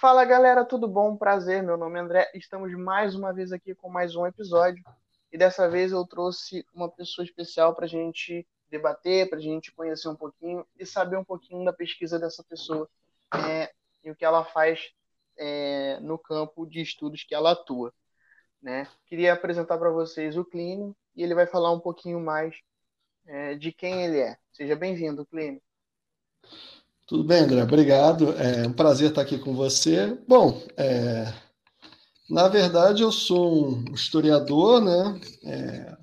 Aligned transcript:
Fala 0.00 0.24
galera, 0.24 0.64
tudo 0.64 0.88
bom? 0.88 1.14
Prazer, 1.14 1.62
meu 1.62 1.76
nome 1.76 1.98
é 1.98 2.02
André. 2.02 2.30
Estamos 2.32 2.72
mais 2.72 3.14
uma 3.14 3.34
vez 3.34 3.52
aqui 3.52 3.74
com 3.74 3.90
mais 3.90 4.16
um 4.16 4.26
episódio 4.26 4.82
e 5.30 5.36
dessa 5.36 5.68
vez 5.68 5.92
eu 5.92 6.06
trouxe 6.06 6.66
uma 6.72 6.88
pessoa 6.88 7.22
especial 7.22 7.74
para 7.74 7.84
a 7.84 7.88
gente 7.88 8.48
debater, 8.70 9.28
para 9.28 9.36
a 9.36 9.42
gente 9.42 9.70
conhecer 9.72 10.08
um 10.08 10.16
pouquinho 10.16 10.66
e 10.78 10.86
saber 10.86 11.18
um 11.18 11.24
pouquinho 11.24 11.66
da 11.66 11.72
pesquisa 11.74 12.18
dessa 12.18 12.42
pessoa 12.42 12.88
é, 13.46 13.70
e 14.02 14.10
o 14.10 14.16
que 14.16 14.24
ela 14.24 14.42
faz 14.42 14.90
é, 15.36 16.00
no 16.00 16.16
campo 16.16 16.64
de 16.64 16.80
estudos 16.80 17.22
que 17.22 17.34
ela 17.34 17.50
atua. 17.50 17.92
Né? 18.62 18.88
Queria 19.04 19.34
apresentar 19.34 19.76
para 19.76 19.90
vocês 19.90 20.34
o 20.34 20.46
Clínio 20.46 20.96
e 21.14 21.22
ele 21.22 21.34
vai 21.34 21.46
falar 21.46 21.72
um 21.72 21.80
pouquinho 21.80 22.20
mais 22.20 22.56
é, 23.26 23.54
de 23.54 23.70
quem 23.70 24.02
ele 24.02 24.18
é. 24.18 24.38
Seja 24.50 24.74
bem-vindo, 24.74 25.26
Clínio. 25.26 25.60
Tudo 27.10 27.24
bem, 27.24 27.40
André? 27.40 27.60
Obrigado. 27.64 28.32
É 28.34 28.68
um 28.68 28.72
prazer 28.72 29.08
estar 29.08 29.22
aqui 29.22 29.36
com 29.36 29.52
você. 29.52 30.16
Bom, 30.28 30.62
é, 30.76 31.34
na 32.30 32.46
verdade, 32.46 33.02
eu 33.02 33.10
sou 33.10 33.68
um 33.68 33.92
historiador, 33.92 34.80
né? 34.80 35.20
É, 35.42 35.96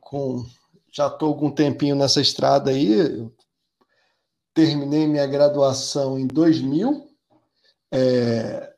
com, 0.00 0.46
já 0.90 1.08
estou 1.08 1.28
algum 1.28 1.50
tempinho 1.50 1.94
nessa 1.94 2.22
estrada 2.22 2.70
aí. 2.70 2.90
Eu 2.90 3.36
terminei 4.54 5.06
minha 5.06 5.26
graduação 5.26 6.18
em 6.18 6.26
2000, 6.26 7.06
é, 7.92 8.72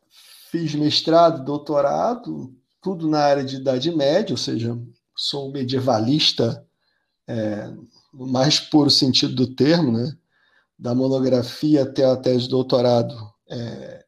fiz 0.51 0.75
mestrado, 0.75 1.45
doutorado, 1.45 2.53
tudo 2.83 3.09
na 3.09 3.21
área 3.21 3.45
de 3.45 3.55
Idade 3.55 3.95
Média, 3.95 4.33
ou 4.33 4.37
seja, 4.37 4.77
sou 5.15 5.53
medievalista 5.53 6.67
é, 7.29 7.69
no 8.13 8.27
mais 8.27 8.59
puro 8.59 8.91
sentido 8.91 9.33
do 9.33 9.55
termo, 9.55 9.93
né? 9.93 10.13
Da 10.81 10.95
monografia 10.95 11.83
até 11.83 12.05
a 12.07 12.17
tese 12.17 12.45
de 12.45 12.49
doutorado, 12.49 13.15
é, 13.51 14.03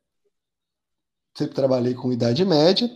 sempre 1.37 1.55
trabalhei 1.55 1.93
com 1.93 2.13
Idade 2.13 2.45
Média, 2.47 2.91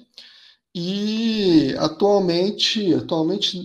e 0.75 1.75
atualmente, 1.79 2.95
atualmente, 2.95 3.61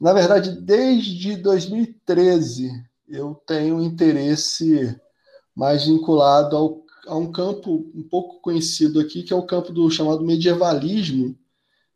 na 0.00 0.12
verdade, 0.12 0.50
desde 0.50 1.36
2013, 1.36 2.70
eu 3.08 3.40
tenho 3.46 3.80
interesse 3.80 4.96
mais 5.54 5.84
vinculado 5.84 6.56
ao, 6.56 6.82
a 7.06 7.16
um 7.16 7.30
campo 7.30 7.90
um 7.94 8.02
pouco 8.02 8.40
conhecido 8.40 8.98
aqui, 8.98 9.22
que 9.22 9.32
é 9.32 9.36
o 9.36 9.46
campo 9.46 9.72
do 9.72 9.88
chamado 9.90 10.24
medievalismo, 10.24 11.38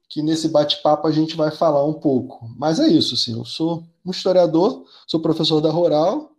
que 0.09 0.23
nesse 0.23 0.49
bate-papo 0.49 1.09
a 1.09 1.13
gente 1.13 1.37
vai 1.37 1.51
falar 1.51 1.85
um 1.85 1.95
pouco. 1.95 2.49
Mas 2.57 2.79
é 2.79 2.87
isso, 2.87 3.15
assim, 3.15 3.33
eu 3.33 3.45
sou 3.45 3.83
um 4.05 4.11
historiador, 4.13 4.85
sou 5.07 5.21
professor 5.21 5.61
da 5.61 5.71
Rural, 5.71 6.32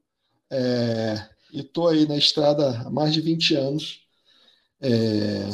é, 0.53 1.15
e 1.51 1.61
estou 1.61 1.87
aí 1.87 2.07
na 2.07 2.15
estrada 2.15 2.81
há 2.85 2.89
mais 2.89 3.11
de 3.11 3.21
20 3.21 3.55
anos, 3.55 4.07
é, 4.79 5.49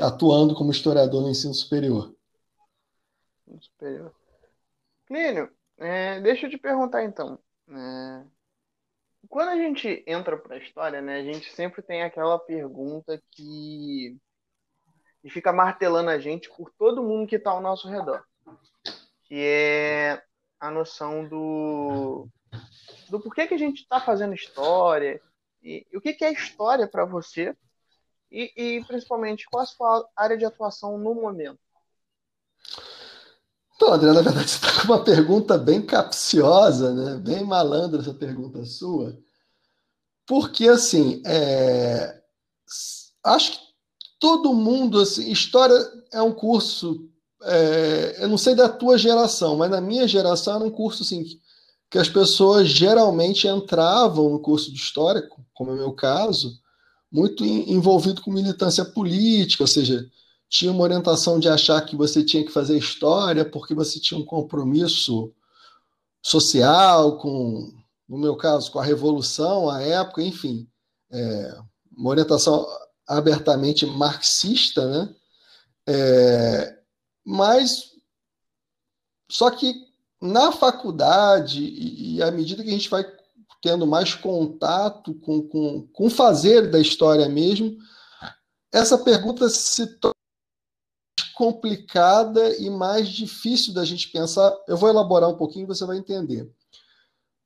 atuando 0.00 0.54
como 0.54 0.70
historiador 0.70 1.22
no 1.22 1.28
ensino 1.28 1.52
superior. 1.52 2.14
superior. 3.60 4.14
Clínio, 5.06 5.50
é, 5.76 6.18
deixa 6.20 6.46
eu 6.46 6.50
te 6.50 6.56
perguntar 6.56 7.04
então. 7.04 7.38
É, 7.68 8.24
quando 9.28 9.50
a 9.50 9.56
gente 9.56 10.02
entra 10.06 10.36
para 10.38 10.56
a 10.56 10.58
história, 10.58 11.02
né, 11.02 11.18
a 11.18 11.24
gente 11.24 11.52
sempre 11.52 11.82
tem 11.82 12.02
aquela 12.02 12.38
pergunta 12.38 13.22
que, 13.30 14.16
que 15.20 15.28
fica 15.28 15.52
martelando 15.52 16.08
a 16.08 16.18
gente 16.18 16.48
por 16.56 16.70
todo 16.78 17.02
mundo 17.02 17.28
que 17.28 17.36
está 17.36 17.50
ao 17.50 17.60
nosso 17.60 17.88
redor, 17.88 18.24
que 19.24 19.34
é 19.34 20.22
a 20.58 20.70
noção 20.70 21.28
do 21.28 22.28
do 23.10 23.20
porquê 23.20 23.46
que 23.46 23.54
a 23.54 23.58
gente 23.58 23.82
está 23.82 24.00
fazendo 24.00 24.34
história 24.34 25.20
e, 25.62 25.86
e, 25.90 25.96
o 25.96 26.00
que, 26.00 26.12
que 26.12 26.24
é 26.24 26.32
história 26.32 26.86
para 26.86 27.04
você 27.04 27.56
e, 28.30 28.52
e, 28.56 28.84
principalmente 28.84 29.46
qual 29.48 29.62
a 29.62 29.66
sua 29.66 30.08
área 30.16 30.36
de 30.36 30.44
atuação 30.44 30.98
no 30.98 31.14
momento. 31.14 31.58
Então, 33.76 33.92
André, 33.92 34.12
na 34.12 34.22
verdade 34.22 34.50
você 34.50 34.56
está 34.56 34.80
com 34.80 34.92
uma 34.92 35.04
pergunta 35.04 35.58
bem 35.58 35.82
capciosa, 35.82 36.92
né? 36.94 37.16
bem 37.16 37.44
malandra 37.44 38.00
essa 38.00 38.14
pergunta 38.14 38.64
sua, 38.64 39.16
porque 40.26 40.68
assim, 40.68 41.22
é... 41.26 42.22
acho 43.22 43.52
que 43.52 43.58
todo 44.18 44.54
mundo, 44.54 45.00
assim, 45.00 45.30
história 45.30 45.76
é 46.12 46.22
um 46.22 46.32
curso, 46.32 47.08
é... 47.42 48.16
eu 48.22 48.28
não 48.28 48.38
sei 48.38 48.54
da 48.54 48.68
tua 48.68 48.96
geração, 48.96 49.56
mas 49.56 49.70
na 49.70 49.80
minha 49.80 50.08
geração 50.08 50.56
era 50.56 50.64
um 50.64 50.70
curso 50.70 51.02
assim, 51.02 51.22
que 51.22 51.40
as 51.98 52.08
pessoas 52.08 52.68
geralmente 52.68 53.46
entravam 53.46 54.30
no 54.30 54.40
curso 54.40 54.72
de 54.72 54.78
história, 54.78 55.28
como 55.52 55.70
é 55.70 55.74
o 55.74 55.76
meu 55.76 55.92
caso, 55.92 56.58
muito 57.10 57.44
envolvido 57.44 58.20
com 58.22 58.32
militância 58.32 58.84
política, 58.84 59.62
ou 59.62 59.68
seja, 59.68 60.04
tinha 60.48 60.72
uma 60.72 60.82
orientação 60.82 61.38
de 61.38 61.48
achar 61.48 61.80
que 61.82 61.96
você 61.96 62.24
tinha 62.24 62.44
que 62.44 62.50
fazer 62.50 62.76
história 62.76 63.44
porque 63.44 63.74
você 63.74 64.00
tinha 64.00 64.18
um 64.18 64.24
compromisso 64.24 65.32
social 66.22 67.18
com, 67.18 67.72
no 68.08 68.18
meu 68.18 68.36
caso, 68.36 68.70
com 68.70 68.78
a 68.78 68.84
revolução, 68.84 69.70
a 69.70 69.82
época, 69.82 70.22
enfim, 70.22 70.68
é, 71.10 71.58
uma 71.96 72.10
orientação 72.10 72.66
abertamente 73.06 73.86
marxista, 73.86 74.86
né? 74.86 75.14
É, 75.86 76.78
mas 77.24 77.92
só 79.30 79.50
que 79.50 79.74
na 80.24 80.50
faculdade, 80.50 81.62
e, 81.62 82.22
à 82.22 82.30
medida 82.30 82.62
que 82.62 82.70
a 82.70 82.72
gente 82.72 82.88
vai 82.88 83.04
tendo 83.60 83.86
mais 83.86 84.14
contato 84.14 85.12
com, 85.16 85.46
com, 85.46 85.86
com 85.88 86.06
o 86.06 86.10
fazer 86.10 86.70
da 86.70 86.80
história 86.80 87.28
mesmo, 87.28 87.76
essa 88.72 88.96
pergunta 88.96 89.50
se 89.50 89.86
torna 89.98 90.14
complicada 91.34 92.56
e 92.56 92.70
mais 92.70 93.08
difícil 93.08 93.74
da 93.74 93.84
gente 93.84 94.08
pensar. 94.08 94.50
Eu 94.66 94.78
vou 94.78 94.88
elaborar 94.88 95.28
um 95.28 95.36
pouquinho 95.36 95.64
e 95.64 95.68
você 95.68 95.84
vai 95.84 95.98
entender. 95.98 96.50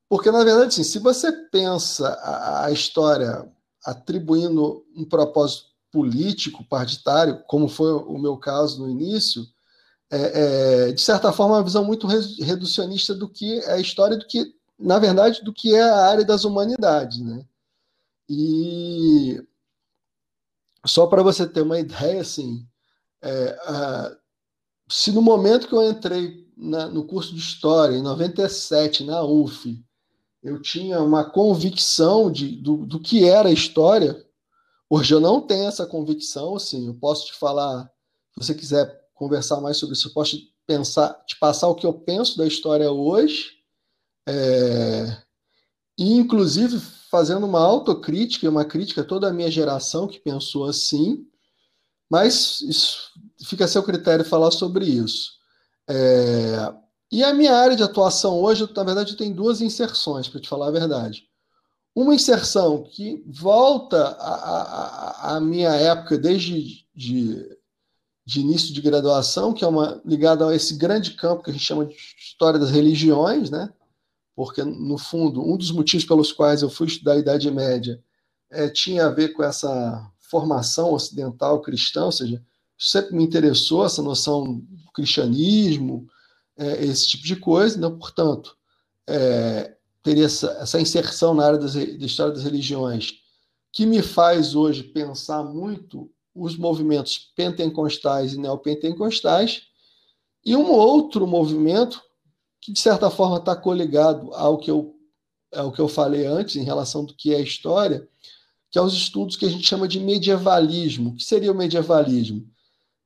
Porque, 0.09 0.31
na 0.31 0.45
verdade, 0.45 0.69
assim, 0.69 0.85
se 0.85 1.01
você 1.01 1.33
pensa 1.33 2.09
a, 2.09 2.67
a 2.67 2.71
história 2.71 3.51
atribuindo 3.85 4.87
um 4.95 5.05
propósito 5.05 5.67
político, 5.91 6.65
partidário, 6.65 7.43
como 7.49 7.67
foi 7.67 7.93
o 7.93 8.19
meu 8.19 8.37
caso 8.37 8.81
no 8.81 8.89
início, 8.89 9.45
é, 10.11 10.89
é, 10.89 10.93
de 10.93 11.01
certa 11.01 11.33
forma, 11.33 11.57
uma 11.57 11.65
visão 11.65 11.85
muito 11.85 12.07
reducionista 12.07 13.15
do 13.15 13.29
que 13.29 13.61
é 13.61 13.73
a 13.73 13.81
história, 13.81 14.17
do 14.17 14.27
que, 14.27 14.55
na 14.79 14.99
verdade, 14.99 15.43
do 15.43 15.53
que 15.53 15.75
é 15.75 15.83
a 15.83 16.07
área 16.07 16.25
das 16.25 16.45
humanidades. 16.45 17.21
Né? 17.21 17.45
E 18.29 19.43
só 20.87 21.07
para 21.07 21.23
você 21.23 21.47
ter 21.47 21.63
uma 21.63 21.79
ideia, 21.79 22.21
assim, 22.21 22.67
é, 23.23 23.59
a, 23.65 24.17
se 24.89 25.13
no 25.13 25.21
momento 25.21 25.69
que 25.69 25.75
eu 25.75 25.89
entrei 25.89 26.49
na, 26.57 26.87
no 26.89 27.05
curso 27.05 27.35
de 27.35 27.41
História, 27.41 27.97
em 27.97 28.03
97, 28.03 29.05
na 29.05 29.23
UF, 29.23 29.79
eu 30.43 30.61
tinha 30.63 31.01
uma 31.03 31.29
convicção 31.29 32.31
de, 32.31 32.57
do, 32.57 32.87
do 32.87 32.99
que 32.99 33.29
era 33.29 33.49
a 33.49 33.53
história, 33.53 34.25
hoje 34.89 35.13
eu 35.13 35.21
não 35.21 35.41
tenho 35.41 35.69
essa 35.69 35.87
convicção, 35.87 36.57
assim, 36.57 36.87
eu 36.87 36.95
posso 36.95 37.27
te 37.27 37.35
falar, 37.35 37.85
se 38.33 38.47
você 38.47 38.55
quiser 38.55 39.08
conversar 39.19 39.61
mais 39.61 39.77
sobre 39.77 39.95
isso. 39.95 40.09
Eu 40.09 40.13
posso 40.13 40.39
pensar, 40.67 41.13
te 41.27 41.37
passar 41.39 41.69
o 41.69 41.75
que 41.75 41.85
eu 41.85 41.93
penso 41.93 42.39
da 42.39 42.47
história 42.47 42.91
hoje, 42.91 43.59
é, 44.27 45.17
e 45.99 46.13
inclusive 46.15 46.79
fazendo 47.11 47.45
uma 47.47 47.61
autocrítica, 47.61 48.49
uma 48.49 48.65
crítica 48.65 49.01
a 49.01 49.05
toda 49.05 49.29
a 49.29 49.33
minha 49.33 49.51
geração 49.51 50.07
que 50.07 50.21
pensou 50.21 50.67
assim, 50.67 51.27
mas 52.11 52.61
isso, 52.61 53.11
fica 53.45 53.65
a 53.65 53.69
seu 53.69 53.83
critério 53.83 54.25
falar 54.25 54.51
sobre 54.51 54.85
isso. 54.85 55.33
É, 55.89 56.73
e 57.11 57.25
a 57.25 57.33
minha 57.33 57.55
área 57.55 57.75
de 57.75 57.83
atuação 57.83 58.39
hoje, 58.39 58.69
na 58.77 58.85
verdade, 58.85 59.17
tem 59.17 59.33
duas 59.33 59.61
inserções, 59.61 60.29
para 60.29 60.41
te 60.41 60.49
falar 60.49 60.69
a 60.69 60.73
verdade. 60.73 61.25
Uma 61.95 62.15
inserção 62.15 62.85
que 62.85 63.25
volta 63.27 64.17
à 65.21 65.41
minha 65.41 65.71
época, 65.71 66.19
desde 66.19 66.87
de 66.95 67.58
de 68.29 68.41
início 68.41 68.75
de 68.75 68.83
graduação, 68.83 69.55
que 69.55 69.65
é 69.65 69.67
uma 69.67 70.03
ligada 70.05 70.47
a 70.47 70.55
esse 70.55 70.77
grande 70.77 71.13
campo 71.13 71.43
que 71.43 71.49
a 71.49 71.53
gente 71.55 71.65
chama 71.65 71.87
de 71.87 71.95
história 71.95 72.61
das 72.61 72.71
religiões, 72.71 73.49
né? 73.49 73.73
Porque 74.37 74.63
no 74.63 74.99
fundo 74.99 75.41
um 75.43 75.57
dos 75.57 75.71
motivos 75.71 76.05
pelos 76.05 76.31
quais 76.31 76.61
eu 76.61 76.69
fui 76.69 76.89
estudar 76.89 77.15
a 77.15 77.19
Idade 77.19 77.51
Média 77.51 77.99
é, 78.51 78.69
tinha 78.69 79.07
a 79.07 79.11
ver 79.11 79.31
com 79.31 79.43
essa 79.43 80.13
formação 80.19 80.93
ocidental 80.93 81.63
cristã, 81.63 82.05
ou 82.05 82.13
seja, 82.13 82.45
sempre 82.79 83.17
me 83.17 83.25
interessou 83.25 83.87
essa 83.87 84.03
noção 84.03 84.59
do 84.59 84.93
cristianismo, 84.93 86.07
é, 86.55 86.85
esse 86.85 87.09
tipo 87.09 87.25
de 87.25 87.37
coisa, 87.37 87.79
então, 87.79 87.99
portanto, 87.99 88.55
é, 89.07 89.75
teria 90.03 90.27
essa, 90.27 90.51
essa, 90.61 90.79
inserção 90.79 91.33
na 91.33 91.47
área 91.47 91.59
das, 91.59 91.73
da 91.73 92.05
história 92.05 92.35
das 92.35 92.45
religiões 92.45 93.23
que 93.73 93.87
me 93.87 94.03
faz 94.03 94.55
hoje 94.55 94.83
pensar 94.83 95.43
muito 95.43 96.11
os 96.39 96.57
movimentos 96.57 97.33
pentecostais 97.37 98.35
e 98.35 98.39
neopentecostais, 98.39 99.63
e 100.45 100.57
um 100.57 100.71
outro 100.71 101.27
movimento 101.27 102.01
que, 102.61 102.73
de 102.73 102.81
certa 102.81 103.11
forma, 103.11 103.39
está 103.39 103.55
coligado 103.55 104.33
ao 104.35 104.59
que, 104.59 104.71
eu, 104.71 104.95
ao 105.53 105.73
que 105.73 105.81
eu 105.81 105.89
falei 105.89 106.27
antes 106.27 106.57
em 106.57 106.65
relação 106.65 107.05
do 107.05 107.15
que 107.15 107.35
é 107.35 107.41
história, 107.41 108.07
que 108.71 108.79
é 108.79 108.83
os 108.83 108.95
estudos 108.95 109.37
que 109.37 109.47
a 109.47 109.51
gente 109.51 109.67
chama 109.67 109.89
de 109.89 109.99
medievalismo. 109.99 111.11
O 111.11 111.17
que 111.17 111.25
seria 111.25 111.53
o 111.53 111.55
medievalismo? 111.55 112.47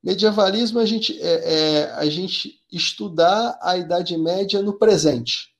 Medievalismo 0.03 0.79
é 0.79 0.83
a 0.83 0.85
gente, 0.85 1.17
é, 1.21 1.53
é 1.53 1.91
a 1.93 2.05
gente 2.05 2.59
estudar 2.71 3.57
a 3.61 3.77
Idade 3.77 4.17
Média 4.17 4.61
no 4.61 4.77
presente. 4.77 5.53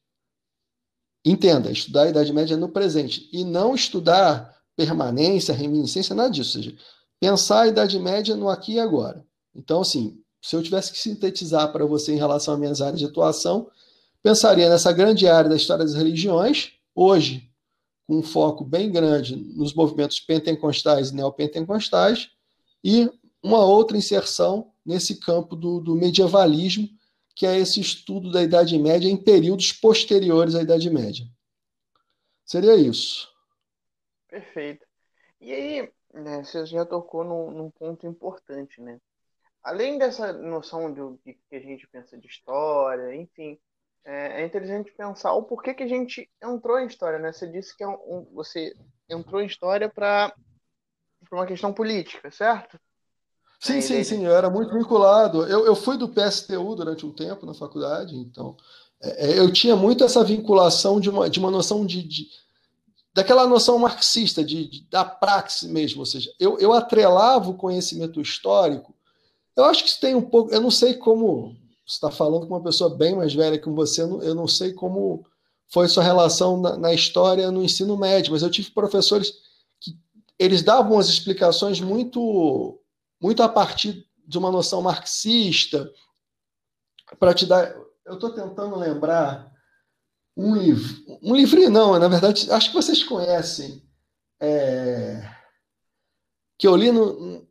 Entenda, 1.25 1.71
estudar 1.71 2.03
a 2.03 2.09
Idade 2.09 2.33
Média 2.33 2.57
no 2.57 2.67
presente. 2.67 3.29
E 3.31 3.45
não 3.45 3.73
estudar 3.73 4.53
permanência, 4.75 5.53
reminiscência, 5.53 6.13
nada 6.13 6.29
disso. 6.29 6.57
Ou 6.57 6.63
seja, 6.63 6.77
pensar 7.23 7.61
a 7.61 7.67
Idade 7.67 7.97
Média 7.97 8.35
no 8.35 8.49
aqui 8.49 8.73
e 8.73 8.79
agora. 8.81 9.25
Então, 9.55 9.79
assim, 9.79 10.21
se 10.41 10.57
eu 10.57 10.61
tivesse 10.61 10.91
que 10.91 10.99
sintetizar 10.99 11.71
para 11.71 11.85
você 11.85 12.11
em 12.11 12.17
relação 12.17 12.53
às 12.53 12.59
minhas 12.59 12.81
áreas 12.81 12.99
de 12.99 13.05
atuação, 13.05 13.71
pensaria 14.21 14.69
nessa 14.69 14.91
grande 14.91 15.25
área 15.25 15.49
da 15.49 15.55
história 15.55 15.85
das 15.85 15.93
religiões, 15.93 16.73
hoje, 16.93 17.49
com 18.05 18.17
um 18.17 18.23
foco 18.23 18.65
bem 18.65 18.91
grande 18.91 19.37
nos 19.37 19.73
movimentos 19.73 20.19
pentecostais 20.19 21.11
e 21.11 21.15
neopentecostais, 21.15 22.29
e 22.83 23.09
uma 23.41 23.63
outra 23.63 23.95
inserção 23.95 24.73
nesse 24.85 25.17
campo 25.21 25.55
do, 25.55 25.79
do 25.79 25.95
medievalismo, 25.95 26.89
que 27.33 27.45
é 27.45 27.57
esse 27.57 27.79
estudo 27.79 28.31
da 28.31 28.43
Idade 28.43 28.77
Média 28.77 29.07
em 29.07 29.15
períodos 29.15 29.71
posteriores 29.71 30.55
à 30.55 30.61
Idade 30.61 30.89
Média. 30.89 31.25
Seria 32.45 32.75
isso. 32.75 33.29
Perfeito. 34.27 34.85
E 35.39 35.53
aí, 35.53 35.89
né, 36.13 36.43
você 36.43 36.65
já 36.65 36.85
tocou 36.85 37.23
num, 37.23 37.51
num 37.51 37.69
ponto 37.71 38.05
importante, 38.05 38.79
né? 38.81 38.99
Além 39.63 39.97
dessa 39.97 40.33
noção 40.33 40.93
de, 40.93 41.01
de 41.25 41.39
que 41.49 41.55
a 41.55 41.59
gente 41.59 41.87
pensa 41.87 42.17
de 42.17 42.27
história, 42.27 43.15
enfim, 43.15 43.57
é, 44.05 44.41
é, 44.41 44.45
interessante 44.45 44.91
pensar 44.91 45.33
o 45.33 45.43
porquê 45.43 45.73
que 45.73 45.83
a 45.83 45.87
gente 45.87 46.29
entrou 46.41 46.77
em 46.79 46.87
história, 46.87 47.17
né? 47.17 47.31
Você 47.31 47.47
disse 47.47 47.75
que 47.75 47.83
é 47.83 47.87
um, 47.87 48.27
você 48.33 48.73
entrou 49.09 49.41
em 49.41 49.45
história 49.45 49.89
para 49.89 50.33
uma 51.31 51.47
questão 51.47 51.73
política, 51.73 52.29
certo? 52.29 52.77
Sim, 53.59 53.79
sim, 53.79 54.03
sim, 54.03 54.25
eu 54.25 54.35
era 54.35 54.49
muito 54.49 54.73
vinculado. 54.73 55.47
Eu, 55.47 55.65
eu 55.65 55.73
fui 55.73 55.97
do 55.97 56.09
PSTU 56.09 56.75
durante 56.75 57.05
um 57.05 57.15
tempo 57.15 57.45
na 57.45 57.53
faculdade, 57.53 58.13
então 58.13 58.57
é, 59.01 59.31
é, 59.31 59.39
eu 59.39 59.51
tinha 59.51 59.75
muito 59.75 60.03
essa 60.03 60.23
vinculação 60.23 60.99
de 60.99 61.09
uma, 61.09 61.29
de 61.29 61.39
uma 61.39 61.49
noção 61.49 61.85
de, 61.85 62.03
de 62.03 62.27
daquela 63.13 63.47
noção 63.47 63.77
marxista, 63.77 64.43
de, 64.43 64.67
de, 64.67 64.81
da 64.89 65.05
praxe 65.05 65.67
mesmo, 65.67 65.99
ou 65.99 66.05
seja, 66.05 66.33
eu, 66.39 66.57
eu 66.59 66.73
atrelava 66.73 67.49
o 67.49 67.57
conhecimento 67.57 68.19
histórico. 68.19 68.95
Eu 69.55 69.65
acho 69.65 69.83
que 69.83 69.89
isso 69.89 69.99
tem 69.99 70.15
um 70.15 70.21
pouco, 70.21 70.51
eu 70.51 70.59
não 70.59 70.71
sei 70.71 70.95
como 70.95 71.55
você 71.85 71.95
está 71.95 72.09
falando 72.09 72.47
com 72.47 72.53
uma 72.53 72.63
pessoa 72.63 72.89
bem 72.95 73.15
mais 73.15 73.33
velha 73.33 73.59
que 73.59 73.69
você, 73.69 74.01
eu 74.01 74.33
não 74.33 74.47
sei 74.47 74.73
como 74.73 75.25
foi 75.71 75.87
sua 75.87 76.03
relação 76.03 76.59
na, 76.59 76.77
na 76.77 76.93
história 76.93 77.51
no 77.51 77.63
ensino 77.63 77.97
médio, 77.97 78.31
mas 78.31 78.41
eu 78.41 78.49
tive 78.49 78.71
professores 78.71 79.33
que 79.79 79.97
eles 80.39 80.63
davam 80.63 80.97
as 80.97 81.07
explicações 81.07 81.79
muito, 81.79 82.79
muito 83.21 83.43
a 83.43 83.49
partir 83.49 84.07
de 84.25 84.37
uma 84.37 84.49
noção 84.49 84.81
marxista, 84.81 85.91
para 87.19 87.33
te 87.33 87.45
dar. 87.45 87.75
Eu 88.05 88.15
estou 88.15 88.31
tentando 88.31 88.75
lembrar 88.75 89.52
um 90.35 90.55
livro, 90.55 91.19
um 91.21 91.35
livrinho 91.35 91.69
não, 91.69 91.97
na 91.99 92.07
verdade, 92.07 92.51
acho 92.51 92.69
que 92.69 92.75
vocês 92.75 93.03
conhecem, 93.03 93.81
é, 94.39 95.21
que 96.57 96.67
eu 96.67 96.75
li 96.75 96.91
no, 96.91 97.47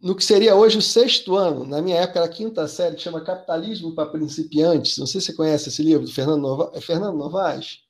no 0.00 0.14
que 0.14 0.24
seria 0.24 0.54
hoje 0.54 0.78
o 0.78 0.82
sexto 0.82 1.36
ano, 1.36 1.64
na 1.64 1.82
minha 1.82 1.96
época 1.96 2.20
era 2.20 2.28
a 2.28 2.32
quinta 2.32 2.66
série, 2.68 2.96
que 2.96 3.02
chama 3.02 3.24
Capitalismo 3.24 3.94
para 3.94 4.10
Principiantes. 4.10 4.98
Não 4.98 5.06
sei 5.06 5.20
se 5.20 5.28
você 5.28 5.36
conhece 5.36 5.68
esse 5.68 5.82
livro 5.82 6.06
do 6.06 6.12
Fernando, 6.12 6.40
Nova... 6.40 6.72
é 6.74 6.80
Fernando 6.80 7.16
Novaes. 7.16 7.80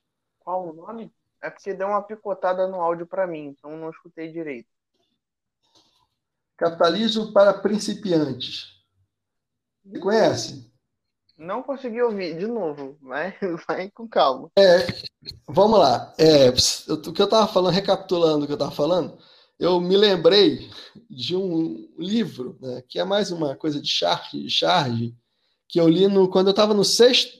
Qual 0.41 0.69
o 0.69 0.73
nome? 0.73 1.13
É 1.43 1.51
porque 1.51 1.75
deu 1.75 1.89
uma 1.89 2.03
picotada 2.03 2.67
no 2.67 2.81
áudio 2.81 3.07
para 3.07 3.27
mim, 3.27 3.47
então 3.49 3.77
não 3.77 3.91
escutei 3.91 4.33
direito. 4.33 4.69
Capitalismo 6.57 7.33
para 7.33 7.55
Principiantes. 7.55 8.79
Você 9.85 9.99
conhece? 10.01 10.68
Não 11.39 11.63
consegui 11.63 12.03
ouvir, 12.03 12.37
de 12.37 12.49
novo, 12.49 12.99
vai, 13.01 13.33
vai 13.69 13.89
com 13.91 14.09
calma. 14.09 14.51
É, 14.59 14.87
vamos 15.47 15.79
lá. 15.79 16.13
É, 16.19 16.49
o 16.49 17.13
que 17.13 17.23
eu 17.23 17.27
estava 17.27 17.47
falando, 17.47 17.73
recapitulando 17.73 18.43
o 18.43 18.47
que 18.47 18.53
eu 18.53 18.57
estava 18.57 18.73
falando, 18.73 19.17
eu 19.57 19.81
me 19.81 19.97
lembrei 19.97 20.69
de 21.09 21.37
um 21.37 21.89
livro, 21.97 22.59
né, 22.61 22.83
que 22.89 22.99
é 22.99 23.05
mais 23.05 23.31
uma 23.31 23.55
coisa 23.55 23.81
de 23.81 23.89
charge, 23.89 24.51
charge 24.51 25.17
que 25.69 25.79
eu 25.79 25.89
li 25.89 26.09
no, 26.09 26.29
quando 26.29 26.49
eu 26.49 26.53
estava 26.53 26.73
no 26.73 26.85
sexto, 26.85 27.39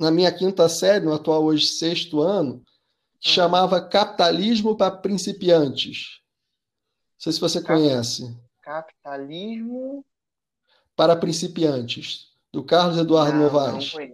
na 0.00 0.10
minha 0.10 0.32
quinta 0.32 0.68
série, 0.68 1.04
no 1.04 1.12
atual 1.12 1.44
hoje 1.44 1.66
sexto 1.66 2.20
ano, 2.20 2.64
que 3.20 3.28
chamava 3.28 3.80
Capitalismo 3.80 4.76
para 4.76 4.96
Principiantes. 4.96 6.20
Não 7.14 7.20
sei 7.20 7.32
se 7.32 7.40
você 7.40 7.60
Cap 7.60 7.72
conhece. 7.72 8.36
Capitalismo 8.62 10.04
para 10.96 11.14
Principiantes, 11.14 12.32
do 12.56 12.64
Carlos 12.64 12.96
Eduardo 12.96 13.36
não, 13.36 13.44
Novaes. 13.44 13.92
Não. 13.92 14.08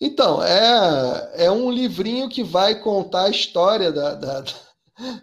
Então, 0.00 0.40
é, 0.40 1.46
é 1.46 1.50
um 1.50 1.68
livrinho 1.68 2.28
que 2.28 2.44
vai 2.44 2.80
contar 2.80 3.24
a 3.24 3.30
história 3.30 3.90
da, 3.90 4.14
da 4.14 4.44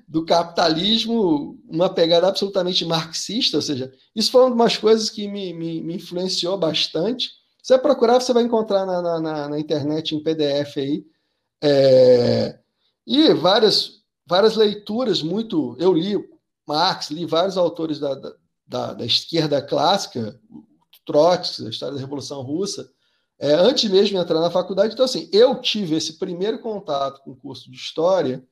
do 0.08 0.26
capitalismo, 0.26 1.58
uma 1.70 1.90
pegada 1.94 2.28
absolutamente 2.28 2.84
marxista, 2.86 3.58
ou 3.58 3.62
seja, 3.62 3.92
isso 4.14 4.32
foi 4.32 4.46
uma 4.46 4.66
das 4.66 4.78
coisas 4.78 5.10
que 5.10 5.28
me, 5.28 5.54
me, 5.54 5.82
me 5.82 5.96
influenciou 5.96 6.58
bastante. 6.58 7.28
Se 7.62 7.74
você 7.74 7.78
procurar, 7.78 8.20
você 8.20 8.34
vai 8.34 8.44
encontrar 8.44 8.86
na, 8.86 9.20
na, 9.20 9.50
na 9.50 9.60
internet 9.60 10.16
em 10.16 10.24
PDF 10.24 10.78
aí. 10.78 11.06
É, 11.62 12.60
e 13.08 13.34
várias, 13.34 14.02
várias 14.28 14.56
leituras 14.58 15.22
muito. 15.22 15.78
Eu 15.80 15.94
li 15.94 16.18
Marx, 16.68 17.10
li 17.10 17.26
vários 17.26 17.58
autores 17.58 18.00
da, 18.00 18.16
da, 18.68 18.94
da 18.94 19.06
esquerda 19.06 19.62
clássica, 19.62 20.38
Trotsky, 21.06 21.66
a 21.66 21.70
história 21.70 21.96
da 21.96 22.02
Revolução 22.02 22.42
Russa, 22.42 22.90
é, 23.38 23.54
antes 23.54 23.90
mesmo 23.90 24.10
de 24.10 24.18
entrar 24.18 24.40
na 24.40 24.50
faculdade. 24.50 24.94
Então, 24.94 25.06
assim, 25.06 25.30
eu 25.32 25.60
tive 25.62 25.96
esse 25.96 26.18
primeiro 26.18 26.60
contato 26.60 27.22
com 27.22 27.32
o 27.32 27.36
curso 27.36 27.70
de 27.70 27.78
História 27.78 28.44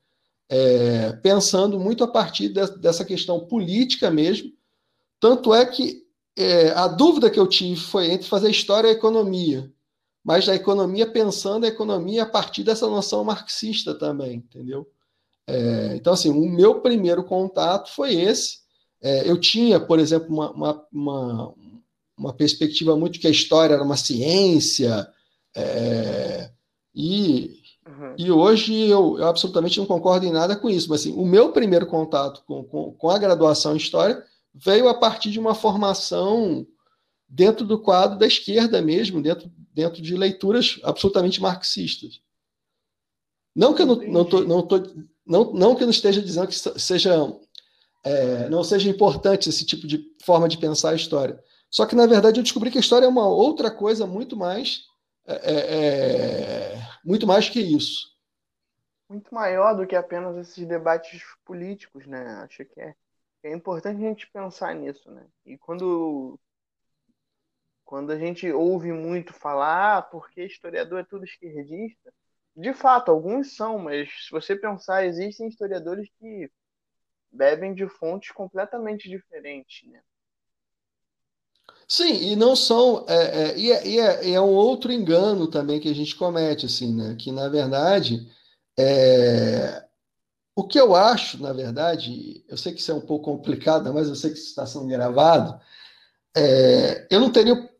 é, 0.48 1.12
pensando 1.14 1.78
muito 1.80 2.04
a 2.04 2.08
partir 2.08 2.48
de, 2.48 2.66
dessa 2.78 3.04
questão 3.04 3.46
política 3.46 4.10
mesmo. 4.10 4.52
Tanto 5.18 5.54
é 5.54 5.64
que 5.64 6.04
é, 6.36 6.70
a 6.70 6.86
dúvida 6.88 7.30
que 7.30 7.38
eu 7.38 7.46
tive 7.46 7.80
foi 7.80 8.10
entre 8.10 8.28
fazer 8.28 8.50
história 8.50 8.88
e 8.88 8.92
economia, 8.92 9.72
mas 10.22 10.46
da 10.46 10.54
economia 10.54 11.10
pensando 11.10 11.64
a 11.64 11.68
economia 11.68 12.24
a 12.24 12.26
partir 12.26 12.62
dessa 12.62 12.88
noção 12.88 13.24
marxista 13.24 13.94
também, 13.94 14.36
entendeu? 14.36 14.88
É, 15.46 15.94
então, 15.96 16.12
assim, 16.12 16.30
o 16.30 16.48
meu 16.48 16.80
primeiro 16.80 17.24
contato 17.24 17.90
foi 17.90 18.14
esse. 18.14 18.58
É, 19.02 19.30
eu 19.30 19.38
tinha, 19.38 19.78
por 19.78 19.98
exemplo, 19.98 20.28
uma, 20.28 20.50
uma, 20.50 20.86
uma, 20.92 21.54
uma, 22.16 22.32
perspectiva 22.32 22.96
muito 22.96 23.18
que 23.18 23.26
a 23.26 23.30
história 23.30 23.74
era 23.74 23.82
uma 23.82 23.96
ciência, 23.96 25.08
é, 25.54 26.50
e 26.94 27.62
Uhum. 27.86 28.14
E 28.16 28.30
hoje 28.30 28.88
eu, 28.88 29.18
eu, 29.18 29.26
absolutamente 29.26 29.78
não 29.78 29.84
concordo 29.84 30.24
em 30.24 30.32
nada 30.32 30.56
com 30.56 30.70
isso, 30.70 30.88
mas 30.88 31.00
assim, 31.00 31.12
o 31.12 31.24
meu 31.24 31.52
primeiro 31.52 31.86
contato 31.86 32.42
com, 32.46 32.64
com, 32.64 32.92
com, 32.92 33.10
a 33.10 33.18
graduação 33.18 33.74
em 33.74 33.76
História 33.76 34.24
veio 34.54 34.88
a 34.88 34.94
partir 34.94 35.30
de 35.30 35.38
uma 35.38 35.54
formação 35.54 36.66
dentro 37.28 37.66
do 37.66 37.78
quadro 37.78 38.18
da 38.18 38.26
esquerda 38.26 38.80
mesmo, 38.80 39.20
dentro, 39.20 39.50
dentro 39.72 40.00
de 40.00 40.16
leituras 40.16 40.80
absolutamente 40.82 41.42
marxistas. 41.42 42.20
Não 43.54 43.74
que 43.74 43.82
eu 43.82 43.86
não, 43.86 43.96
não, 43.96 44.24
tô, 44.24 44.40
não, 44.44 44.62
tô, 44.62 44.76
não, 45.26 45.52
não 45.52 45.74
que 45.74 45.82
eu 45.82 45.86
não 45.86 45.92
esteja 45.92 46.22
dizendo 46.22 46.48
que 46.48 46.80
seja, 46.80 47.14
é, 48.02 48.48
não 48.48 48.64
seja 48.64 48.88
importante 48.88 49.48
esse 49.48 49.64
tipo 49.66 49.86
de 49.86 50.02
forma 50.22 50.48
de 50.48 50.56
pensar 50.56 50.90
a 50.90 50.96
história. 50.96 51.38
Só 51.74 51.86
que, 51.86 51.96
na 51.96 52.06
verdade, 52.06 52.38
eu 52.38 52.44
descobri 52.44 52.70
que 52.70 52.78
a 52.78 52.80
história 52.80 53.04
é 53.04 53.08
uma 53.08 53.26
outra 53.26 53.68
coisa 53.68 54.06
muito 54.06 54.36
mais 54.36 54.84
é, 55.26 55.34
é, 55.34 56.74
é, 56.76 56.78
muito 57.04 57.26
mais 57.26 57.48
que 57.48 57.60
isso. 57.60 58.16
Muito 59.08 59.34
maior 59.34 59.74
do 59.74 59.84
que 59.84 59.96
apenas 59.96 60.36
esses 60.36 60.64
debates 60.68 61.20
políticos, 61.44 62.06
né? 62.06 62.24
Acho 62.44 62.64
que 62.64 62.80
é, 62.80 62.94
é 63.42 63.52
importante 63.52 63.96
a 63.96 64.08
gente 64.08 64.30
pensar 64.30 64.72
nisso, 64.72 65.10
né? 65.10 65.26
E 65.44 65.58
quando 65.58 66.38
quando 67.84 68.12
a 68.12 68.18
gente 68.18 68.50
ouve 68.52 68.92
muito 68.92 69.32
falar, 69.32 69.98
ah, 69.98 70.02
porque 70.02 70.44
historiador 70.44 71.00
é 71.00 71.04
tudo 71.04 71.24
esquerdista, 71.24 72.14
de 72.56 72.72
fato, 72.72 73.10
alguns 73.10 73.56
são, 73.56 73.80
mas 73.80 74.08
se 74.26 74.30
você 74.30 74.54
pensar, 74.54 75.04
existem 75.04 75.48
historiadores 75.48 76.08
que 76.20 76.48
bebem 77.32 77.74
de 77.74 77.88
fontes 77.88 78.30
completamente 78.30 79.08
diferentes, 79.08 79.90
né? 79.90 80.00
Sim, 81.86 82.32
e 82.32 82.36
não 82.36 82.56
são. 82.56 83.04
É, 83.08 83.14
é, 83.52 83.58
e, 83.58 83.72
é, 83.72 83.86
e, 83.86 84.00
é, 84.00 84.30
é 84.32 84.40
um 84.40 84.52
outro 84.52 84.92
engano 84.92 85.46
também 85.48 85.80
que 85.80 85.88
a 85.88 85.94
gente 85.94 86.16
comete, 86.16 86.66
assim, 86.66 86.94
né? 86.94 87.16
Que, 87.18 87.30
na 87.30 87.48
verdade, 87.48 88.26
é, 88.78 89.84
o 90.56 90.66
que 90.66 90.78
eu 90.78 90.94
acho, 90.94 91.40
na 91.42 91.52
verdade, 91.52 92.44
eu 92.48 92.56
sei 92.56 92.72
que 92.72 92.80
isso 92.80 92.90
é 92.92 92.94
um 92.94 93.00
pouco 93.00 93.24
complicado, 93.24 93.92
mas 93.92 94.08
eu 94.08 94.14
sei 94.14 94.30
que 94.30 94.38
isso 94.38 94.48
está 94.48 94.66
sendo 94.66 94.86
gravado. 94.86 95.60
É, 96.36 97.06
eu 97.10 97.20
não 97.20 97.30
teria. 97.30 97.70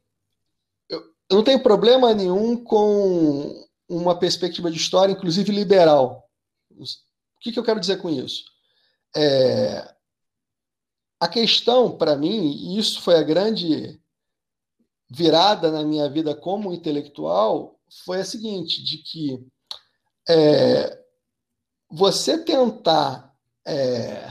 Eu 0.90 1.38
não 1.38 1.44
tenho 1.44 1.62
problema 1.62 2.14
nenhum 2.14 2.62
com 2.62 3.66
uma 3.88 4.18
perspectiva 4.18 4.70
de 4.70 4.76
história, 4.76 5.12
inclusive 5.12 5.50
liberal. 5.52 6.28
O 6.70 6.84
que, 7.40 7.52
que 7.52 7.58
eu 7.58 7.64
quero 7.64 7.80
dizer 7.80 7.96
com 7.98 8.10
isso? 8.10 8.44
é, 9.14 9.93
a 11.24 11.28
questão 11.28 11.96
para 11.96 12.16
mim, 12.16 12.52
e 12.52 12.78
isso 12.78 13.00
foi 13.00 13.14
a 13.16 13.22
grande 13.22 13.98
virada 15.10 15.70
na 15.70 15.82
minha 15.82 16.06
vida 16.08 16.34
como 16.34 16.70
intelectual, 16.70 17.80
foi 18.04 18.20
a 18.20 18.24
seguinte, 18.24 18.84
de 18.84 18.98
que 18.98 19.46
é, 20.28 21.02
você 21.90 22.36
tentar 22.44 23.34
é, 23.66 24.30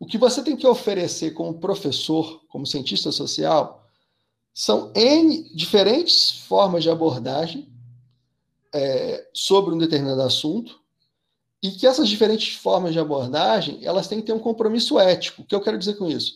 o 0.00 0.06
que 0.06 0.16
você 0.16 0.42
tem 0.42 0.56
que 0.56 0.66
oferecer 0.66 1.32
como 1.32 1.60
professor, 1.60 2.42
como 2.48 2.66
cientista 2.66 3.12
social, 3.12 3.86
são 4.54 4.90
N 4.94 5.54
diferentes 5.54 6.30
formas 6.30 6.82
de 6.82 6.88
abordagem 6.88 7.70
é, 8.74 9.28
sobre 9.34 9.74
um 9.74 9.78
determinado 9.78 10.22
assunto, 10.22 10.81
e 11.62 11.70
que 11.70 11.86
essas 11.86 12.08
diferentes 12.08 12.56
formas 12.56 12.92
de 12.92 12.98
abordagem 12.98 13.78
elas 13.82 14.08
têm 14.08 14.20
que 14.20 14.26
ter 14.26 14.32
um 14.32 14.38
compromisso 14.38 14.98
ético. 14.98 15.42
O 15.42 15.44
que 15.44 15.54
eu 15.54 15.60
quero 15.60 15.78
dizer 15.78 15.94
com 15.94 16.08
isso? 16.08 16.34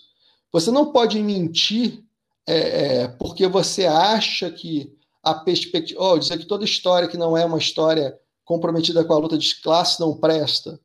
Você 0.53 0.71
não 0.71 0.93
pode 0.93 1.21
mentir 1.21 2.05
é, 2.47 2.55
é, 3.03 3.09
porque 3.09 3.47
você 3.49 3.87
acha 3.87 4.51
que 4.51 4.97
a 5.27 5.35
perspectiva. 5.35 6.01
Oh, 6.01 6.19
dizer 6.19 6.39
que 6.39 6.47
toda 6.47 6.65
história 6.65 7.09
que 7.09 7.19
não 7.19 7.37
é 7.37 7.45
uma 7.45 7.59
história 7.59 8.17
comprometida 8.45 9.05
com 9.05 9.13
a 9.13 9.19
luta 9.19 9.37
de 9.37 9.61
classe 9.61 9.99
não 9.99 10.17
presta. 10.17 10.79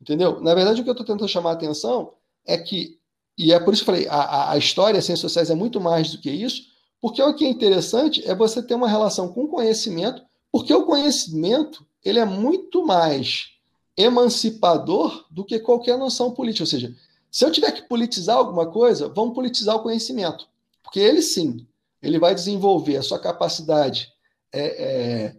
Entendeu? 0.00 0.40
Na 0.40 0.54
verdade, 0.54 0.80
o 0.80 0.84
que 0.84 0.90
eu 0.90 0.92
estou 0.92 1.04
tentando 1.04 1.28
chamar 1.28 1.50
a 1.50 1.54
atenção 1.54 2.12
é 2.46 2.56
que, 2.56 2.96
e 3.36 3.52
é 3.52 3.58
por 3.58 3.74
isso 3.74 3.84
que 3.84 3.90
eu 3.90 3.94
falei, 3.94 4.08
a, 4.08 4.52
a 4.52 4.56
história, 4.56 5.00
as 5.00 5.04
ciências 5.04 5.32
sociais 5.32 5.50
é 5.50 5.54
muito 5.56 5.80
mais 5.80 6.12
do 6.12 6.18
que 6.18 6.30
isso, 6.30 6.62
porque 7.00 7.20
o 7.20 7.34
que 7.34 7.44
é 7.44 7.48
interessante 7.48 8.24
é 8.24 8.32
você 8.36 8.62
ter 8.62 8.76
uma 8.76 8.88
relação 8.88 9.32
com 9.32 9.44
o 9.44 9.48
conhecimento, 9.48 10.22
porque 10.52 10.72
o 10.72 10.86
conhecimento 10.86 11.84
ele 12.04 12.20
é 12.20 12.24
muito 12.24 12.86
mais 12.86 13.57
emancipador 13.98 15.26
do 15.28 15.44
que 15.44 15.58
qualquer 15.58 15.98
noção 15.98 16.30
política. 16.30 16.62
Ou 16.62 16.68
seja, 16.68 16.94
se 17.30 17.44
eu 17.44 17.50
tiver 17.50 17.72
que 17.72 17.82
politizar 17.82 18.36
alguma 18.36 18.70
coisa, 18.70 19.08
vamos 19.08 19.34
politizar 19.34 19.76
o 19.76 19.82
conhecimento. 19.82 20.48
Porque 20.82 21.00
ele 21.00 21.20
sim, 21.20 21.66
ele 22.00 22.18
vai 22.18 22.34
desenvolver 22.34 22.96
a 22.96 23.02
sua 23.02 23.18
capacidade 23.18 24.08
é, 24.52 24.60
é, 24.62 25.36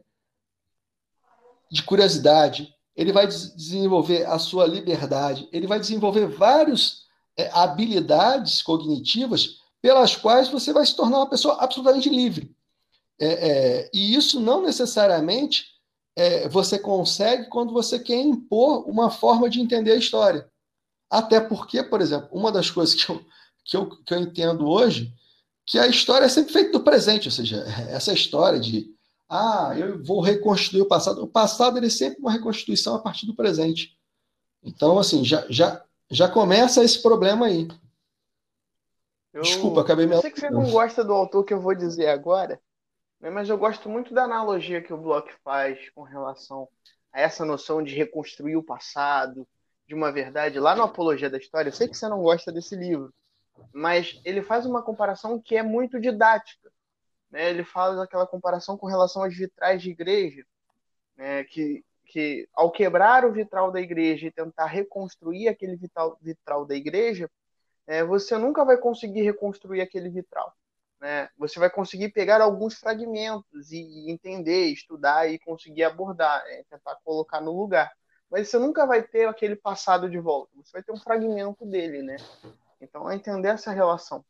de 1.71 1.81
curiosidade, 1.83 2.75
ele 2.95 3.13
vai 3.13 3.25
desenvolver 3.25 4.25
a 4.27 4.37
sua 4.37 4.65
liberdade, 4.65 5.47
ele 5.53 5.65
vai 5.65 5.79
desenvolver 5.79 6.27
várias 6.27 7.05
é, 7.37 7.49
habilidades 7.53 8.61
cognitivas 8.61 9.61
pelas 9.81 10.15
quais 10.15 10.49
você 10.49 10.73
vai 10.73 10.85
se 10.85 10.95
tornar 10.95 11.19
uma 11.19 11.29
pessoa 11.29 11.55
absolutamente 11.61 12.09
livre. 12.09 12.53
É, 13.17 13.27
é, 13.27 13.89
e 13.93 14.13
isso 14.13 14.39
não 14.39 14.61
necessariamente 14.61 15.78
é, 16.19 16.49
você 16.49 16.77
consegue 16.77 17.47
quando 17.47 17.71
você 17.71 17.97
quer 17.97 18.21
impor 18.21 18.85
uma 18.89 19.09
forma 19.09 19.49
de 19.49 19.61
entender 19.61 19.93
a 19.93 19.97
história. 19.97 20.51
Até 21.09 21.39
porque, 21.39 21.81
por 21.81 22.01
exemplo, 22.01 22.27
uma 22.33 22.51
das 22.51 22.69
coisas 22.69 22.93
que 22.93 23.09
eu, 23.09 23.25
que 23.63 23.77
eu, 23.77 23.89
que 24.03 24.13
eu 24.13 24.19
entendo 24.19 24.67
hoje, 24.67 25.13
que 25.65 25.79
a 25.79 25.87
história 25.87 26.25
é 26.25 26.29
sempre 26.29 26.51
feita 26.51 26.73
do 26.73 26.83
presente, 26.83 27.29
ou 27.29 27.31
seja, 27.31 27.63
essa 27.89 28.11
história 28.11 28.59
de 28.59 28.93
ah, 29.29 29.73
eu 29.77 30.03
vou 30.03 30.19
reconstruir 30.19 30.81
o 30.81 30.87
passado. 30.87 31.23
O 31.23 31.27
passado 31.27 31.77
ele 31.77 31.87
é 31.87 31.89
sempre 31.89 32.19
uma 32.19 32.31
reconstituição 32.31 32.95
a 32.95 32.99
partir 32.99 33.25
do 33.25 33.35
presente. 33.35 33.95
Então, 34.61 34.99
assim, 34.99 35.23
já, 35.23 35.45
já, 35.49 35.81
já 36.11 36.27
começa 36.27 36.83
esse 36.83 37.01
problema 37.01 37.45
aí. 37.45 37.65
Eu, 39.31 39.43
Desculpa, 39.43 39.81
acabei 39.81 40.05
me. 40.05 40.15
Eu 40.15 40.21
sei 40.21 40.31
que 40.31 40.39
você 40.39 40.49
não 40.49 40.69
gosta 40.69 41.01
do 41.01 41.13
autor 41.13 41.45
que 41.45 41.53
eu 41.53 41.61
vou 41.61 41.75
dizer 41.75 42.07
agora, 42.07 42.59
né, 43.19 43.29
mas 43.29 43.49
eu 43.49 43.57
gosto 43.57 43.89
muito 43.89 44.13
da 44.13 44.23
analogia 44.23 44.81
que 44.81 44.93
o 44.93 44.97
Bloch 44.97 45.31
faz 45.43 45.89
com 45.91 46.03
relação 46.03 46.67
a 47.11 47.21
essa 47.21 47.45
noção 47.45 47.83
de 47.83 47.95
reconstruir 47.95 48.55
o 48.55 48.63
passado, 48.63 49.47
de 49.87 49.95
uma 49.95 50.11
verdade, 50.11 50.59
lá 50.59 50.75
no 50.75 50.83
Apologia 50.83 51.29
da 51.29 51.37
História. 51.37 51.69
Eu 51.69 51.73
sei 51.73 51.87
que 51.87 51.97
você 51.97 52.07
não 52.07 52.21
gosta 52.21 52.51
desse 52.51 52.75
livro, 52.75 53.13
mas 53.73 54.21
ele 54.23 54.41
faz 54.41 54.65
uma 54.65 54.83
comparação 54.83 55.41
que 55.41 55.57
é 55.57 55.63
muito 55.63 55.99
didática 55.99 56.69
né, 57.31 57.49
ele 57.49 57.63
fala 57.63 57.95
daquela 57.95 58.25
comparação 58.25 58.77
com 58.77 58.87
relação 58.87 59.23
às 59.23 59.35
vitrais 59.35 59.81
de 59.81 59.91
igreja, 59.91 60.45
né, 61.15 61.43
que, 61.43 61.83
que 62.05 62.47
ao 62.53 62.71
quebrar 62.71 63.25
o 63.25 63.31
vitral 63.31 63.71
da 63.71 63.79
igreja 63.79 64.27
e 64.27 64.31
tentar 64.31 64.65
reconstruir 64.65 65.47
aquele 65.47 65.75
vitral, 65.75 66.17
vitral 66.21 66.65
da 66.65 66.75
igreja, 66.75 67.29
é, 67.87 68.03
você 68.03 68.37
nunca 68.37 68.65
vai 68.65 68.77
conseguir 68.77 69.21
reconstruir 69.21 69.81
aquele 69.81 70.09
vitral. 70.09 70.53
Né? 70.99 71.29
Você 71.37 71.59
vai 71.59 71.69
conseguir 71.69 72.09
pegar 72.09 72.41
alguns 72.41 72.75
fragmentos 72.75 73.71
e, 73.71 74.11
entender, 74.11 74.65
estudar 74.65 75.29
e 75.31 75.39
conseguir 75.39 75.83
abordar, 75.83 76.43
é, 76.47 76.63
tentar 76.69 76.95
colocar 77.03 77.39
no 77.39 77.57
lugar. 77.57 77.91
Mas 78.29 78.49
você 78.49 78.59
nunca 78.59 78.85
vai 78.85 79.01
ter 79.01 79.27
aquele 79.27 79.55
passado 79.55 80.09
de 80.09 80.19
volta. 80.19 80.51
Você 80.57 80.71
vai 80.73 80.83
ter 80.83 80.91
um 80.91 80.99
fragmento 80.99 81.65
dele, 81.65 82.01
né? 82.03 82.17
Então, 82.81 83.09
é 83.09 83.15
entender 83.15 83.47
essa 83.47 83.71
relação. 83.71 84.23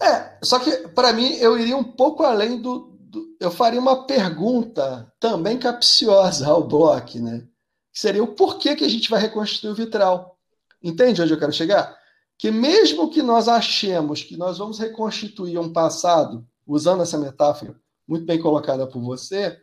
É, 0.00 0.38
só 0.42 0.58
que 0.58 0.88
para 0.88 1.12
mim 1.12 1.34
eu 1.36 1.58
iria 1.58 1.76
um 1.76 1.84
pouco 1.84 2.22
além 2.22 2.60
do, 2.60 2.96
do, 3.00 3.36
Eu 3.40 3.50
faria 3.50 3.80
uma 3.80 4.06
pergunta 4.06 5.10
também 5.18 5.58
capciosa 5.58 6.48
ao 6.48 6.62
Bloch, 6.62 7.18
né? 7.18 7.46
Que 7.92 8.00
seria 8.00 8.22
o 8.22 8.34
porquê 8.34 8.76
que 8.76 8.84
a 8.84 8.88
gente 8.88 9.08
vai 9.08 9.20
reconstruir 9.20 9.70
o 9.70 9.74
vitral. 9.74 10.38
Entende 10.82 11.22
onde 11.22 11.32
eu 11.32 11.38
quero 11.38 11.52
chegar? 11.52 11.96
Que 12.38 12.50
mesmo 12.50 13.10
que 13.10 13.22
nós 13.22 13.48
achemos 13.48 14.22
que 14.22 14.36
nós 14.36 14.58
vamos 14.58 14.78
reconstituir 14.78 15.58
um 15.58 15.72
passado, 15.72 16.46
usando 16.66 17.02
essa 17.02 17.16
metáfora 17.18 17.80
muito 18.06 18.24
bem 18.24 18.40
colocada 18.40 18.86
por 18.86 19.00
você, 19.00 19.58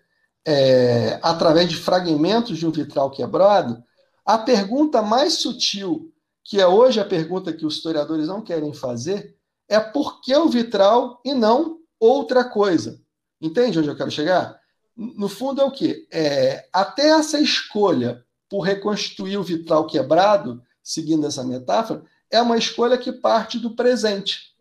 é, 0.45 1.19
através 1.21 1.69
de 1.69 1.77
fragmentos 1.77 2.57
de 2.57 2.67
um 2.67 2.71
vitral 2.71 3.09
quebrado, 3.09 3.81
a 4.25 4.37
pergunta 4.37 5.01
mais 5.01 5.35
sutil, 5.35 6.11
que 6.43 6.59
é 6.59 6.67
hoje 6.67 6.99
a 6.99 7.05
pergunta 7.05 7.53
que 7.53 7.65
os 7.65 7.75
historiadores 7.75 8.27
não 8.27 8.41
querem 8.41 8.73
fazer, 8.73 9.35
é 9.69 9.79
por 9.79 10.21
que 10.21 10.35
o 10.35 10.49
vitral 10.49 11.21
e 11.23 11.33
não 11.33 11.79
outra 11.99 12.43
coisa. 12.43 12.99
Entende 13.41 13.79
onde 13.79 13.87
eu 13.87 13.95
quero 13.95 14.11
chegar? 14.11 14.59
No 14.95 15.29
fundo 15.29 15.61
é 15.61 15.63
o 15.63 15.71
quê? 15.71 16.05
É, 16.11 16.67
até 16.71 17.09
essa 17.09 17.39
escolha 17.39 18.23
por 18.49 18.61
reconstituir 18.61 19.37
o 19.37 19.43
vitral 19.43 19.87
quebrado, 19.87 20.61
seguindo 20.83 21.25
essa 21.25 21.43
metáfora, 21.43 22.03
é 22.33 22.41
uma 22.41 22.57
escolha 22.57 22.97
que 22.97 23.11
parte 23.11 23.59
do 23.59 23.75
presente. 23.75 24.53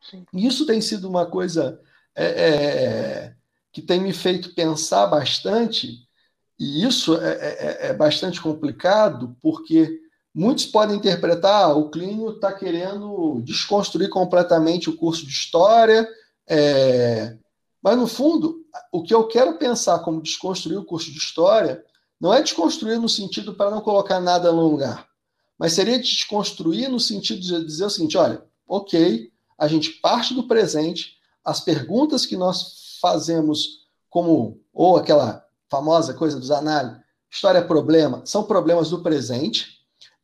Sim. 0.00 0.24
Isso 0.32 0.66
tem 0.66 0.80
sido 0.80 1.08
uma 1.08 1.26
coisa 1.26 1.80
é, 2.14 2.24
é, 2.24 3.34
que 3.72 3.82
tem 3.82 4.00
me 4.00 4.12
feito 4.12 4.54
pensar 4.54 5.06
bastante, 5.06 6.06
e 6.58 6.84
isso 6.84 7.16
é, 7.20 7.32
é, 7.32 7.78
é 7.88 7.92
bastante 7.92 8.40
complicado, 8.40 9.36
porque 9.40 10.00
Muitos 10.34 10.66
podem 10.66 10.96
interpretar, 10.96 11.66
ah, 11.66 11.74
o 11.74 11.90
Clínio 11.90 12.30
está 12.30 12.52
querendo 12.52 13.40
desconstruir 13.44 14.08
completamente 14.08 14.90
o 14.90 14.96
curso 14.96 15.24
de 15.24 15.30
história, 15.30 16.08
é... 16.48 17.36
mas 17.80 17.96
no 17.96 18.08
fundo, 18.08 18.56
o 18.90 19.04
que 19.04 19.14
eu 19.14 19.28
quero 19.28 19.56
pensar 19.58 20.00
como 20.00 20.20
desconstruir 20.20 20.76
o 20.76 20.84
curso 20.84 21.12
de 21.12 21.18
história 21.18 21.84
não 22.20 22.34
é 22.34 22.42
desconstruir 22.42 22.98
no 22.98 23.08
sentido 23.08 23.54
para 23.54 23.70
não 23.70 23.80
colocar 23.80 24.18
nada 24.18 24.50
no 24.50 24.66
lugar, 24.66 25.06
mas 25.58 25.72
seria 25.72 25.98
desconstruir 25.98 26.88
no 26.88 27.00
sentido 27.00 27.40
de 27.40 27.64
dizer 27.64 27.84
o 27.84 27.90
seguinte: 27.90 28.16
olha, 28.16 28.42
ok, 28.66 29.30
a 29.58 29.68
gente 29.68 29.90
parte 29.90 30.34
do 30.34 30.48
presente, 30.48 31.16
as 31.44 31.60
perguntas 31.60 32.26
que 32.26 32.36
nós 32.36 32.98
fazemos, 33.00 33.86
como, 34.08 34.60
ou 34.72 34.96
aquela 34.96 35.44
famosa 35.68 36.14
coisa 36.14 36.38
dos 36.38 36.50
análises, 36.50 37.02
história 37.30 37.58
é 37.58 37.62
problema, 37.62 38.22
são 38.24 38.44
problemas 38.44 38.90
do 38.90 39.02
presente 39.02 39.74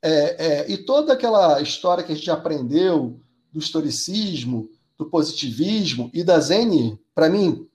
é, 0.03 0.47
é, 0.47 0.71
e 0.71 0.79
toda 0.79 1.13
aquela 1.13 1.61
história 1.61 2.03
que 2.03 2.13
a 2.13 2.15
gente 2.15 2.31
aprendeu 2.31 3.21
do 3.53 3.59
historicismo, 3.59 4.71
do 4.97 5.07
positivismo 5.07 6.11
e 6.15 6.23
da 6.23 6.39
Zen, 6.39 6.99
para 7.15 7.29
mim, 7.29 7.69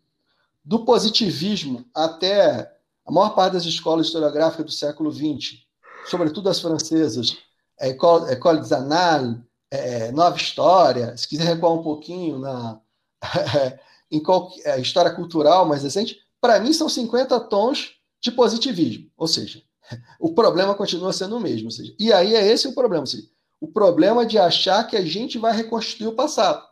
do 0.63 0.85
positivismo 0.85 1.85
até 1.93 2.71
a 3.05 3.11
maior 3.11 3.35
parte 3.35 3.53
das 3.53 3.65
escolas 3.65 4.07
historiográficas 4.07 4.65
do 4.65 4.71
século 4.71 5.11
XX, 5.11 5.64
sobretudo 6.05 6.49
as 6.49 6.59
francesas, 6.59 7.37
é, 7.79 7.89
École, 7.89 8.59
des 8.61 8.71
Annales, 8.71 9.37
é, 9.71 10.11
Nova 10.11 10.37
História, 10.37 11.15
se 11.17 11.27
quiser 11.27 11.45
recuar 11.45 11.73
um 11.73 11.83
pouquinho 11.83 12.39
na 12.39 12.79
em 14.11 14.21
qualquer, 14.21 14.77
é, 14.77 14.81
história 14.81 15.11
cultural 15.11 15.65
mais 15.65 15.83
recente, 15.83 16.19
para 16.39 16.59
mim 16.59 16.71
são 16.71 16.87
50 16.87 17.39
tons 17.41 17.95
de 18.21 18.31
positivismo, 18.31 19.09
ou 19.17 19.27
seja, 19.27 19.61
o 20.19 20.33
problema 20.33 20.75
continua 20.75 21.11
sendo 21.11 21.37
o 21.37 21.39
mesmo. 21.39 21.71
Seja, 21.71 21.93
e 21.99 22.13
aí 22.13 22.35
é 22.35 22.45
esse 22.45 22.67
o 22.67 22.73
problema. 22.73 23.05
Seja, 23.05 23.27
o 23.59 23.67
problema 23.67 24.25
de 24.25 24.37
achar 24.37 24.85
que 24.85 24.95
a 24.95 25.03
gente 25.03 25.37
vai 25.37 25.55
reconstruir 25.55 26.07
o 26.07 26.15
passado. 26.15 26.63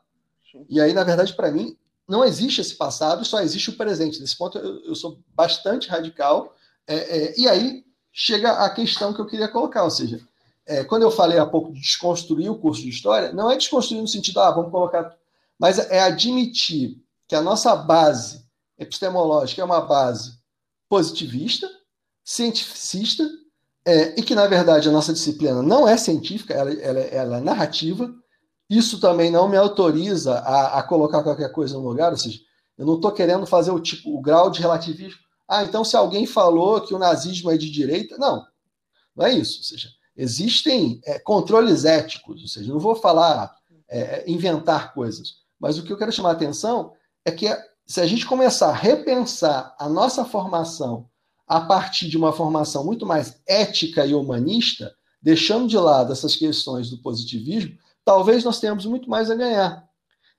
E 0.70 0.80
aí, 0.80 0.94
na 0.94 1.04
verdade, 1.04 1.34
para 1.34 1.52
mim, 1.52 1.76
não 2.08 2.24
existe 2.24 2.62
esse 2.62 2.76
passado, 2.76 3.26
só 3.26 3.42
existe 3.42 3.70
o 3.72 3.78
presente. 3.78 4.20
Nesse 4.20 4.38
ponto, 4.38 4.58
eu, 4.58 4.84
eu 4.86 4.96
sou 4.96 5.20
bastante 5.34 5.90
radical. 5.90 6.56
É, 6.86 6.96
é, 6.96 7.40
e 7.40 7.48
aí 7.48 7.84
chega 8.14 8.52
a 8.52 8.70
questão 8.70 9.12
que 9.12 9.20
eu 9.20 9.26
queria 9.26 9.48
colocar, 9.48 9.84
ou 9.84 9.90
seja, 9.90 10.22
é, 10.66 10.84
quando 10.84 11.02
eu 11.02 11.12
falei 11.12 11.40
há 11.40 11.46
pouco 11.46 11.74
de 11.74 11.82
desconstruir 11.82 12.50
o 12.50 12.58
curso 12.58 12.84
de 12.84 12.90
história, 12.90 13.34
não 13.34 13.52
é 13.52 13.58
desconstruir 13.58 14.02
no 14.02 14.08
sentido, 14.08 14.40
ah, 14.40 14.52
vamos 14.52 14.72
colocar, 14.72 15.14
mas 15.60 15.80
é 15.80 16.00
admitir 16.02 17.02
que 17.28 17.36
a 17.36 17.42
nossa 17.42 17.76
base 17.76 18.46
epistemológica 18.78 19.62
é 19.62 19.66
uma 19.66 19.82
base 19.82 20.38
positivista, 20.88 21.68
cientificista, 22.24 23.28
é, 23.86 24.18
e 24.18 24.24
que, 24.24 24.36
na 24.36 24.48
verdade, 24.48 24.88
a 24.88 24.92
nossa 24.92 25.12
disciplina 25.12 25.62
não 25.62 25.88
é 25.88 25.98
científica, 25.98 26.54
ela, 26.54 26.72
ela, 26.74 27.00
ela 27.00 27.38
é 27.38 27.42
narrativa. 27.42 28.14
Isso 28.70 29.00
também 29.00 29.30
não 29.30 29.50
me 29.50 29.58
autoriza 29.58 30.36
a, 30.36 30.80
a, 30.80 30.84
colocar 30.84 31.22
qualquer 31.22 31.52
coisa 31.52 31.74
no 31.74 31.88
lugar, 31.88 32.12
ou 32.12 32.18
seja, 32.18 32.40
eu 32.78 32.86
não 32.86 32.96
estou 32.96 33.12
querendo 33.12 33.46
fazer 33.46 33.72
o 33.72 33.80
tipo, 33.80 34.18
o 34.18 34.22
grau 34.22 34.50
de 34.50 34.62
relativismo. 34.62 35.20
Ah, 35.54 35.64
então 35.64 35.84
se 35.84 35.96
alguém 35.96 36.26
falou 36.26 36.82
que 36.82 36.96
o 36.96 37.00
nazismo 37.00 37.52
é 37.52 37.58
de 37.58 37.70
direita, 37.70 38.18
não, 38.18 38.44
não 39.16 39.26
é 39.26 39.34
isso. 39.34 39.60
Ou 39.60 39.64
seja, 39.64 39.90
existem 40.18 41.00
é, 41.06 41.20
controles 41.20 41.86
éticos, 41.86 42.42
ou 42.42 42.48
seja, 42.48 42.74
não 42.74 42.80
vou 42.80 42.96
falar, 42.96 43.56
é, 43.88 44.24
inventar 44.30 44.96
coisas, 44.96 45.36
mas 45.60 45.78
o 45.78 45.84
que 45.84 45.94
eu 45.94 45.98
quero 45.98 46.12
chamar 46.12 46.30
a 46.30 46.34
atenção 46.34 46.94
é 47.24 47.32
que 47.32 47.48
se 47.86 48.02
a 48.02 48.08
gente 48.08 48.26
começar 48.26 48.70
a 48.70 48.76
repensar 48.76 49.76
a 49.78 49.88
nossa 49.88 50.26
formação 50.26 51.08
a 51.48 51.62
partir 51.62 52.10
de 52.10 52.18
uma 52.18 52.34
formação 52.34 52.84
muito 52.84 53.06
mais 53.06 53.40
ética 53.46 54.06
e 54.08 54.16
humanista, 54.16 54.96
deixando 55.22 55.68
de 55.68 55.78
lado 55.78 56.12
essas 56.12 56.36
questões 56.36 56.90
do 56.90 56.98
positivismo, 56.98 57.78
talvez 58.04 58.44
nós 58.44 58.60
tenhamos 58.60 58.88
muito 58.88 59.08
mais 59.08 59.30
a 59.30 59.36
ganhar. 59.36 59.88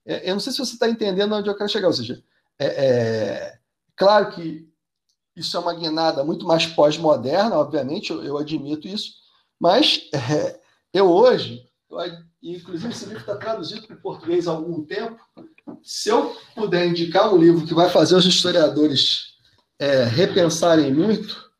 É, 0.05 0.29
eu 0.29 0.35
não 0.35 0.41
sei 0.41 0.53
se 0.53 0.59
você 0.59 0.75
está 0.75 0.89
entendendo 0.89 1.37
onde 1.37 1.49
eu 1.49 1.57
quero 1.57 1.71
chegar, 1.71 1.87
ou 1.87 1.95
seja, 1.95 2.21
é, 2.59 2.67
é 2.67 3.59
claro 3.97 4.33
que 4.33 4.74
isso 5.37 5.57
é 5.57 5.61
uma 5.61 5.75
guinada 5.75 6.25
muito 6.25 6.47
mais 6.47 6.67
pós-moderna, 6.67 7.57
obviamente, 7.57 8.11
eu, 8.11 8.23
eu, 8.23 8.39
admito 8.39 8.87
isso, 8.87 9.15
mas 9.59 10.09
é, 10.15 10.61
eu 10.93 11.11
hoje, 11.11 11.67
eu, 11.91 11.99
inclusive 12.43 12.93
esse 12.93 13.07
livro 13.07 13.21
está 13.21 13.37
traduzido 13.37 13.87
para 13.87 13.97
o 13.97 14.01
português 14.01 14.47
há 14.47 14.53
algum 14.53 14.85
tempo, 14.85 15.19
se 15.83 16.09
eu 16.09 16.37
puder 16.55 16.87
indicar 16.87 17.33
um 17.33 17.39
livro 17.39 17.67
que 17.67 17.75
vai 17.75 17.91
fazer 17.91 18.15
os 18.15 18.27
historiadores 18.27 19.35
é, 19.79 20.05
repensarem 20.05 20.93
muito, 20.93 21.51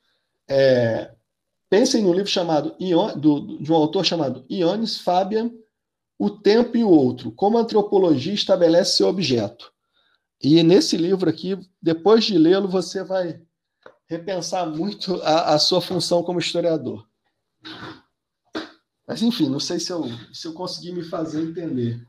é, 0.49 1.13
pensem 1.69 2.03
num 2.03 2.13
livro 2.13 2.31
chamado 2.31 2.75
do, 3.17 3.59
de 3.59 3.73
um 3.73 3.75
autor 3.75 4.05
chamado 4.05 4.45
Ioannis 4.49 4.99
Fabian, 4.99 5.51
O 6.19 6.31
Tempo 6.31 6.77
e 6.77 6.85
o 6.85 6.89
Outro, 6.89 7.33
como 7.33 7.59
a 7.59 7.63
antropologia 7.63 8.33
estabelece 8.33 8.97
seu 8.97 9.09
objeto. 9.09 9.73
E 10.43 10.63
nesse 10.63 10.97
livro 10.97 11.29
aqui, 11.29 11.59
depois 11.81 12.25
de 12.25 12.37
lê-lo, 12.37 12.69
você 12.69 13.03
vai 13.03 13.41
repensar 14.07 14.67
muito 14.67 15.21
a, 15.23 15.55
a, 15.55 15.59
sua 15.59 15.81
função 15.81 16.23
como 16.23 16.39
historiador. 16.39 17.07
Mas, 19.07 19.23
enfim, 19.23 19.49
não 19.49 19.61
sei 19.61 19.79
se 19.79 19.93
eu, 19.93 20.05
se 20.33 20.47
eu 20.47 20.55
consegui 20.55 20.93
me 20.93 21.03
fazer 21.03 21.43
entender. 21.43 22.07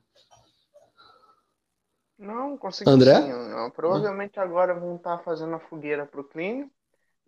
Não, 2.18 2.58
consegui 2.58 2.90
André? 2.90 3.22
sim. 3.22 3.72
Provavelmente 3.76 4.40
agora 4.40 4.74
vão 4.74 4.96
estar 4.96 5.20
fazendo 5.20 5.56
a 5.56 5.60
fogueira 5.60 6.06
para 6.06 6.22
o 6.22 6.24
Clínio, 6.24 6.72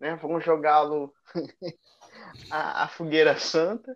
né? 0.00 0.16
Vão 0.16 0.40
jogá-lo 0.40 1.12
a, 2.50 2.84
a, 2.84 2.88
fogueira 2.88 3.38
santa, 3.38 3.94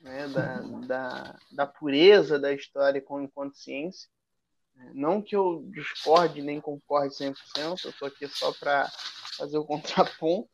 né? 0.00 0.26
Da, 0.28 0.60
da, 0.86 1.38
da 1.52 1.66
pureza 1.66 2.38
da 2.38 2.52
história 2.52 3.00
com 3.00 3.20
enquanto 3.20 3.58
ciência. 3.58 4.08
Não 4.92 5.22
que 5.22 5.34
eu 5.34 5.64
discorde 5.70 6.42
nem 6.42 6.60
concorde 6.60 7.14
100%, 7.14 7.84
eu 7.84 7.90
estou 7.90 8.08
aqui 8.08 8.28
só 8.28 8.52
para 8.52 8.90
fazer 9.36 9.58
o 9.58 9.64
contraponto, 9.64 10.48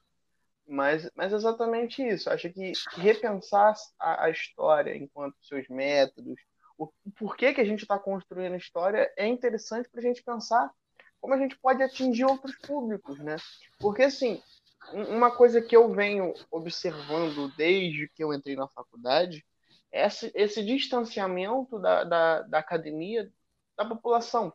mas, 0.67 1.11
mas 1.15 1.33
exatamente 1.33 2.03
isso. 2.03 2.31
Acho 2.31 2.51
que 2.51 2.73
repensar 2.97 3.75
a, 3.99 4.25
a 4.25 4.31
história 4.31 4.97
enquanto 4.97 5.37
seus 5.43 5.67
métodos, 5.69 6.37
o 6.79 6.91
porquê 7.17 7.53
que 7.53 7.61
a 7.61 7.65
gente 7.65 7.83
está 7.83 7.99
construindo 7.99 8.55
a 8.55 8.59
história 8.59 9.12
é 9.17 9.27
interessante 9.27 9.89
para 9.89 10.01
a 10.01 10.03
gente 10.03 10.23
pensar 10.23 10.71
como 11.21 11.35
a 11.35 11.39
gente 11.39 11.57
pode 11.59 11.83
atingir 11.83 12.25
outros 12.25 12.57
públicos, 12.57 13.19
né? 13.21 13.37
Porque, 13.79 14.03
assim, 14.03 14.43
uma 14.93 15.31
coisa 15.31 15.62
que 15.62 15.77
eu 15.77 15.93
venho 15.93 16.35
observando 16.51 17.55
desde 17.57 18.09
que 18.09 18.25
eu 18.25 18.35
entrei 18.35 18.57
na 18.57 18.67
faculdade 18.69 19.45
é 19.93 20.07
esse, 20.07 20.33
esse 20.35 20.65
distanciamento 20.65 21.79
da, 21.79 22.03
da, 22.03 22.42
da 22.42 22.59
academia 22.59 23.31
da 23.77 23.85
população, 23.85 24.53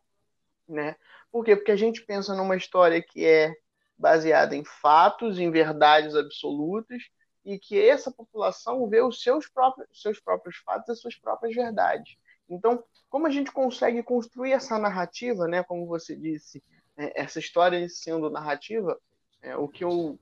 né? 0.68 0.98
Por 1.32 1.46
quê? 1.46 1.56
Porque 1.56 1.72
a 1.72 1.78
gente 1.78 2.06
pensa 2.06 2.36
numa 2.36 2.58
história 2.58 3.02
que 3.02 3.26
é 3.26 3.56
baseada 3.98 4.56
em 4.56 4.64
fatos, 4.64 5.40
em 5.40 5.50
verdades 5.50 6.16
absolutas, 6.16 7.04
e 7.44 7.58
que 7.58 7.80
essa 7.80 8.12
população 8.12 8.88
vê 8.90 9.02
os 9.02 9.22
seus 9.22 9.48
próprios, 9.48 9.88
seus 10.02 10.20
próprios 10.20 10.58
fatos 10.58 10.98
e 10.98 11.02
suas 11.02 11.16
próprias 11.16 11.56
verdades. 11.56 12.18
Então, 12.50 12.84
como 13.10 13.26
a 13.28 13.30
gente 13.30 13.52
consegue 13.52 14.04
construir 14.04 14.52
essa 14.52 14.78
narrativa, 14.78 15.48
né? 15.48 15.64
Como 15.64 15.88
você 15.88 16.16
disse, 16.16 16.64
é, 16.98 17.22
essa 17.22 17.40
história 17.40 17.88
sendo 17.90 18.30
narrativa, 18.30 19.00
é, 19.42 19.56
o 19.56 19.68
que 19.68 19.84
eu 19.84 20.20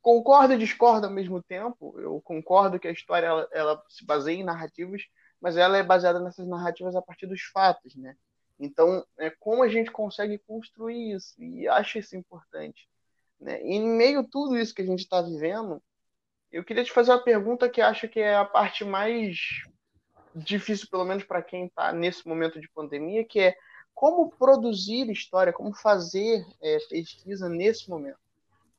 concordo 0.00 0.54
e 0.54 0.58
discordo 0.58 1.06
ao 1.06 1.12
mesmo 1.12 1.42
tempo. 1.42 1.98
Eu 1.98 2.20
concordo 2.20 2.78
que 2.78 2.88
a 2.88 2.92
história 2.92 3.26
ela, 3.26 3.48
ela 3.52 3.84
se 3.88 4.04
baseia 4.04 4.36
em 4.38 4.44
narrativas, 4.44 5.02
mas 5.40 5.56
ela 5.56 5.76
é 5.76 5.82
baseada 5.82 6.20
nessas 6.20 6.46
narrativas 6.46 6.94
a 6.94 7.02
partir 7.02 7.26
dos 7.26 7.42
fatos, 7.42 7.94
né? 7.96 8.16
Então, 8.58 9.04
é 9.16 9.30
como 9.30 9.62
a 9.62 9.68
gente 9.68 9.90
consegue 9.90 10.38
construir 10.38 11.12
isso 11.14 11.40
e 11.40 11.68
acho 11.68 11.98
isso 11.98 12.16
importante, 12.16 12.88
né? 13.40 13.62
E 13.62 13.74
em 13.74 13.88
meio 13.88 14.20
a 14.20 14.24
tudo 14.24 14.58
isso 14.58 14.74
que 14.74 14.82
a 14.82 14.86
gente 14.86 15.00
está 15.00 15.22
vivendo, 15.22 15.80
eu 16.50 16.64
queria 16.64 16.82
te 16.82 16.90
fazer 16.90 17.12
uma 17.12 17.22
pergunta 17.22 17.68
que 17.68 17.80
acho 17.80 18.08
que 18.08 18.18
é 18.18 18.34
a 18.34 18.44
parte 18.44 18.84
mais 18.84 19.36
difícil, 20.34 20.88
pelo 20.90 21.04
menos 21.04 21.24
para 21.24 21.42
quem 21.42 21.66
está 21.66 21.92
nesse 21.92 22.26
momento 22.26 22.60
de 22.60 22.68
pandemia, 22.70 23.24
que 23.24 23.40
é 23.40 23.56
como 23.94 24.30
produzir 24.30 25.10
história, 25.10 25.52
como 25.52 25.74
fazer 25.74 26.44
é, 26.62 26.78
pesquisa 26.88 27.48
nesse 27.48 27.88
momento. 27.90 28.18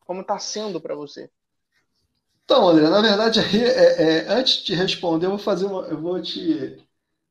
Como 0.02 0.22
está 0.22 0.40
sendo 0.40 0.82
para 0.82 0.96
você? 0.96 1.30
Então, 2.44 2.68
André, 2.70 2.90
na 2.90 3.02
verdade, 3.02 3.40
é, 3.40 4.02
é, 4.02 4.28
antes 4.30 4.64
de 4.64 4.74
responder, 4.74 5.28
eu 5.28 5.32
vou 5.32 5.40
fazer 5.40 5.66
uma, 5.66 5.82
eu 5.84 6.02
vou 6.02 6.20
te 6.22 6.84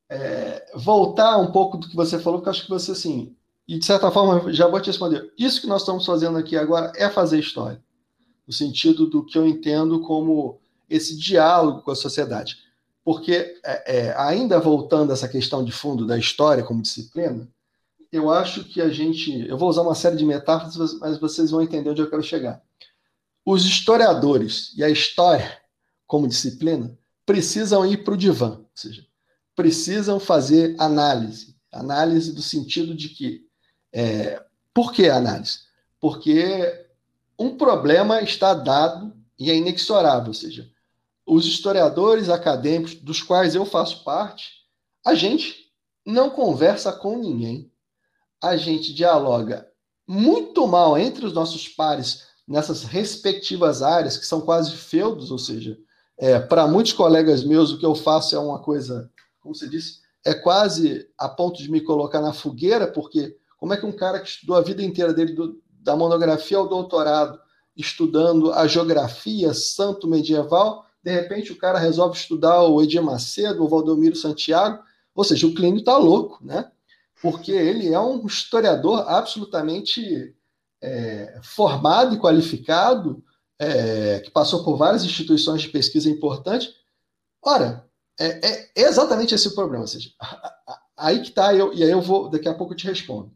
é, 0.09 0.71
voltar 0.75 1.37
um 1.37 1.51
pouco 1.51 1.77
do 1.77 1.87
que 1.87 1.95
você 1.95 2.19
falou, 2.19 2.39
porque 2.39 2.49
acho 2.49 2.63
que 2.63 2.69
você, 2.69 2.91
assim, 2.91 3.35
e 3.67 3.77
de 3.77 3.85
certa 3.85 4.09
forma, 4.09 4.51
já 4.51 4.67
vou 4.67 4.81
te 4.81 4.87
responder. 4.87 5.31
Isso 5.37 5.61
que 5.61 5.67
nós 5.67 5.81
estamos 5.81 6.05
fazendo 6.05 6.37
aqui 6.37 6.57
agora 6.57 6.91
é 6.95 7.09
fazer 7.09 7.39
história, 7.39 7.81
no 8.47 8.53
sentido 8.53 9.07
do 9.07 9.23
que 9.23 9.37
eu 9.37 9.47
entendo 9.47 10.01
como 10.01 10.59
esse 10.89 11.17
diálogo 11.17 11.81
com 11.81 11.91
a 11.91 11.95
sociedade. 11.95 12.57
Porque, 13.03 13.59
é, 13.63 13.97
é, 13.97 14.15
ainda 14.17 14.59
voltando 14.59 15.11
a 15.11 15.13
essa 15.13 15.27
questão 15.27 15.63
de 15.63 15.71
fundo 15.71 16.05
da 16.05 16.17
história 16.17 16.63
como 16.63 16.81
disciplina, 16.81 17.47
eu 18.11 18.29
acho 18.29 18.63
que 18.63 18.81
a 18.81 18.89
gente. 18.89 19.47
Eu 19.47 19.57
vou 19.57 19.69
usar 19.69 19.83
uma 19.83 19.93
série 19.93 20.15
de 20.15 20.25
metáforas, 20.25 20.99
mas 20.99 21.19
vocês 21.19 21.51
vão 21.51 21.61
entender 21.61 21.91
onde 21.91 22.01
eu 22.01 22.09
quero 22.09 22.23
chegar 22.23 22.61
os 23.51 23.65
historiadores 23.65 24.73
e 24.77 24.83
a 24.83 24.89
história, 24.89 25.59
como 26.05 26.27
disciplina, 26.27 26.95
precisam 27.25 27.83
ir 27.85 28.03
para 28.03 28.13
o 28.13 28.17
divã, 28.17 28.59
ou 28.59 28.69
seja, 28.75 29.05
precisam 29.59 30.21
fazer 30.21 30.73
análise. 30.79 31.53
Análise 31.69 32.31
do 32.31 32.41
sentido 32.41 32.95
de 32.95 33.09
que. 33.09 33.41
É, 33.91 34.41
por 34.73 34.93
que 34.93 35.09
análise? 35.09 35.59
Porque 35.99 36.87
um 37.37 37.57
problema 37.57 38.21
está 38.21 38.53
dado 38.53 39.13
e 39.37 39.51
é 39.51 39.55
inexorável, 39.55 40.29
ou 40.29 40.33
seja, 40.33 40.69
os 41.25 41.45
historiadores 41.45 42.29
acadêmicos, 42.29 42.95
dos 42.95 43.21
quais 43.21 43.53
eu 43.53 43.65
faço 43.65 44.05
parte, 44.05 44.49
a 45.05 45.13
gente 45.13 45.69
não 46.05 46.29
conversa 46.29 46.93
com 46.93 47.17
ninguém. 47.17 47.69
A 48.41 48.55
gente 48.55 48.93
dialoga 48.93 49.69
muito 50.07 50.65
mal 50.67 50.97
entre 50.97 51.25
os 51.25 51.33
nossos 51.33 51.67
pares 51.67 52.27
nessas 52.47 52.83
respectivas 52.83 53.81
áreas, 53.81 54.15
que 54.15 54.25
são 54.25 54.39
quase 54.39 54.71
feudos, 54.71 55.31
ou 55.31 55.37
seja, 55.37 55.77
é, 56.17 56.39
para 56.39 56.65
muitos 56.65 56.93
colegas 56.93 57.43
meus, 57.43 57.73
o 57.73 57.77
que 57.77 57.85
eu 57.85 57.93
faço 57.93 58.33
é 58.37 58.39
uma 58.39 58.59
coisa, 58.59 59.11
como 59.39 59.55
você 59.55 59.67
disse, 59.67 59.99
é 60.25 60.33
quase 60.33 61.07
a 61.17 61.29
ponto 61.29 61.61
de 61.61 61.71
me 61.71 61.81
colocar 61.81 62.21
na 62.21 62.33
fogueira, 62.33 62.87
porque 62.87 63.37
como 63.57 63.73
é 63.73 63.77
que 63.77 63.85
um 63.85 63.91
cara 63.91 64.19
que 64.19 64.29
estudou 64.29 64.55
a 64.55 64.61
vida 64.61 64.83
inteira 64.83 65.13
dele, 65.13 65.33
do, 65.33 65.61
da 65.81 65.95
monografia 65.95 66.57
ao 66.57 66.67
doutorado, 66.67 67.39
estudando 67.75 68.51
a 68.51 68.67
geografia 68.67 69.53
santo 69.53 70.07
medieval, 70.07 70.85
de 71.03 71.11
repente 71.11 71.51
o 71.51 71.57
cara 71.57 71.79
resolve 71.79 72.17
estudar 72.17 72.63
o 72.63 72.81
Edir 72.81 73.01
Macedo, 73.01 73.63
o 73.63 73.67
Valdomiro 73.67 74.15
Santiago, 74.15 74.83
ou 75.15 75.23
seja, 75.23 75.47
o 75.47 75.53
Clínio 75.53 75.79
está 75.79 75.97
louco, 75.97 76.39
né? 76.41 76.71
Porque 77.21 77.51
ele 77.51 77.93
é 77.93 77.99
um 77.99 78.25
historiador 78.25 79.03
absolutamente 79.07 80.33
é, 80.81 81.39
formado 81.43 82.15
e 82.15 82.19
qualificado, 82.19 83.23
é, 83.57 84.19
que 84.19 84.31
passou 84.31 84.63
por 84.63 84.77
várias 84.77 85.03
instituições 85.03 85.61
de 85.61 85.69
pesquisa 85.69 86.09
importantes. 86.09 86.75
Ora, 87.41 87.88
é, 88.27 88.69
é 88.75 88.81
exatamente 88.87 89.33
esse 89.33 89.47
o 89.47 89.55
problema. 89.55 89.83
Ou 89.83 89.87
seja, 89.87 90.11
aí 90.97 91.21
que 91.21 91.29
está, 91.29 91.53
e 91.53 91.83
aí 91.83 91.89
eu 91.89 92.01
vou, 92.01 92.29
daqui 92.29 92.47
a 92.47 92.53
pouco 92.53 92.73
eu 92.73 92.77
te 92.77 92.87
respondo. 92.87 93.31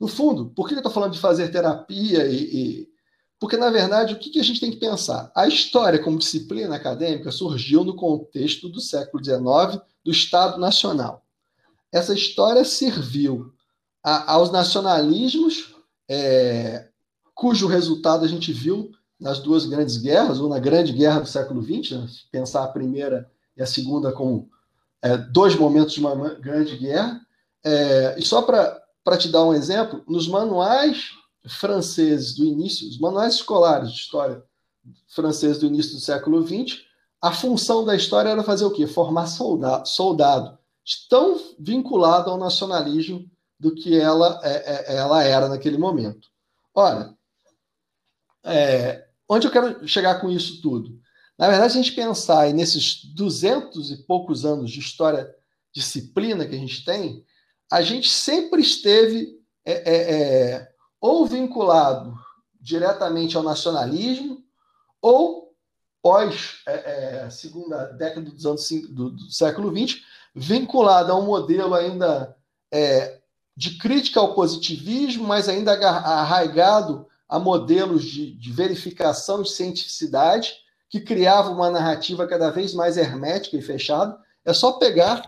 No 0.00 0.08
fundo, 0.08 0.46
por 0.50 0.68
que 0.68 0.74
eu 0.74 0.78
estou 0.78 0.92
falando 0.92 1.12
de 1.12 1.20
fazer 1.20 1.50
terapia 1.50 2.26
e, 2.26 2.36
e 2.36 2.94
porque, 3.44 3.58
na 3.58 3.68
verdade, 3.68 4.14
o 4.14 4.18
que, 4.18 4.30
que, 4.30 4.40
a 4.40 4.42
gente 4.42 4.58
tem 4.58 4.70
que 4.70 4.78
pensar? 4.78 5.30
A 5.34 5.46
história, 5.46 6.02
como 6.02 6.18
disciplina 6.18 6.76
acadêmica, 6.76 7.30
surgiu 7.30 7.84
no 7.84 7.94
contexto 7.94 8.70
do 8.70 8.80
século 8.80 9.22
XIX, 9.22 9.82
do 10.02 10.10
Estado 10.10 10.58
Nacional. 10.58 11.22
Essa 11.92 12.14
história 12.14 12.64
serviu 12.64 13.52
a, 14.02 14.32
aos 14.32 14.50
nacionalismos 14.50 15.74
é, 16.08 16.88
cujo 17.34 17.66
resultado 17.66 18.24
a 18.24 18.28
gente 18.28 18.52
viu 18.52 18.90
nas 19.20 19.40
duas 19.40 19.66
grandes 19.66 19.96
guerras, 19.96 20.40
ou 20.40 20.48
na 20.48 20.58
grande 20.58 20.92
guerra 20.92 21.20
do 21.20 21.28
século 21.28 21.62
XX, 21.62 21.90
né? 21.92 22.06
pensar 22.32 22.64
a 22.64 22.68
primeira 22.68 23.30
e 23.56 23.62
a 23.62 23.66
segunda 23.66 24.12
como 24.12 24.48
é, 25.02 25.16
dois 25.16 25.54
momentos 25.54 25.94
de 25.94 26.00
uma 26.00 26.14
grande 26.34 26.76
guerra. 26.76 27.20
É, 27.64 28.16
e 28.18 28.22
só 28.22 28.42
para 28.42 29.18
te 29.18 29.28
dar 29.28 29.44
um 29.44 29.54
exemplo, 29.54 30.02
nos 30.08 30.28
manuais 30.28 31.10
franceses 31.46 32.34
do 32.34 32.44
início, 32.44 32.88
os 32.88 32.98
manuais 32.98 33.34
escolares 33.34 33.90
de 33.90 34.00
história 34.00 34.42
franceses 35.08 35.58
do 35.58 35.66
início 35.66 35.92
do 35.92 36.00
século 36.00 36.46
XX, 36.46 36.82
a 37.20 37.32
função 37.32 37.84
da 37.84 37.96
história 37.96 38.28
era 38.28 38.42
fazer 38.42 38.64
o 38.64 38.70
quê? 38.70 38.86
Formar 38.86 39.26
soldado, 39.26 39.88
soldado 39.88 40.58
tão 41.08 41.40
vinculado 41.58 42.30
ao 42.30 42.36
nacionalismo 42.36 43.24
do 43.58 43.74
que 43.74 43.98
ela, 43.98 44.40
é, 44.42 44.92
é, 44.92 44.96
ela 44.96 45.22
era 45.22 45.48
naquele 45.48 45.78
momento. 45.78 46.28
Ora, 46.74 47.14
é, 48.44 49.06
onde 49.28 49.46
eu 49.46 49.50
quero 49.50 49.86
chegar 49.88 50.20
com 50.20 50.30
isso 50.30 50.60
tudo? 50.60 51.00
Na 51.38 51.48
verdade, 51.48 51.72
se 51.72 51.78
a 51.78 51.82
gente 51.82 51.94
pensar 51.94 52.52
nesses 52.52 53.04
duzentos 53.04 53.90
e 53.90 53.96
poucos 54.04 54.44
anos 54.44 54.70
de 54.70 54.78
história 54.78 55.34
disciplina 55.72 56.46
que 56.46 56.54
a 56.54 56.58
gente 56.58 56.84
tem, 56.84 57.24
a 57.70 57.82
gente 57.82 58.08
sempre 58.08 58.60
esteve 58.60 59.40
é, 59.64 59.72
é, 59.72 60.52
é 60.52 60.74
ou 61.00 61.26
vinculado 61.26 62.16
diretamente 62.60 63.36
ao 63.36 63.42
nacionalismo, 63.42 64.42
ou 65.02 65.54
pós 66.02 66.62
é, 66.66 67.24
é, 67.24 67.30
segunda 67.30 67.84
década 67.92 68.30
dos 68.30 68.46
anos 68.46 68.70
do, 68.88 69.10
do, 69.10 69.30
século 69.30 69.70
XX, 69.70 70.00
vinculado 70.34 71.12
a 71.12 71.16
um 71.16 71.26
modelo 71.26 71.74
ainda 71.74 72.34
é, 72.72 73.20
de 73.54 73.76
crítica 73.76 74.18
ao 74.18 74.34
positivismo, 74.34 75.24
mas 75.24 75.48
ainda 75.48 75.72
arraigado 75.72 77.06
a 77.28 77.38
modelos 77.38 78.04
de, 78.04 78.34
de 78.34 78.52
verificação 78.52 79.42
de 79.42 79.50
cientificidade, 79.50 80.54
que 80.94 81.00
criava 81.00 81.50
uma 81.50 81.68
narrativa 81.68 82.24
cada 82.24 82.50
vez 82.50 82.72
mais 82.72 82.96
hermética 82.96 83.56
e 83.56 83.62
fechada. 83.62 84.16
É 84.44 84.52
só 84.52 84.74
pegar, 84.74 85.26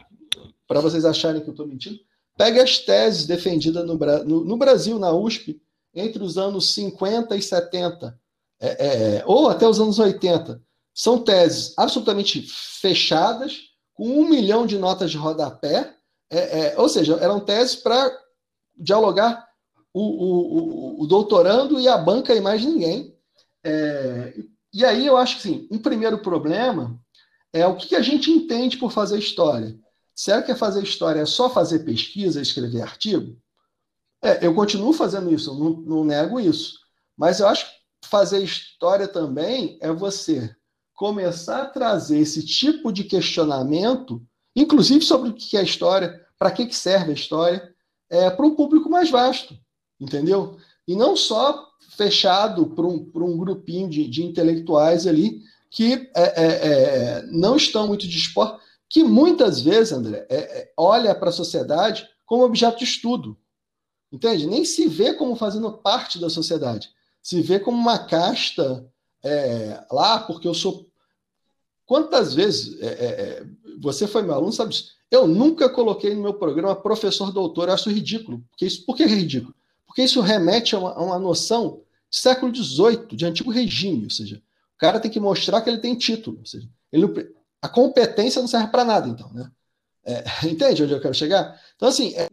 para 0.69 0.81
vocês 0.81 1.05
acharem 1.05 1.41
que 1.41 1.49
eu 1.49 1.53
estou 1.53 1.67
mentindo, 1.67 1.99
pegue 2.39 2.61
as 2.61 2.79
teses 2.79 3.27
defendidas 3.27 3.85
no, 3.85 3.97
no, 3.97 4.45
no, 4.45 4.57
Brasil, 4.57 4.97
na 4.97 5.11
USP, 5.11 5.61
entre 5.93 6.23
os 6.23 6.39
anos 6.39 6.73
50 6.73 7.35
e 7.35 7.43
70, 7.43 8.17
é, 8.61 8.87
é, 8.87 9.25
ou 9.27 9.49
até 9.49 9.67
os 9.67 9.81
anos 9.81 9.99
80. 9.99 10.63
São 10.95 11.19
teses 11.19 11.75
absolutamente 11.77 12.43
fechadas, 12.43 13.59
com 13.93 14.07
um 14.07 14.29
milhão 14.29 14.69
de 14.69 14.79
notas 14.79 15.11
de 15.11 15.17
rodapé, 15.17 15.97
é, 16.31 16.61
é 16.61 16.79
ou 16.79 16.89
seja, 16.89 17.17
eram 17.17 17.41
teses 17.41 17.75
para 17.75 18.17
dialogar 18.79 19.45
o, 19.93 20.01
o, 20.01 20.99
o, 21.01 21.03
o, 21.03 21.07
doutorando 21.09 21.81
e 21.81 21.89
a 21.89 21.99
banca 21.99 22.33
e 22.37 22.41
mais 22.41 22.65
ninguém. 22.65 23.13
É, 23.65 24.33
e 24.77 24.85
aí 24.85 25.07
eu 25.07 25.17
acho 25.17 25.37
que 25.37 25.43
sim, 25.43 25.67
um 25.71 25.79
primeiro 25.79 26.19
problema 26.19 27.01
é 27.51 27.67
o 27.67 27.77
que 27.77 27.97
a 27.97 28.03
gente 28.03 28.31
entende 28.31 28.77
por 28.77 28.93
fazer 28.93 29.19
história. 29.19 29.75
Será 30.15 30.43
que 30.43 30.53
é 30.53 30.55
fazer 30.55 30.83
história 30.83 31.21
é 31.21 31.25
só 31.25 31.49
fazer 31.49 31.79
pesquisa, 31.79 32.43
escrever 32.43 32.83
artigo? 32.83 33.41
É, 34.21 34.47
eu 34.47 34.55
continuo 34.55 34.93
fazendo 34.93 35.33
isso, 35.33 35.59
não, 35.59 35.71
não 35.71 36.05
nego 36.05 36.39
isso. 36.39 36.79
Mas 37.17 37.41
eu 37.41 37.49
acho 37.49 37.65
que 37.65 38.07
fazer 38.07 38.45
história 38.45 39.09
também 39.09 39.79
é 39.81 39.91
você 39.91 40.55
começar 40.93 41.63
a 41.63 41.71
trazer 41.71 42.19
esse 42.19 42.45
tipo 42.45 42.93
de 42.93 43.05
questionamento, 43.05 44.23
inclusive 44.55 45.03
sobre 45.03 45.31
o 45.31 45.35
que 45.35 45.57
é 45.57 45.63
história, 45.63 46.23
para 46.39 46.51
que, 46.51 46.67
que 46.67 46.77
serve 46.77 47.13
a 47.13 47.15
história, 47.15 47.75
é, 48.11 48.29
para 48.29 48.45
um 48.45 48.55
público 48.55 48.91
mais 48.91 49.11
vasto, 49.11 49.59
entendeu? 49.99 50.59
E 50.87 50.95
não 50.95 51.17
só 51.17 51.66
fechado 51.97 52.67
para 52.67 52.85
um, 52.85 53.11
um 53.15 53.37
grupinho 53.37 53.89
de, 53.89 54.07
de 54.07 54.25
intelectuais 54.25 55.07
ali 55.07 55.43
que 55.71 56.11
é, 56.15 56.23
é, 56.23 56.47
é, 56.47 57.27
não 57.31 57.57
estão 57.57 57.87
muito 57.87 58.07
dispostos, 58.07 58.61
que 58.89 59.03
muitas 59.03 59.61
vezes, 59.61 59.93
André, 59.93 60.27
é, 60.29 60.37
é, 60.37 60.73
olha 60.77 61.15
para 61.15 61.29
a 61.29 61.33
sociedade 61.33 62.09
como 62.25 62.45
objeto 62.45 62.79
de 62.79 62.85
estudo. 62.85 63.37
Entende? 64.11 64.47
Nem 64.47 64.65
se 64.65 64.89
vê 64.89 65.13
como 65.13 65.37
fazendo 65.37 65.71
parte 65.73 66.19
da 66.19 66.31
sociedade. 66.31 66.91
Se 67.21 67.43
vê 67.43 67.59
como 67.59 67.77
uma 67.77 67.99
casta 67.99 68.89
lá, 69.91 70.21
porque 70.21 70.47
eu 70.47 70.55
sou. 70.55 70.87
Quantas 71.85 72.33
vezes 72.33 72.79
você 73.81 74.07
foi 74.07 74.23
meu 74.23 74.35
aluno, 74.35 74.53
sabe? 74.53 74.75
Eu 75.11 75.27
nunca 75.27 75.69
coloquei 75.69 76.15
no 76.15 76.23
meu 76.23 76.35
programa 76.35 76.77
professor 76.77 77.33
doutor, 77.33 77.69
eu 77.69 77.75
acho 77.75 77.91
ridículo. 77.91 78.45
Porque 78.51 78.65
isso, 78.65 78.87
por 78.87 78.97
que 78.97 79.03
é 79.03 79.07
ridículo? 79.07 79.55
Porque 79.97 80.03
isso 80.03 80.21
remete 80.21 80.77
a 80.77 80.79
uma, 80.79 80.93
a 80.93 81.03
uma 81.03 81.19
noção 81.19 81.83
século 82.11 82.55
XVIII, 82.55 83.17
de 83.17 83.25
antigo 83.25 83.51
regime, 83.51 84.05
ou 84.05 84.11
seja, 84.11 84.37
o 84.75 84.79
cara 84.79 85.01
tem 85.01 85.11
que 85.11 85.19
mostrar 85.19 85.63
que 85.63 85.71
ele 85.71 85.79
tem 85.79 85.97
título, 85.97 86.39
ou 86.39 86.45
seja, 86.45 86.69
ele, 86.93 87.07
a 87.63 87.69
competência 87.69 88.43
não 88.43 88.47
serve 88.47 88.69
para 88.69 88.85
nada, 88.85 89.09
então, 89.09 89.33
né? 89.33 89.51
É, 90.05 90.23
entende 90.47 90.83
onde 90.83 90.93
eu 90.93 91.01
quero 91.01 91.15
chegar? 91.15 91.59
Então, 91.77 91.89
assim, 91.89 92.15
é, 92.15 92.29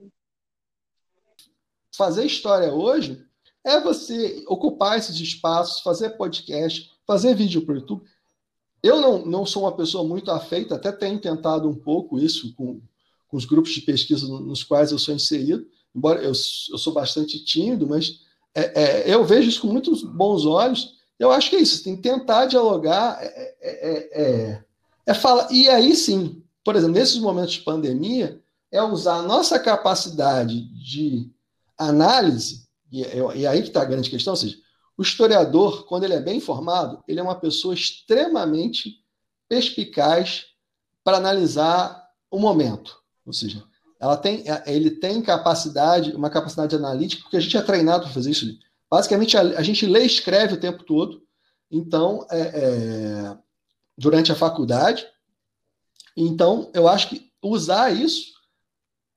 fazer 1.95 2.26
história 2.26 2.69
hoje 2.73 3.26
é 3.63 3.80
você 3.80 4.43
ocupar 4.49 4.97
esses 4.97 5.17
espaços, 5.21 5.82
fazer 5.82 6.17
podcast, 6.17 6.91
fazer 7.08 7.34
vídeo 7.34 7.65
para 7.65 7.76
o 7.76 7.78
YouTube. 7.78 8.04
Eu 8.84 8.99
não, 8.99 9.26
não 9.26 9.45
sou 9.45 9.63
uma 9.63 9.73
pessoa 9.73 10.06
muito 10.06 10.30
afeita, 10.32 10.76
até 10.76 10.91
tenho 10.91 11.17
tentado 11.17 11.69
um 11.69 11.76
pouco 11.76 12.19
isso 12.19 12.54
com, 12.56 12.82
com 13.30 13.38
os 13.38 13.45
grupos 13.45 13.71
de 13.71 13.80
pesquisa 13.80 14.28
nos 14.28 14.65
quais 14.65 14.91
eu 14.91 14.99
sou 14.99 15.15
inserido, 15.15 15.65
embora 15.96 16.22
eu, 16.22 16.32
eu 16.32 16.78
sou 16.78 16.94
bastante 16.94 17.44
tímido, 17.44 17.88
mas 17.88 18.22
é, 18.56 18.82
é, 18.82 19.14
eu 19.14 19.24
vejo 19.24 19.50
isso 19.50 19.62
com 19.62 19.68
muitos 19.68 20.04
bons 20.04 20.46
olhos. 20.46 20.96
Eu 21.20 21.32
acho 21.32 21.50
que 21.50 21.56
é 21.56 21.62
isso, 21.62 21.84
tem 21.84 21.96
que 21.96 22.02
tentar 22.02 22.46
dialogar, 22.46 23.18
é, 23.22 23.56
é, 23.62 24.22
é, 24.22 24.64
é 25.06 25.14
falar. 25.14 25.52
E 25.52 25.70
aí 25.70 25.96
sim, 25.96 26.44
por 26.64 26.76
exemplo, 26.76 26.96
nesses 26.96 27.20
momentos 27.20 27.54
de 27.54 27.62
pandemia, 27.62 28.42
é 28.72 28.82
usar 28.82 29.18
a 29.18 29.22
nossa 29.22 29.60
capacidade 29.60 30.62
de 30.84 31.30
análise, 31.78 32.68
e, 32.92 33.02
e 33.36 33.48
aí 33.48 33.62
que 33.62 33.68
está 33.68 33.82
a 33.82 33.86
grande 33.86 34.10
questão, 34.10 34.34
ou 34.34 34.38
seja, 34.38 34.58
o 34.98 35.02
historiador, 35.02 35.86
quando 35.86 36.04
ele 36.04 36.14
é 36.14 36.22
bem 36.22 36.38
informado, 36.38 37.04
ele 37.08 37.20
é 37.20 37.24
uma 37.24 37.36
pessoa 37.36 37.74
extremamente 37.74 39.04
perspicaz 39.50 40.46
para 41.04 41.18
analisar 41.18 42.10
o 42.30 42.40
momento. 42.40 43.02
Ou 43.26 43.34
seja, 43.34 43.64
ela 44.04 44.18
tem, 44.18 44.44
é, 44.52 44.63
ele 44.68 44.92
tem 44.92 45.22
capacidade, 45.22 46.12
uma 46.12 46.30
capacidade 46.30 46.76
analítica, 46.76 47.24
porque 47.24 47.38
a 47.38 47.39
gente 47.39 47.56
é 47.56 47.62
treinado 47.62 48.04
para 48.04 48.13
fazer 48.13 48.32
isso. 48.32 48.60
Basicamente, 48.92 49.38
a, 49.38 49.42
a, 49.42 49.63
gente 49.63 49.86
lê 49.86 50.04
e 50.04 50.06
escreve 50.06 50.56
o 50.56 50.60
tempo 50.60 50.84
todo. 50.84 51.24
Então, 51.72 52.28
é, 52.30 52.42
é, 52.42 53.38
durante 53.98 54.30
a 54.30 54.36
faculdade. 54.36 55.08
Então, 56.18 56.70
eu 56.74 56.86
acho 56.86 57.08
que 57.08 57.32
usar 57.42 57.92
isso 57.92 58.34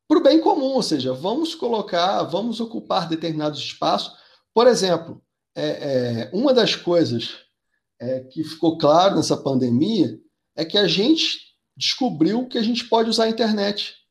para 0.06 0.18
o 0.18 0.22
bem 0.22 0.40
comum, 0.40 0.74
ou 0.74 0.82
seja, 0.84 1.12
vamos 1.12 1.52
colocar, 1.56 2.22
vamos 2.22 2.60
ocupar 2.60 3.08
determinados 3.08 3.58
espaços. 3.58 4.16
Por 4.54 4.68
exemplo, 4.68 5.20
é, 5.52 5.66
é, 5.66 6.30
uma 6.32 6.54
das 6.54 6.76
coisas 6.76 7.40
é, 7.98 8.20
que 8.20 8.44
ficou 8.44 8.78
claro 8.78 9.16
nessa 9.16 9.36
pandemia 9.36 10.16
é 10.54 10.64
que 10.64 10.78
a 10.78 10.86
gente 10.86 11.40
descobriu 11.76 12.46
que 12.46 12.56
a 12.56 12.62
gente 12.62 12.84
pode 12.84 13.10
usar 13.10 13.24
a 13.24 13.30
internet 13.30 14.05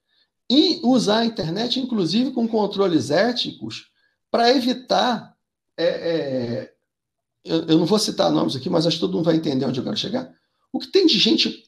e 0.50 0.80
usar 0.84 1.20
a 1.20 1.26
internet, 1.26 1.80
inclusive 1.80 2.32
com 2.32 2.48
controles 2.48 3.10
éticos, 3.10 3.90
para 4.30 4.52
evitar. 4.52 5.36
É, 5.78 5.86
é, 5.86 6.74
eu, 7.44 7.66
eu, 7.68 7.78
não 7.78 7.86
vou 7.86 8.00
citar 8.00 8.32
nomes 8.32 8.56
aqui, 8.56 8.70
mas 8.70 8.86
acho 8.86 8.98
que 8.98 9.02
todo 9.02 9.14
mundo 9.14 9.26
vai 9.26 9.36
entender 9.36 9.66
onde 9.66 9.80
eu 9.80 9.84
quero 9.84 9.98
chegar. 9.98 10.34
O 10.72 10.80
que 10.80 10.88
tem 10.88 11.06
de 11.06 11.18
gente 11.18 11.66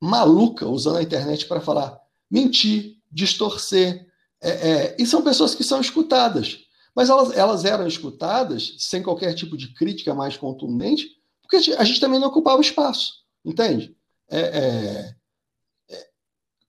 maluca 0.00 0.66
usando 0.66 0.96
a 0.96 1.02
internet 1.02 1.46
para 1.46 1.60
falar 1.60 1.98
mentir, 2.30 2.96
distorcer. 3.10 4.06
É, 4.40 4.50
é, 4.50 4.96
e 4.98 5.06
são 5.06 5.22
pessoas 5.22 5.54
que 5.54 5.62
são 5.62 5.80
escutadas. 5.80 6.60
Mas 6.94 7.08
elas, 7.08 7.36
elas 7.36 7.64
eram 7.64 7.86
escutadas 7.86 8.74
sem 8.78 9.02
qualquer 9.02 9.34
tipo 9.34 9.56
de 9.56 9.72
crítica 9.74 10.14
mais 10.14 10.36
contundente, 10.36 11.08
porque 11.40 11.72
a 11.72 11.84
gente 11.84 12.00
também 12.00 12.20
não 12.20 12.28
ocupava 12.28 12.60
espaço, 12.60 13.24
entende? 13.44 13.96
É, 14.30 14.40
é 14.40 15.14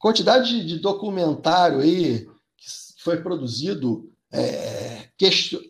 quantidade 0.04 0.66
de, 0.66 0.80
documentário 0.80 1.80
aí 1.80 2.30
que 2.58 2.68
foi 2.98 3.22
produzido, 3.24 4.12
é, 4.34 5.08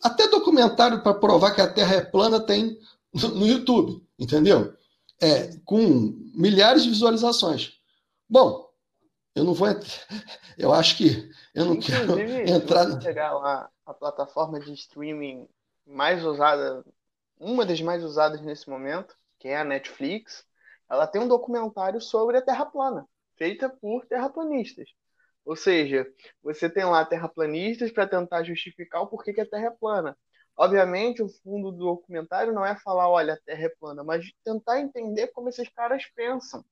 até 0.01 0.27
documentário 0.27 1.03
para 1.03 1.13
provar 1.13 1.53
que 1.53 1.61
a 1.61 1.71
Terra 1.71 1.97
é 1.97 2.01
plana 2.01 2.39
tem 2.39 2.75
no, 3.13 3.27
no 3.27 3.45
YouTube, 3.45 4.03
entendeu? 4.17 4.75
É, 5.21 5.55
com 5.63 5.79
milhares 6.33 6.81
de 6.81 6.89
visualizações. 6.89 7.73
Bom, 8.27 8.67
eu 9.35 9.43
não 9.43 9.53
vou 9.53 9.67
eu 10.57 10.73
acho 10.73 10.97
que 10.97 11.29
eu 11.53 11.65
não 11.65 11.75
Inclusive, 11.75 12.07
quero 12.07 12.49
entrar 12.49 12.89
se 12.89 12.97
pegar 12.97 13.33
lá 13.33 13.69
a 13.85 13.93
plataforma 13.93 14.59
de 14.59 14.73
streaming 14.73 15.47
mais 15.85 16.25
usada 16.25 16.83
uma 17.39 17.67
das 17.67 17.81
mais 17.81 18.03
usadas 18.03 18.41
nesse 18.41 18.67
momento 18.67 19.15
que 19.37 19.47
é 19.49 19.57
a 19.57 19.63
Netflix 19.63 20.43
ela 20.89 21.05
tem 21.05 21.21
um 21.21 21.27
documentário 21.27 22.01
sobre 22.01 22.37
a 22.37 22.41
Terra 22.41 22.65
plana 22.65 23.07
feita 23.37 23.69
por 23.69 24.05
terraplanistas. 24.05 24.89
Ou 25.45 25.55
seja, 25.55 26.07
você 26.41 26.69
tem 26.69 26.85
lá 26.85 27.05
terraplanistas 27.05 27.91
para 27.91 28.07
tentar 28.07 28.43
justificar 28.43 29.01
o 29.01 29.07
porquê 29.07 29.33
que 29.33 29.41
a 29.41 29.45
Terra 29.45 29.67
é 29.67 29.71
plana. 29.71 30.17
Obviamente, 30.55 31.21
o 31.21 31.29
fundo 31.29 31.71
do 31.71 31.77
documentário 31.77 32.53
não 32.53 32.65
é 32.65 32.75
falar, 32.77 33.09
olha, 33.09 33.33
a 33.33 33.39
Terra 33.45 33.65
é 33.65 33.75
plana, 33.79 34.03
mas 34.03 34.31
tentar 34.43 34.79
entender 34.79 35.27
como 35.29 35.49
esses 35.49 35.67
caras 35.69 36.05
pensam. 36.15 36.63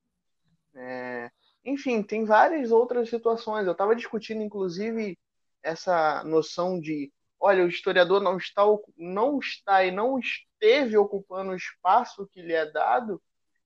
É... 0.75 1.29
Enfim, 1.65 2.01
tem 2.01 2.25
várias 2.25 2.71
outras 2.71 3.09
situações. 3.09 3.65
Eu 3.65 3.73
estava 3.73 3.95
discutindo, 3.95 4.41
inclusive, 4.41 5.17
essa 5.63 6.23
noção 6.23 6.79
de, 6.79 7.11
olha, 7.39 7.63
o 7.63 7.67
historiador 7.67 8.21
não 8.21 8.37
está, 8.37 8.63
não 8.97 9.39
está 9.39 9.83
e 9.83 9.91
não 9.91 10.17
esteve 10.19 10.97
ocupando 10.97 11.51
o 11.51 11.55
espaço 11.55 12.27
que 12.31 12.41
lhe 12.41 12.53
é 12.53 12.71
dado, 12.71 13.21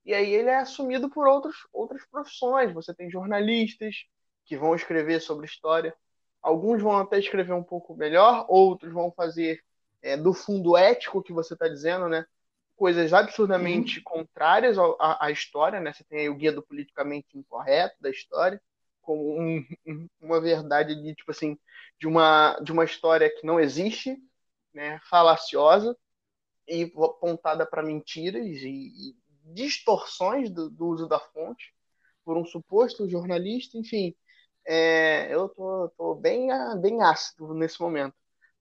e 0.06 0.14
aí 0.14 0.32
ele 0.32 0.48
é 0.48 0.58
assumido 0.58 1.10
por 1.10 1.26
outros, 1.26 1.66
outras 1.72 2.06
profissões. 2.06 2.72
Você 2.72 2.94
tem 2.94 3.10
jornalistas 3.10 4.04
que 4.44 4.56
vão 4.56 4.74
escrever 4.76 5.20
sobre 5.20 5.46
história, 5.46 5.92
alguns 6.40 6.80
vão 6.80 6.96
até 6.96 7.18
escrever 7.18 7.52
um 7.52 7.64
pouco 7.64 7.96
melhor, 7.96 8.46
outros 8.48 8.92
vão 8.92 9.10
fazer 9.10 9.60
é, 10.00 10.16
do 10.16 10.32
fundo 10.32 10.76
ético 10.76 11.22
que 11.22 11.32
você 11.32 11.54
está 11.54 11.66
dizendo, 11.66 12.08
né? 12.08 12.24
Coisas 12.76 13.12
absurdamente 13.12 13.98
uhum. 13.98 14.04
contrárias 14.04 14.78
à, 14.78 15.26
à, 15.26 15.30
história, 15.32 15.80
né? 15.80 15.92
Você 15.92 16.04
tem 16.04 16.20
aí 16.20 16.28
o 16.28 16.36
guia 16.36 16.52
do 16.52 16.62
politicamente 16.62 17.36
incorreto 17.36 17.96
da 18.00 18.08
história, 18.08 18.62
como 19.02 19.40
um, 19.40 19.64
uma 20.20 20.40
verdade 20.40 20.94
de 20.94 21.14
tipo 21.16 21.32
assim 21.32 21.58
de 21.98 22.06
uma 22.06 22.56
de 22.62 22.70
uma 22.70 22.84
história 22.84 23.28
que 23.28 23.44
não 23.44 23.58
existe, 23.58 24.16
né? 24.72 25.00
Falaciosa 25.10 25.96
e 26.68 26.92
apontada 26.96 27.66
para 27.66 27.82
mentiras 27.82 28.44
e, 28.44 29.10
e 29.10 29.16
distorções 29.54 30.50
do, 30.50 30.70
do, 30.70 30.86
uso 30.86 31.08
da 31.08 31.18
fonte 31.18 31.74
por 32.24 32.36
um 32.36 32.44
suposto 32.44 33.08
jornalista, 33.08 33.78
enfim. 33.78 34.14
É, 34.66 35.32
eu 35.32 35.48
tô, 35.48 35.88
tô 35.96 36.14
bem, 36.14 36.48
bem 36.80 37.02
ácido 37.02 37.54
nesse 37.54 37.80
momento 37.80 38.14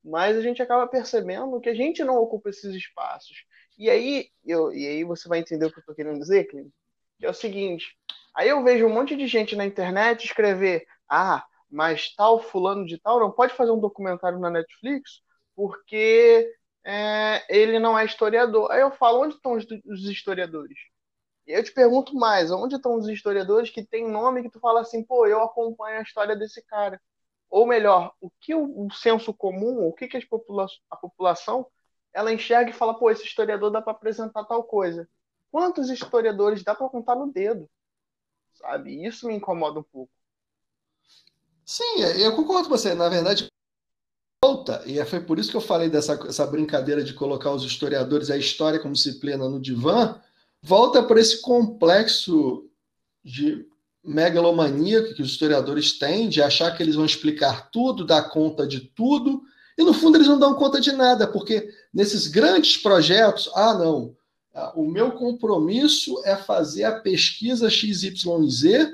mas 0.05 0.37
a 0.37 0.41
gente 0.41 0.61
acaba 0.61 0.87
percebendo 0.87 1.59
que 1.59 1.67
a 1.67 1.73
gente 1.73 2.03
não 2.03 2.17
ocupa 2.17 2.49
esses 2.49 2.75
espaços. 2.75 3.43
E 3.77 3.89
aí, 3.89 4.29
eu, 4.45 4.71
e 4.71 4.85
aí 4.87 5.03
você 5.03 5.27
vai 5.27 5.39
entender 5.39 5.65
o 5.65 5.71
que 5.71 5.79
eu 5.79 5.81
estou 5.81 5.95
querendo 5.95 6.19
dizer, 6.19 6.45
Clínio, 6.45 6.71
que 7.19 7.25
é 7.25 7.29
o 7.29 7.33
seguinte, 7.33 7.97
aí 8.35 8.47
eu 8.47 8.63
vejo 8.63 8.85
um 8.85 8.93
monte 8.93 9.15
de 9.15 9.25
gente 9.25 9.55
na 9.55 9.65
internet 9.65 10.23
escrever, 10.23 10.85
ah, 11.09 11.43
mas 11.69 12.13
tal 12.15 12.39
fulano 12.39 12.85
de 12.85 12.99
tal 12.99 13.19
não 13.19 13.31
pode 13.31 13.53
fazer 13.55 13.71
um 13.71 13.79
documentário 13.79 14.39
na 14.39 14.49
Netflix 14.51 15.21
porque 15.55 16.53
é, 16.85 17.45
ele 17.49 17.79
não 17.79 17.97
é 17.97 18.05
historiador. 18.05 18.71
Aí 18.71 18.81
eu 18.81 18.91
falo, 18.91 19.23
onde 19.23 19.35
estão 19.35 19.53
os, 19.53 19.65
os 19.85 20.05
historiadores? 20.05 20.77
E 21.47 21.53
eu 21.53 21.63
te 21.63 21.71
pergunto 21.73 22.15
mais, 22.15 22.51
onde 22.51 22.75
estão 22.75 22.95
os 22.95 23.07
historiadores 23.07 23.69
que 23.69 23.85
tem 23.85 24.09
nome 24.09 24.43
que 24.43 24.49
tu 24.51 24.59
fala 24.59 24.81
assim, 24.81 25.03
pô, 25.03 25.27
eu 25.27 25.43
acompanho 25.43 25.99
a 25.99 26.03
história 26.03 26.35
desse 26.35 26.63
cara 26.65 27.01
ou 27.49 27.65
melhor, 27.65 28.13
o 28.19 28.29
que 28.29 28.53
o, 28.53 28.85
o 28.85 28.91
senso 28.91 29.33
comum, 29.33 29.87
o 29.87 29.93
que, 29.93 30.07
que 30.07 30.25
popula 30.25 30.67
a 30.89 30.95
população 30.97 31.65
ela 32.13 32.33
enxerga 32.33 32.69
e 32.69 32.73
fala, 32.73 32.97
pô, 32.97 33.09
esse 33.09 33.25
historiador 33.25 33.71
dá 33.71 33.81
para 33.81 33.91
apresentar 33.91 34.45
tal 34.45 34.63
coisa. 34.63 35.07
Quantos 35.51 35.89
historiadores 35.89 36.63
dá 36.63 36.73
para 36.73 36.89
contar 36.89 37.15
no 37.15 37.31
dedo? 37.31 37.69
Sabe? 38.53 39.05
Isso 39.05 39.27
me 39.27 39.35
incomoda 39.35 39.79
um 39.79 39.83
pouco. 39.83 40.11
Sim, 41.65 42.01
eu 42.21 42.35
concordo 42.35 42.69
com 42.69 42.77
você. 42.77 42.93
Na 42.93 43.09
verdade, 43.09 43.49
volta, 44.43 44.83
e 44.85 45.03
foi 45.05 45.19
por 45.19 45.39
isso 45.39 45.49
que 45.49 45.57
eu 45.57 45.61
falei 45.61 45.89
dessa 45.89 46.13
essa 46.27 46.45
brincadeira 46.45 47.03
de 47.03 47.13
colocar 47.13 47.51
os 47.51 47.63
historiadores 47.63 48.29
a 48.29 48.37
história 48.37 48.79
como 48.79 48.93
disciplina 48.93 49.49
no 49.49 49.59
divã, 49.59 50.19
volta 50.61 51.01
para 51.03 51.19
esse 51.19 51.41
complexo 51.41 52.69
de 53.23 53.65
megalomania 54.03 55.13
que 55.13 55.21
os 55.21 55.31
historiadores 55.31 55.97
têm 55.97 56.29
de 56.29 56.41
achar 56.41 56.75
que 56.75 56.83
eles 56.83 56.95
vão 56.95 57.05
explicar 57.05 57.69
tudo, 57.71 58.05
dar 58.05 58.29
conta 58.29 58.67
de 58.67 58.81
tudo, 58.81 59.41
e 59.77 59.83
no 59.83 59.93
fundo 59.93 60.17
eles 60.17 60.27
não 60.27 60.39
dão 60.39 60.53
conta 60.53 60.79
de 60.79 60.91
nada, 60.91 61.27
porque 61.27 61.69
nesses 61.93 62.27
grandes 62.27 62.77
projetos, 62.77 63.49
ah, 63.55 63.73
não, 63.73 64.15
o 64.75 64.85
meu 64.85 65.11
compromisso 65.11 66.21
é 66.23 66.35
fazer 66.35 66.83
a 66.83 66.99
pesquisa 66.99 67.69
XYZ, 67.69 68.93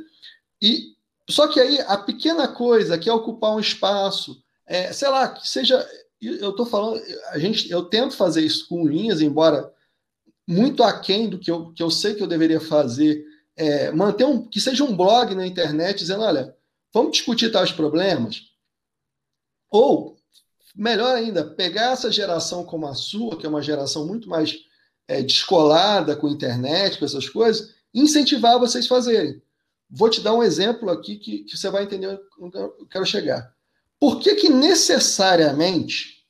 e 0.61 0.95
só 1.29 1.47
que 1.47 1.59
aí 1.59 1.79
a 1.81 1.97
pequena 1.97 2.47
coisa 2.47 2.97
que 2.97 3.09
é 3.09 3.13
ocupar 3.13 3.53
um 3.53 3.59
espaço, 3.59 4.41
é, 4.71 4.93
sei 4.93 5.09
lá, 5.09 5.27
que 5.27 5.45
seja. 5.45 5.85
Eu 6.21 6.51
estou 6.51 6.65
falando, 6.65 7.01
a 7.31 7.39
gente, 7.39 7.69
eu 7.69 7.83
tento 7.83 8.15
fazer 8.15 8.41
isso 8.41 8.67
com 8.69 8.87
linhas, 8.87 9.21
embora 9.21 9.73
muito 10.47 10.81
aquém 10.81 11.27
do 11.27 11.37
que 11.37 11.51
eu, 11.51 11.73
que 11.73 11.83
eu 11.83 11.91
sei 11.91 12.13
que 12.13 12.23
eu 12.23 12.27
deveria 12.27 12.61
fazer 12.61 13.25
é, 13.55 13.91
manter 13.91 14.23
um 14.23 14.47
que 14.47 14.61
seja 14.61 14.83
um 14.83 14.95
blog 14.95 15.35
na 15.35 15.45
internet 15.45 15.97
dizendo, 15.97 16.23
olha, 16.23 16.55
vamos 16.93 17.11
discutir 17.11 17.51
tais 17.51 17.71
problemas. 17.71 18.43
Ou, 19.69 20.15
melhor 20.73 21.15
ainda, 21.15 21.43
pegar 21.43 21.91
essa 21.91 22.11
geração 22.11 22.63
como 22.63 22.87
a 22.87 22.93
sua, 22.93 23.37
que 23.37 23.45
é 23.45 23.49
uma 23.49 23.61
geração 23.61 24.07
muito 24.07 24.29
mais 24.29 24.55
é, 25.07 25.21
descolada 25.21 26.15
com 26.15 26.29
internet, 26.29 26.97
com 26.97 27.05
essas 27.05 27.27
coisas, 27.27 27.73
incentivar 27.93 28.57
vocês 28.57 28.85
a 28.85 28.89
fazerem. 28.89 29.41
Vou 29.89 30.09
te 30.09 30.21
dar 30.21 30.33
um 30.33 30.43
exemplo 30.43 30.89
aqui 30.89 31.17
que, 31.17 31.39
que 31.43 31.57
você 31.57 31.69
vai 31.69 31.83
entender 31.83 32.17
onde 32.39 32.57
eu 32.57 32.87
quero 32.89 33.05
chegar. 33.05 33.53
Por 34.01 34.19
que, 34.19 34.33
que 34.33 34.49
necessariamente. 34.49 36.25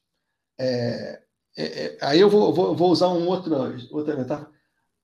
É, 0.60 1.24
é, 1.56 1.64
é 1.64 1.98
aí 2.02 2.20
eu 2.20 2.30
vou, 2.30 2.54
vou, 2.54 2.76
vou, 2.76 2.92
usar 2.92 3.08
um 3.08 3.26
outro, 3.26 3.56
outra 3.92 4.18
metáfora. 4.18 4.52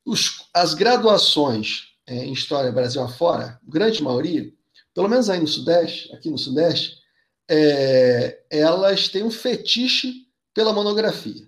Os, 0.05 0.49
as 0.53 0.73
graduações 0.73 1.93
é, 2.05 2.25
em 2.25 2.33
História 2.33 2.69
Brasil 2.69 3.01
afora, 3.01 3.57
grande 3.63 4.03
maioria, 4.03 4.53
pelo 4.93 5.07
menos 5.07 5.29
aí 5.29 5.39
no 5.39 5.47
Sudeste, 5.47 6.13
aqui 6.13 6.29
no 6.29 6.37
Sudeste, 6.37 6.97
é, 7.49 8.43
elas 8.49 9.07
têm 9.07 9.23
um 9.23 9.31
fetiche 9.31 10.27
pela 10.53 10.73
monografia. 10.73 11.47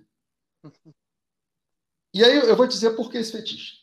E 2.14 2.24
aí 2.24 2.34
eu 2.34 2.56
vou 2.56 2.66
dizer 2.66 2.96
por 2.96 3.10
que 3.10 3.18
esse 3.18 3.32
fetiche. 3.32 3.74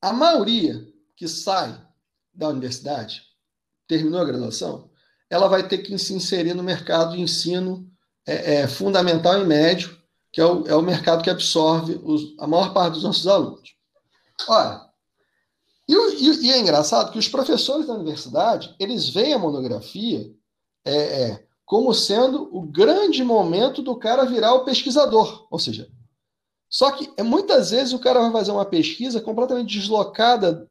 A 0.00 0.12
maioria 0.12 0.86
que 1.16 1.26
sai 1.26 1.84
da 2.32 2.48
universidade, 2.48 3.24
terminou 3.88 4.20
a 4.20 4.24
graduação, 4.24 4.87
ela 5.30 5.48
vai 5.48 5.66
ter 5.66 5.78
que 5.78 5.96
se 5.98 6.14
inserir 6.14 6.54
no 6.54 6.62
mercado 6.62 7.12
de 7.12 7.20
ensino 7.20 7.86
é, 8.26 8.54
é, 8.54 8.68
fundamental 8.68 9.40
e 9.40 9.44
médio, 9.44 9.96
que 10.32 10.40
é 10.40 10.44
o, 10.44 10.66
é 10.66 10.74
o 10.74 10.82
mercado 10.82 11.22
que 11.22 11.30
absorve 11.30 12.00
os, 12.02 12.34
a 12.38 12.46
maior 12.46 12.72
parte 12.72 12.94
dos 12.94 13.02
nossos 13.02 13.26
alunos. 13.26 13.74
Olha, 14.46 14.88
e, 15.88 15.94
e, 15.94 16.46
e, 16.46 16.52
é 16.52 16.58
engraçado 16.58 17.10
que 17.10 17.18
os 17.18 17.28
professores 17.28 17.86
da 17.86 17.94
universidade, 17.94 18.74
eles 18.78 19.08
veem 19.08 19.32
a 19.32 19.38
monografia 19.38 20.30
é, 20.84 21.22
é, 21.22 21.44
como 21.64 21.94
sendo 21.94 22.48
o 22.54 22.62
grande 22.62 23.24
momento 23.24 23.82
do 23.82 23.96
cara 23.96 24.26
virar 24.26 24.54
o 24.54 24.64
pesquisador. 24.64 25.46
Ou 25.50 25.58
seja, 25.58 25.88
só 26.68 26.90
que 26.90 27.10
é, 27.16 27.22
muitas 27.22 27.70
vezes 27.70 27.94
o 27.94 27.98
cara 27.98 28.20
vai 28.20 28.30
fazer 28.30 28.52
uma 28.52 28.66
pesquisa 28.66 29.20
completamente 29.20 29.78
deslocada 29.78 30.67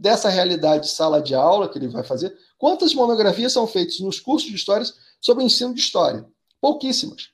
dessa 0.00 0.30
realidade 0.30 0.84
de 0.84 0.92
sala 0.92 1.20
de 1.20 1.34
aula 1.34 1.68
que 1.68 1.76
ele 1.76 1.86
vai 1.86 2.02
fazer. 2.02 2.34
Quantas 2.56 2.94
monografias 2.94 3.52
são 3.52 3.66
feitas 3.66 4.00
nos 4.00 4.18
cursos 4.18 4.48
de 4.48 4.56
histórias 4.56 4.94
sobre 5.20 5.44
ensino 5.44 5.74
de 5.74 5.80
história? 5.80 6.26
Pouquíssimas. 6.58 7.28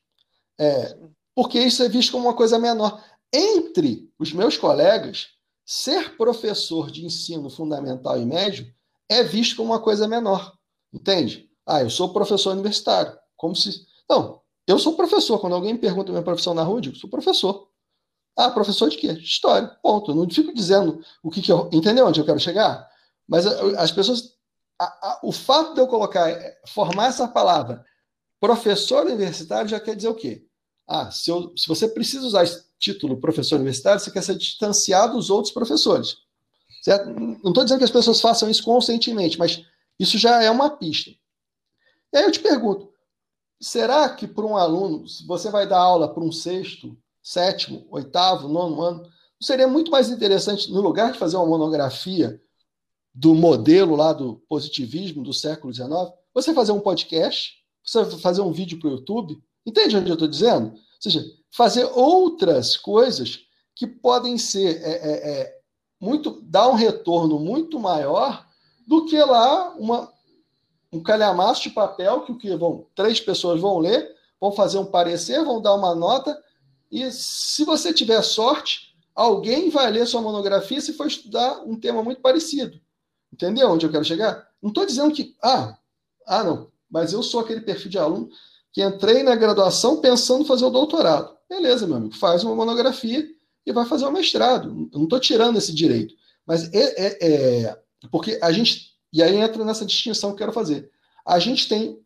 É, 0.58 0.98
porque 1.32 1.60
isso 1.60 1.84
é 1.84 1.88
visto 1.88 2.10
como 2.10 2.26
uma 2.26 2.34
coisa 2.34 2.58
menor. 2.58 3.00
Entre 3.32 4.10
os 4.18 4.32
meus 4.32 4.58
colegas, 4.58 5.28
ser 5.64 6.16
professor 6.16 6.90
de 6.90 7.06
ensino 7.06 7.48
fundamental 7.48 8.20
e 8.20 8.26
médio 8.26 8.66
é 9.08 9.22
visto 9.22 9.54
como 9.54 9.70
uma 9.72 9.80
coisa 9.80 10.08
menor. 10.08 10.52
Entende? 10.92 11.48
Ah, 11.64 11.82
eu 11.82 11.90
sou 11.90 12.12
professor 12.12 12.50
universitário. 12.50 13.16
Como 13.36 13.54
se. 13.54 13.86
Não, 14.10 14.40
eu 14.66 14.76
sou 14.76 14.96
professor. 14.96 15.38
Quando 15.38 15.54
alguém 15.54 15.74
me 15.74 15.78
pergunta 15.78 16.10
minha 16.10 16.24
profissão 16.24 16.52
na 16.52 16.64
rua, 16.64 16.78
eu 16.78 16.80
digo, 16.80 16.96
sou 16.96 17.08
professor. 17.08 17.68
Ah, 18.36 18.50
professor 18.50 18.90
de 18.90 18.98
quê? 18.98 19.12
História. 19.12 19.68
Ponto. 19.82 20.10
Eu 20.10 20.14
não 20.14 20.28
fico 20.28 20.52
dizendo 20.52 21.02
o 21.22 21.30
que, 21.30 21.40
que 21.40 21.50
eu. 21.50 21.70
Entendeu 21.72 22.06
onde 22.06 22.20
eu 22.20 22.24
quero 22.24 22.38
chegar? 22.38 22.88
Mas 23.26 23.46
as 23.46 23.90
pessoas. 23.90 24.36
A, 24.78 24.84
a, 24.84 25.20
o 25.22 25.32
fato 25.32 25.72
de 25.72 25.80
eu 25.80 25.86
colocar, 25.86 26.28
é, 26.28 26.60
formar 26.66 27.06
essa 27.06 27.26
palavra 27.26 27.82
professor 28.38 29.06
universitário 29.06 29.68
já 29.68 29.80
quer 29.80 29.96
dizer 29.96 30.08
o 30.08 30.14
quê? 30.14 30.44
Ah, 30.86 31.10
se, 31.10 31.30
eu, 31.30 31.52
se 31.56 31.66
você 31.66 31.88
precisa 31.88 32.26
usar 32.26 32.44
esse 32.44 32.64
título 32.78 33.18
professor 33.18 33.56
universitário, 33.56 33.98
você 33.98 34.10
quer 34.10 34.22
ser 34.22 34.36
distanciado 34.36 35.14
dos 35.14 35.30
outros 35.30 35.52
professores. 35.52 36.18
Certo? 36.82 37.08
Não 37.10 37.50
estou 37.50 37.64
dizendo 37.64 37.78
que 37.78 37.84
as 37.84 37.90
pessoas 37.90 38.20
façam 38.20 38.48
isso 38.48 38.62
conscientemente, 38.62 39.38
mas 39.38 39.64
isso 39.98 40.18
já 40.18 40.42
é 40.42 40.50
uma 40.50 40.70
pista. 40.70 41.10
E 42.12 42.18
aí 42.18 42.24
eu 42.24 42.30
te 42.30 42.38
pergunto: 42.38 42.92
será 43.60 44.08
que 44.08 44.28
para 44.28 44.44
um 44.44 44.56
aluno, 44.56 45.08
se 45.08 45.26
você 45.26 45.50
vai 45.50 45.66
dar 45.66 45.80
aula 45.80 46.12
para 46.12 46.22
um 46.22 46.30
sexto, 46.30 46.96
sétimo, 47.26 47.86
oitavo, 47.90 48.48
nono 48.48 48.80
ano, 48.82 49.02
não 49.02 49.10
seria 49.42 49.66
muito 49.66 49.90
mais 49.90 50.08
interessante, 50.08 50.70
no 50.70 50.80
lugar 50.80 51.12
de 51.12 51.18
fazer 51.18 51.36
uma 51.36 51.46
monografia 51.46 52.40
do 53.12 53.34
modelo 53.34 53.96
lá 53.96 54.12
do 54.12 54.36
positivismo 54.48 55.22
do 55.22 55.32
século 55.32 55.72
XIX, 55.72 55.90
você 56.32 56.54
fazer 56.54 56.72
um 56.72 56.80
podcast, 56.80 57.54
você 57.84 58.04
fazer 58.18 58.42
um 58.42 58.52
vídeo 58.52 58.78
para 58.78 58.88
o 58.88 58.92
YouTube, 58.92 59.42
Entende 59.66 59.96
onde 59.96 60.08
eu 60.08 60.14
estou 60.14 60.28
dizendo? 60.28 60.68
Ou 60.68 61.00
seja, 61.00 61.24
fazer 61.50 61.84
outras 61.86 62.76
coisas 62.76 63.40
que 63.74 63.86
podem 63.86 64.38
ser 64.38 64.80
é, 64.80 64.92
é, 64.92 65.30
é, 65.30 65.58
muito 66.00 66.40
dar 66.42 66.68
um 66.68 66.74
retorno 66.74 67.40
muito 67.40 67.80
maior 67.80 68.46
do 68.86 69.04
que 69.06 69.18
lá 69.18 69.74
uma, 69.74 70.10
um 70.92 71.02
calhamaço 71.02 71.64
de 71.64 71.70
papel 71.70 72.22
que 72.22 72.30
o 72.30 72.38
que 72.38 72.54
vão 72.54 72.86
três 72.94 73.20
pessoas 73.20 73.60
vão 73.60 73.78
ler, 73.78 74.08
vão 74.40 74.52
fazer 74.52 74.78
um 74.78 74.86
parecer, 74.86 75.44
vão 75.44 75.60
dar 75.60 75.74
uma 75.74 75.94
nota, 75.94 76.40
e 76.90 77.10
se 77.10 77.64
você 77.64 77.92
tiver 77.92 78.22
sorte, 78.22 78.94
alguém 79.14 79.70
vai 79.70 79.90
ler 79.90 80.06
sua 80.06 80.22
monografia 80.22 80.80
se 80.80 80.92
for 80.92 81.06
estudar 81.06 81.62
um 81.64 81.78
tema 81.78 82.02
muito 82.02 82.20
parecido. 82.20 82.80
Entendeu 83.32 83.70
onde 83.70 83.84
eu 83.84 83.90
quero 83.90 84.04
chegar? 84.04 84.48
Não 84.62 84.68
estou 84.68 84.86
dizendo 84.86 85.12
que, 85.14 85.36
ah, 85.42 85.76
ah, 86.26 86.44
não, 86.44 86.70
mas 86.90 87.12
eu 87.12 87.22
sou 87.22 87.40
aquele 87.40 87.60
perfil 87.60 87.90
de 87.90 87.98
aluno 87.98 88.28
que 88.72 88.82
entrei 88.82 89.22
na 89.22 89.34
graduação 89.34 90.00
pensando 90.00 90.44
fazer 90.44 90.64
o 90.64 90.70
doutorado. 90.70 91.36
Beleza, 91.48 91.86
meu 91.86 91.96
amigo, 91.96 92.14
faz 92.14 92.44
uma 92.44 92.54
monografia 92.54 93.26
e 93.64 93.72
vai 93.72 93.86
fazer 93.86 94.04
o 94.04 94.12
mestrado. 94.12 94.68
Eu 94.92 94.98
não 94.98 95.04
estou 95.04 95.18
tirando 95.20 95.56
esse 95.56 95.74
direito. 95.74 96.14
Mas 96.46 96.72
é, 96.72 97.06
é, 97.06 97.64
é, 97.64 97.78
porque 98.10 98.38
a 98.42 98.52
gente. 98.52 98.94
E 99.12 99.22
aí 99.22 99.36
entra 99.36 99.64
nessa 99.64 99.84
distinção 99.84 100.30
que 100.30 100.34
eu 100.34 100.38
quero 100.38 100.52
fazer. 100.52 100.90
A 101.24 101.38
gente 101.38 101.68
tem 101.68 102.00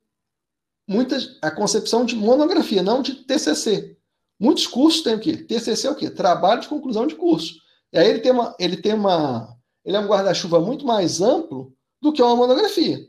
muitas 0.86 1.38
a 1.42 1.50
concepção 1.50 2.04
de 2.04 2.16
monografia, 2.16 2.82
não 2.82 3.02
de 3.02 3.14
TCC. 3.14 3.96
Muitos 4.40 4.66
cursos 4.66 5.02
têm 5.02 5.14
o 5.14 5.20
quê? 5.20 5.36
TCC 5.36 5.86
é 5.86 5.90
o 5.90 5.94
quê? 5.94 6.08
Trabalho 6.08 6.62
de 6.62 6.68
conclusão 6.68 7.06
de 7.06 7.14
curso. 7.14 7.56
E 7.92 7.98
aí 7.98 8.08
ele 8.08 8.20
tem 8.20 8.32
uma, 8.32 8.56
ele 8.58 8.76
tem 8.78 8.94
uma, 8.94 9.54
ele 9.84 9.96
é 9.96 10.00
um 10.00 10.06
guarda-chuva 10.06 10.58
muito 10.58 10.86
mais 10.86 11.20
amplo 11.20 11.74
do 12.00 12.10
que 12.10 12.22
uma 12.22 12.34
monografia. 12.34 13.06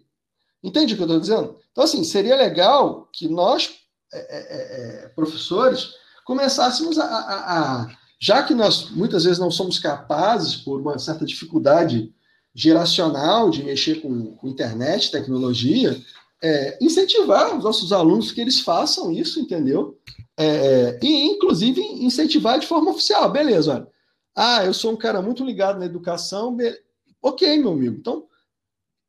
Entende 0.61 0.93
o 0.93 0.97
que 0.97 1.03
eu 1.03 1.07
estou 1.07 1.19
dizendo? 1.21 1.57
Então, 1.71 1.85
assim, 1.85 2.03
seria 2.03 2.35
legal 2.35 3.09
que 3.13 3.29
nós, 3.29 3.71
é, 4.13 4.19
é, 4.19 5.05
é, 5.05 5.07
professores, 5.09 5.91
começássemos 6.25 6.99
a, 6.99 7.05
a, 7.05 7.81
a, 7.83 7.97
Já 8.19 8.43
que 8.43 8.53
nós 8.53 8.89
muitas 8.91 9.23
vezes 9.23 9.39
não 9.39 9.49
somos 9.49 9.79
capazes, 9.79 10.55
por 10.55 10.81
uma 10.81 10.99
certa 10.99 11.25
dificuldade 11.25 12.13
geracional 12.53 13.49
de 13.49 13.63
mexer 13.63 14.01
com, 14.01 14.35
com 14.35 14.47
internet, 14.49 15.11
tecnologia, 15.11 15.97
é, 16.43 16.77
incentivar 16.81 17.55
os 17.55 17.63
nossos 17.63 17.93
alunos 17.93 18.31
que 18.31 18.41
eles 18.41 18.59
façam 18.59 19.11
isso, 19.11 19.39
entendeu? 19.39 19.99
É, 20.37 20.99
e, 21.01 21.25
inclusive, 21.27 21.81
incentivar 21.81 22.59
de 22.59 22.67
forma 22.67 22.91
oficial. 22.91 23.31
Beleza, 23.31 23.73
olha. 23.75 23.87
Ah, 24.35 24.65
eu 24.65 24.73
sou 24.73 24.93
um 24.93 24.97
cara 24.97 25.21
muito 25.21 25.43
ligado 25.43 25.77
na 25.77 25.85
educação. 25.85 26.55
Be... 26.55 26.73
Ok, 27.21 27.57
meu 27.57 27.71
amigo. 27.71 27.97
Então, 27.97 28.27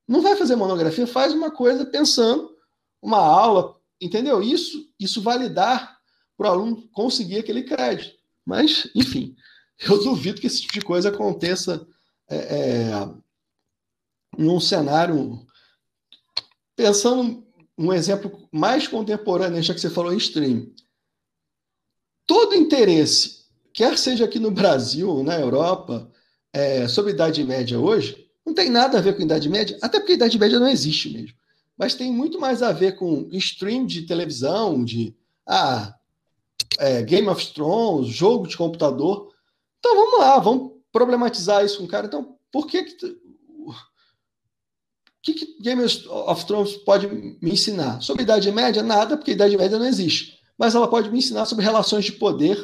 não 0.06 0.20
vai 0.20 0.36
fazer 0.36 0.56
monografia, 0.56 1.06
faz 1.06 1.32
uma 1.32 1.50
coisa 1.50 1.86
pensando, 1.86 2.50
uma 3.00 3.18
aula, 3.18 3.76
entendeu? 4.00 4.42
Isso, 4.42 4.88
isso 4.98 5.22
validar 5.22 5.98
para 6.36 6.48
o 6.48 6.52
aluno 6.52 6.88
conseguir 6.92 7.38
aquele 7.38 7.62
crédito. 7.62 8.16
Mas, 8.44 8.90
enfim, 8.94 9.36
eu 9.88 10.02
duvido 10.02 10.40
que 10.40 10.46
esse 10.46 10.60
tipo 10.60 10.74
de 10.74 10.80
coisa 10.80 11.08
aconteça 11.08 11.86
é, 12.28 12.36
é, 12.36 13.08
num 14.36 14.60
cenário. 14.60 15.46
Pensando 16.76 17.44
um 17.76 17.92
exemplo 17.92 18.48
mais 18.50 18.86
contemporâneo, 18.86 19.62
já 19.62 19.74
que 19.74 19.80
você 19.80 19.90
falou 19.90 20.12
em 20.12 20.18
stream. 20.18 20.72
Todo 22.26 22.54
interesse, 22.54 23.46
quer 23.72 23.98
seja 23.98 24.24
aqui 24.24 24.38
no 24.38 24.50
Brasil 24.50 25.08
ou 25.08 25.22
na 25.22 25.38
Europa, 25.38 26.10
é, 26.52 26.86
sobre 26.86 27.12
Idade 27.12 27.42
Média 27.44 27.78
hoje, 27.78 28.28
não 28.44 28.52
tem 28.52 28.68
nada 28.68 28.98
a 28.98 29.00
ver 29.00 29.16
com 29.16 29.22
Idade 29.22 29.48
Média, 29.48 29.78
até 29.80 29.98
porque 29.98 30.14
Idade 30.14 30.38
Média 30.38 30.60
não 30.60 30.68
existe 30.68 31.10
mesmo. 31.10 31.36
Mas 31.76 31.94
tem 31.94 32.12
muito 32.12 32.38
mais 32.38 32.62
a 32.62 32.72
ver 32.72 32.96
com 32.96 33.28
stream 33.32 33.86
de 33.86 34.02
televisão, 34.02 34.84
de 34.84 35.16
ah, 35.46 35.94
é, 36.78 37.02
Game 37.02 37.28
of 37.28 37.52
Thrones, 37.52 38.08
jogo 38.08 38.46
de 38.46 38.56
computador. 38.56 39.32
Então 39.78 39.96
vamos 39.96 40.18
lá, 40.20 40.38
vamos 40.38 40.72
problematizar 40.92 41.64
isso 41.64 41.78
com 41.78 41.84
o 41.84 41.88
cara. 41.88 42.06
Então, 42.06 42.36
por 42.52 42.66
que 42.66 42.84
que, 42.84 43.18
que, 45.22 45.34
que 45.34 45.62
Game 45.62 45.82
of 45.82 46.46
Thrones 46.46 46.76
pode 46.78 47.06
me 47.06 47.52
ensinar? 47.52 48.00
Sobre 48.00 48.24
Idade 48.24 48.50
Média? 48.50 48.82
Nada, 48.82 49.16
porque 49.16 49.32
Idade 49.32 49.56
Média 49.56 49.78
não 49.78 49.86
existe. 49.86 50.38
Mas 50.58 50.74
ela 50.74 50.88
pode 50.88 51.10
me 51.10 51.18
ensinar 51.18 51.46
sobre 51.46 51.64
relações 51.64 52.04
de 52.04 52.12
poder, 52.12 52.58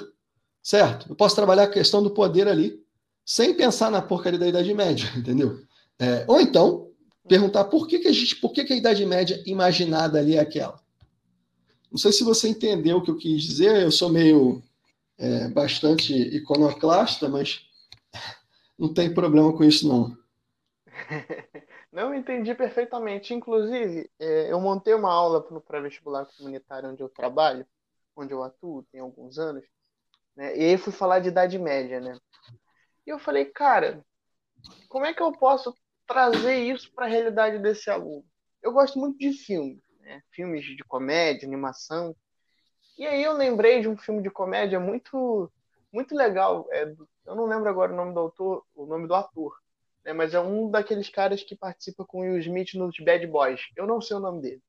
certo? 0.62 1.06
Eu 1.08 1.14
posso 1.14 1.36
trabalhar 1.36 1.64
a 1.64 1.70
questão 1.70 2.02
do 2.02 2.10
poder 2.10 2.48
ali, 2.48 2.82
sem 3.24 3.54
pensar 3.54 3.90
na 3.90 4.02
porcaria 4.02 4.38
da 4.38 4.48
Idade 4.48 4.74
Média, 4.74 5.08
entendeu? 5.16 5.60
É, 5.98 6.24
ou 6.26 6.40
então, 6.40 6.90
perguntar 7.28 7.64
por 7.64 7.86
que, 7.86 8.00
que 8.00 8.08
a 8.08 8.12
gente, 8.12 8.36
por 8.36 8.52
que, 8.52 8.64
que 8.64 8.72
a 8.72 8.76
Idade 8.76 9.04
Média 9.06 9.40
imaginada 9.46 10.18
ali 10.18 10.36
é 10.36 10.40
aquela. 10.40 10.80
Não 11.90 11.98
sei 11.98 12.12
se 12.12 12.24
você 12.24 12.48
entendeu 12.48 12.98
o 12.98 13.02
que 13.02 13.10
eu 13.10 13.16
quis 13.16 13.42
dizer, 13.42 13.82
eu 13.82 13.90
sou 13.90 14.10
meio 14.10 14.62
é, 15.16 15.48
bastante 15.48 16.12
iconoclasta, 16.12 17.28
mas 17.28 17.60
não 18.78 18.92
tem 18.92 19.12
problema 19.12 19.52
com 19.52 19.64
isso, 19.64 19.86
não. 19.86 20.16
Não 21.92 22.14
entendi 22.14 22.54
perfeitamente. 22.54 23.34
Inclusive, 23.34 24.10
é, 24.18 24.52
eu 24.52 24.60
montei 24.60 24.94
uma 24.94 25.12
aula 25.12 25.42
para 25.42 25.56
o 25.56 25.60
pré-vestibular 25.60 26.26
comunitário 26.36 26.90
onde 26.90 27.02
eu 27.02 27.08
trabalho, 27.08 27.66
onde 28.16 28.32
eu 28.32 28.42
atuo, 28.42 28.84
tem 28.90 29.00
alguns 29.00 29.38
anos, 29.38 29.64
né? 30.36 30.56
e 30.56 30.64
aí 30.64 30.78
fui 30.78 30.92
falar 30.92 31.20
de 31.20 31.28
Idade 31.28 31.58
Média, 31.58 32.00
né? 32.00 32.18
E 33.06 33.10
eu 33.10 33.18
falei, 33.18 33.44
cara, 33.46 34.04
como 34.88 35.06
é 35.06 35.14
que 35.14 35.22
eu 35.22 35.32
posso 35.32 35.74
trazer 36.08 36.56
isso 36.56 36.90
para 36.94 37.04
a 37.04 37.08
realidade 37.08 37.58
desse 37.58 37.90
aluno. 37.90 38.24
Eu 38.62 38.72
gosto 38.72 38.98
muito 38.98 39.18
de 39.18 39.32
filmes, 39.32 39.78
né? 40.00 40.22
filmes 40.32 40.64
de 40.64 40.82
comédia, 40.82 41.46
animação. 41.46 42.16
E 42.96 43.06
aí 43.06 43.22
eu 43.22 43.34
lembrei 43.34 43.82
de 43.82 43.88
um 43.88 43.96
filme 43.96 44.22
de 44.22 44.30
comédia 44.30 44.80
muito 44.80 45.52
muito 45.92 46.14
legal. 46.14 46.66
É, 46.70 46.84
eu 47.26 47.36
não 47.36 47.46
lembro 47.46 47.68
agora 47.68 47.92
o 47.92 47.96
nome 47.96 48.14
do 48.14 48.20
autor, 48.20 48.64
o 48.74 48.86
nome 48.86 49.06
do 49.06 49.14
ator, 49.14 49.54
né? 50.08 50.14
mas 50.14 50.32
é 50.32 50.40
um 50.40 50.70
daqueles 50.70 51.08
caras 51.10 51.42
que 51.42 51.54
participa 51.54 52.04
com 52.04 52.18
o 52.18 52.22
Will 52.22 52.38
Smith 52.38 52.74
nos 52.74 52.98
Bad 52.98 53.26
Boys. 53.26 53.60
Eu 53.76 53.86
não 53.86 54.00
sei 54.00 54.16
o 54.16 54.20
nome 54.20 54.40
dele. 54.40 54.62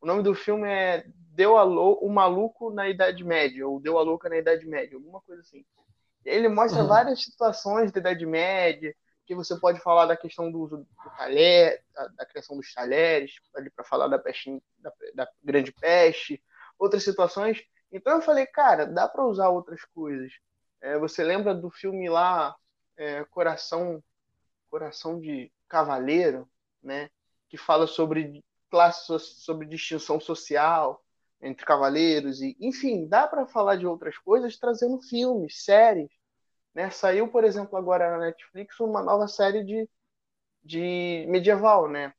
O 0.00 0.06
nome 0.06 0.22
do 0.22 0.34
filme 0.34 0.68
é 0.68 1.04
Deu 1.06 1.56
a 1.56 1.64
o 1.64 2.08
Maluco 2.10 2.70
na 2.70 2.88
Idade 2.88 3.24
Média, 3.24 3.66
ou 3.66 3.80
Deu 3.80 3.98
a 3.98 4.02
Louca 4.02 4.28
na 4.28 4.36
Idade 4.36 4.66
Média, 4.66 4.96
alguma 4.96 5.20
coisa 5.22 5.40
assim. 5.40 5.64
Ele 6.24 6.48
mostra 6.48 6.82
uhum. 6.82 6.88
várias 6.88 7.24
situações 7.24 7.90
da 7.90 8.00
Idade 8.00 8.26
Média, 8.26 8.94
que 9.26 9.34
você 9.34 9.58
pode 9.58 9.80
falar 9.80 10.04
da 10.06 10.16
questão 10.16 10.52
do 10.52 10.60
uso 10.60 10.76
do 10.76 10.86
talher, 11.16 11.82
da, 11.94 12.06
da 12.08 12.26
criação 12.26 12.56
dos 12.56 12.72
talheres, 12.72 13.32
ali 13.56 13.70
para 13.70 13.84
falar 13.84 14.08
da 14.08 14.18
peste, 14.18 14.62
da, 14.78 14.92
da, 15.14 15.28
grande 15.42 15.72
peste, 15.72 16.42
outras 16.78 17.02
situações. 17.02 17.62
Então 17.90 18.16
eu 18.16 18.22
falei, 18.22 18.46
cara, 18.46 18.84
dá 18.84 19.08
para 19.08 19.24
usar 19.24 19.48
outras 19.48 19.82
coisas. 19.86 20.32
É, 20.82 20.98
você 20.98 21.24
lembra 21.24 21.54
do 21.54 21.70
filme 21.70 22.08
lá, 22.08 22.54
é, 22.96 23.24
Coração, 23.24 24.02
Coração 24.74 25.20
de 25.20 25.52
Cavaleiro, 25.68 26.48
né? 26.82 27.08
Que 27.48 27.56
fala 27.56 27.86
sobre 27.86 28.44
classe, 28.68 29.18
sobre 29.20 29.68
distinção 29.68 30.18
social 30.18 31.00
entre 31.40 31.64
cavaleiros 31.64 32.42
e, 32.42 32.56
enfim, 32.58 33.06
dá 33.06 33.28
para 33.28 33.46
falar 33.46 33.76
de 33.76 33.86
outras 33.86 34.18
coisas 34.18 34.56
trazendo 34.58 35.00
filmes, 35.00 35.62
séries 35.62 36.10
né? 36.74 36.90
Saiu, 36.90 37.28
por 37.28 37.44
exemplo, 37.44 37.78
agora 37.78 38.10
na 38.10 38.26
Netflix 38.26 38.80
uma 38.80 39.00
nova 39.00 39.28
série 39.28 39.62
de, 39.62 39.88
de 40.64 41.24
medieval, 41.28 41.88
né? 41.88 42.12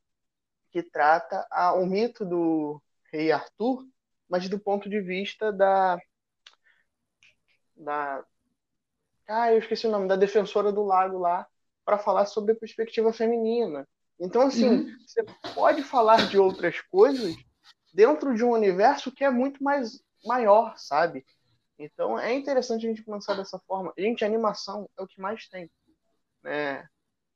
que 0.71 0.81
trata 0.81 1.45
a, 1.51 1.73
o 1.73 1.85
mito 1.85 2.25
do 2.25 2.81
rei 3.11 3.33
Arthur, 3.33 3.85
mas 4.29 4.47
do 4.49 4.59
ponto 4.59 4.89
de 4.89 5.01
vista 5.01 5.51
da, 5.51 5.97
da 7.75 8.25
ah, 9.27 9.51
eu 9.51 9.59
esqueci 9.59 9.87
o 9.87 9.91
nome, 9.91 10.07
da 10.07 10.15
defensora 10.15 10.71
do 10.71 10.83
lago 10.83 11.17
lá, 11.17 11.45
para 11.85 11.99
falar 11.99 12.25
sobre 12.25 12.53
a 12.53 12.55
perspectiva 12.55 13.13
feminina. 13.13 13.87
Então, 14.19 14.41
assim, 14.41 14.67
uhum. 14.67 14.97
você 15.05 15.23
pode 15.53 15.83
falar 15.83 16.27
de 16.27 16.37
outras 16.37 16.81
coisas 16.81 17.35
dentro 17.93 18.35
de 18.35 18.43
um 18.43 18.51
universo 18.51 19.11
que 19.11 19.23
é 19.23 19.29
muito 19.29 19.63
mais 19.63 20.01
maior, 20.25 20.75
sabe? 20.77 21.25
Então 21.77 22.17
é 22.17 22.33
interessante 22.33 22.85
a 22.85 22.89
gente 22.89 23.03
pensar 23.03 23.35
dessa 23.35 23.59
forma. 23.59 23.93
Gente, 23.97 24.23
animação 24.25 24.89
é 24.97 25.03
o 25.03 25.07
que 25.07 25.19
mais 25.19 25.47
tem. 25.47 25.69
Né? 26.43 26.83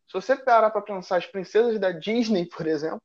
Se 0.07 0.13
você 0.13 0.35
parar 0.35 0.71
para 0.71 0.81
pensar 0.81 1.17
as 1.17 1.25
princesas 1.25 1.79
da 1.79 1.91
Disney, 1.91 2.45
por 2.45 2.65
exemplo, 2.65 3.01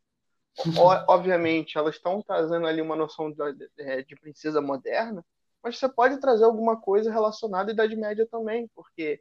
obviamente 1.08 1.76
elas 1.76 1.96
estão 1.96 2.22
trazendo 2.22 2.66
ali 2.66 2.80
uma 2.80 2.96
noção 2.96 3.30
de, 3.30 3.40
é, 3.78 4.02
de, 4.02 4.14
princesa 4.16 4.60
moderna, 4.60 5.24
mas 5.62 5.78
você 5.78 5.88
pode 5.88 6.18
trazer 6.20 6.44
alguma 6.44 6.80
coisa 6.80 7.12
relacionada 7.12 7.70
à 7.70 7.72
Idade 7.72 7.96
Média 7.96 8.26
também, 8.30 8.68
porque 8.74 9.20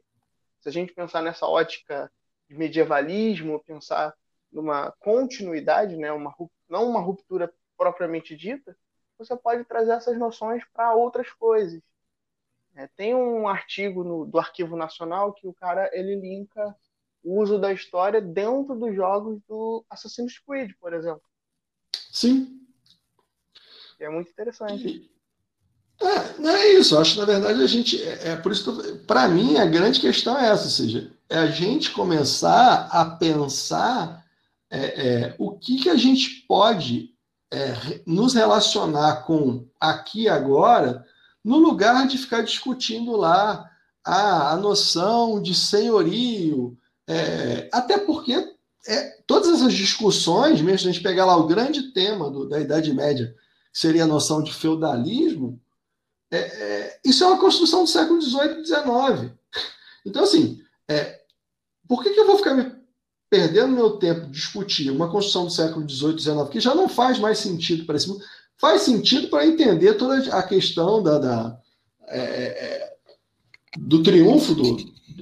se 0.60 0.68
a 0.68 0.72
gente 0.72 0.94
pensar 0.94 1.22
nessa 1.22 1.46
ótica 1.46 2.10
medievalismo, 2.48 3.62
pensar 3.64 4.14
numa 4.50 4.92
continuidade, 5.00 5.96
né, 5.96 6.12
uma, 6.12 6.34
não 6.68 6.88
uma 6.88 7.00
ruptura 7.00 7.52
propriamente 7.76 8.36
dita, 8.36 8.76
você 9.18 9.36
pode 9.36 9.64
trazer 9.64 9.92
essas 9.92 10.18
noções 10.18 10.62
para 10.72 10.94
outras 10.94 11.30
coisas. 11.32 11.82
É, 12.74 12.88
tem 12.88 13.14
um 13.14 13.46
artigo 13.46 14.02
no, 14.02 14.26
do 14.26 14.38
Arquivo 14.38 14.76
Nacional 14.76 15.32
que 15.32 15.46
o 15.46 15.54
cara 15.54 15.88
ele 15.92 16.16
linka 16.16 16.74
o 17.22 17.40
uso 17.40 17.58
da 17.58 17.72
história 17.72 18.20
dentro 18.20 18.74
dos 18.74 18.94
jogos 18.94 19.40
do 19.48 19.84
Assassin's 19.88 20.38
Creed, 20.38 20.72
por 20.80 20.92
exemplo. 20.92 21.22
Sim. 21.92 22.60
é 23.98 24.08
muito 24.08 24.30
interessante. 24.30 25.10
É, 26.06 26.40
não 26.40 26.50
é 26.50 26.72
isso. 26.74 26.94
Eu 26.94 27.00
acho 27.00 27.14
que, 27.14 27.20
na 27.20 27.26
verdade, 27.26 27.62
a 27.62 27.66
gente. 27.66 28.02
É, 28.02 28.30
é 28.30 28.36
por 28.36 28.52
isso 28.52 28.98
para 29.06 29.28
mim, 29.28 29.56
a 29.56 29.66
grande 29.66 30.00
questão 30.00 30.38
é 30.38 30.48
essa: 30.48 30.64
ou 30.64 30.70
seja, 30.70 31.10
é 31.28 31.38
a 31.38 31.46
gente 31.46 31.90
começar 31.90 32.88
a 32.90 33.04
pensar 33.04 34.24
é, 34.70 34.78
é, 34.78 35.34
o 35.38 35.52
que, 35.52 35.82
que 35.82 35.88
a 35.88 35.96
gente 35.96 36.44
pode 36.48 37.10
é, 37.52 38.00
nos 38.06 38.34
relacionar 38.34 39.22
com 39.22 39.66
aqui 39.80 40.22
e 40.22 40.28
agora, 40.28 41.04
no 41.44 41.58
lugar 41.58 42.06
de 42.06 42.18
ficar 42.18 42.42
discutindo 42.42 43.16
lá 43.16 43.70
a, 44.04 44.52
a 44.52 44.56
noção 44.56 45.40
de 45.40 45.54
senhorio, 45.54 46.76
é, 47.08 47.68
até 47.72 47.98
porque 47.98 48.32
é, 48.86 49.10
todas 49.26 49.48
essas 49.54 49.72
discussões, 49.72 50.60
mesmo 50.60 50.80
se 50.80 50.88
a 50.88 50.92
gente 50.92 51.02
pegar 51.02 51.24
lá 51.24 51.36
o 51.36 51.46
grande 51.46 51.92
tema 51.92 52.30
do, 52.30 52.48
da 52.48 52.60
Idade 52.60 52.92
Média, 52.92 53.34
que 53.72 53.78
seria 53.78 54.04
a 54.04 54.08
noção 54.08 54.42
de 54.42 54.52
feudalismo, 54.52 55.60
é, 56.34 56.38
é, 56.38 57.00
isso 57.04 57.22
é 57.22 57.26
uma 57.26 57.38
construção 57.38 57.84
do 57.84 57.90
século 57.90 58.20
XVIII 58.20 58.60
e 58.60 58.66
XIX. 58.66 59.32
Então, 60.04 60.24
assim, 60.24 60.60
é, 60.88 61.20
por 61.88 62.02
que, 62.02 62.10
que 62.10 62.20
eu 62.20 62.26
vou 62.26 62.36
ficar 62.36 62.54
me 62.54 62.72
perdendo 63.30 63.74
meu 63.74 63.98
tempo 63.98 64.30
discutir 64.30 64.90
uma 64.90 65.10
construção 65.10 65.44
do 65.44 65.50
século 65.50 65.88
XVIII 65.88 66.14
e 66.16 66.20
XIX, 66.20 66.48
que 66.50 66.60
já 66.60 66.74
não 66.74 66.88
faz 66.88 67.18
mais 67.18 67.38
sentido 67.38 67.84
para 67.84 67.96
esse 67.96 68.08
mundo? 68.08 68.24
Faz 68.58 68.82
sentido 68.82 69.28
para 69.28 69.46
entender 69.46 69.94
toda 69.94 70.16
a 70.36 70.42
questão 70.42 71.02
da, 71.02 71.18
da 71.18 71.60
é, 72.08 72.20
é, 72.20 72.94
do 73.78 74.02
triunfo 74.02 74.54
do, 74.54 74.76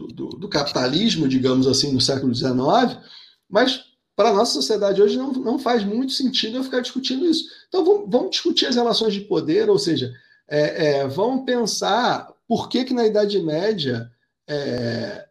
do, 0.08 0.28
do, 0.28 0.48
capitalismo, 0.48 1.28
digamos 1.28 1.66
assim, 1.66 1.92
no 1.92 2.00
século 2.00 2.34
XIX, 2.34 2.98
mas 3.48 3.84
para 4.14 4.28
a 4.28 4.34
nossa 4.34 4.52
sociedade 4.52 5.00
hoje 5.00 5.16
não, 5.16 5.32
não 5.32 5.58
faz 5.58 5.84
muito 5.84 6.12
sentido 6.12 6.58
eu 6.58 6.64
ficar 6.64 6.80
discutindo 6.80 7.24
isso. 7.24 7.44
Então 7.68 7.84
vamos, 7.84 8.10
vamos 8.10 8.30
discutir 8.30 8.66
as 8.66 8.76
relações 8.76 9.14
de 9.14 9.20
poder, 9.22 9.70
ou 9.70 9.78
seja, 9.78 10.12
é, 10.52 10.86
é, 10.86 11.08
vamos 11.08 11.46
pensar 11.46 12.30
por 12.46 12.68
que, 12.68 12.84
que 12.84 12.92
na 12.92 13.06
Idade 13.06 13.38
Média 13.42 14.12
é, 14.46 15.26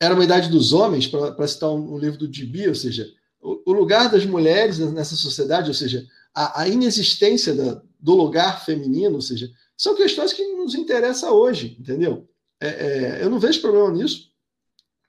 era 0.00 0.14
uma 0.14 0.22
idade 0.22 0.48
dos 0.48 0.72
homens, 0.72 1.08
para 1.08 1.48
citar 1.48 1.70
um, 1.70 1.94
um, 1.94 1.98
livro 1.98 2.18
do 2.20 2.32
Gibi, 2.32 2.68
ou 2.68 2.74
seja, 2.74 3.04
o, 3.42 3.70
o, 3.70 3.72
lugar 3.72 4.08
das 4.08 4.24
mulheres 4.24 4.78
nessa 4.78 5.16
sociedade, 5.16 5.68
ou 5.68 5.74
seja, 5.74 6.06
a, 6.32 6.62
a 6.62 6.68
inexistência 6.68 7.52
da, 7.52 7.82
do 7.98 8.14
lugar 8.14 8.64
feminino, 8.64 9.16
ou 9.16 9.20
seja, 9.20 9.50
são 9.76 9.96
questões 9.96 10.32
que 10.32 10.46
nos 10.54 10.76
interessam 10.76 11.32
hoje, 11.32 11.76
entendeu? 11.80 12.28
É, 12.60 12.68
é, 12.68 13.24
eu 13.24 13.30
não 13.30 13.40
vejo 13.40 13.60
problema 13.60 13.90
nisso. 13.90 14.30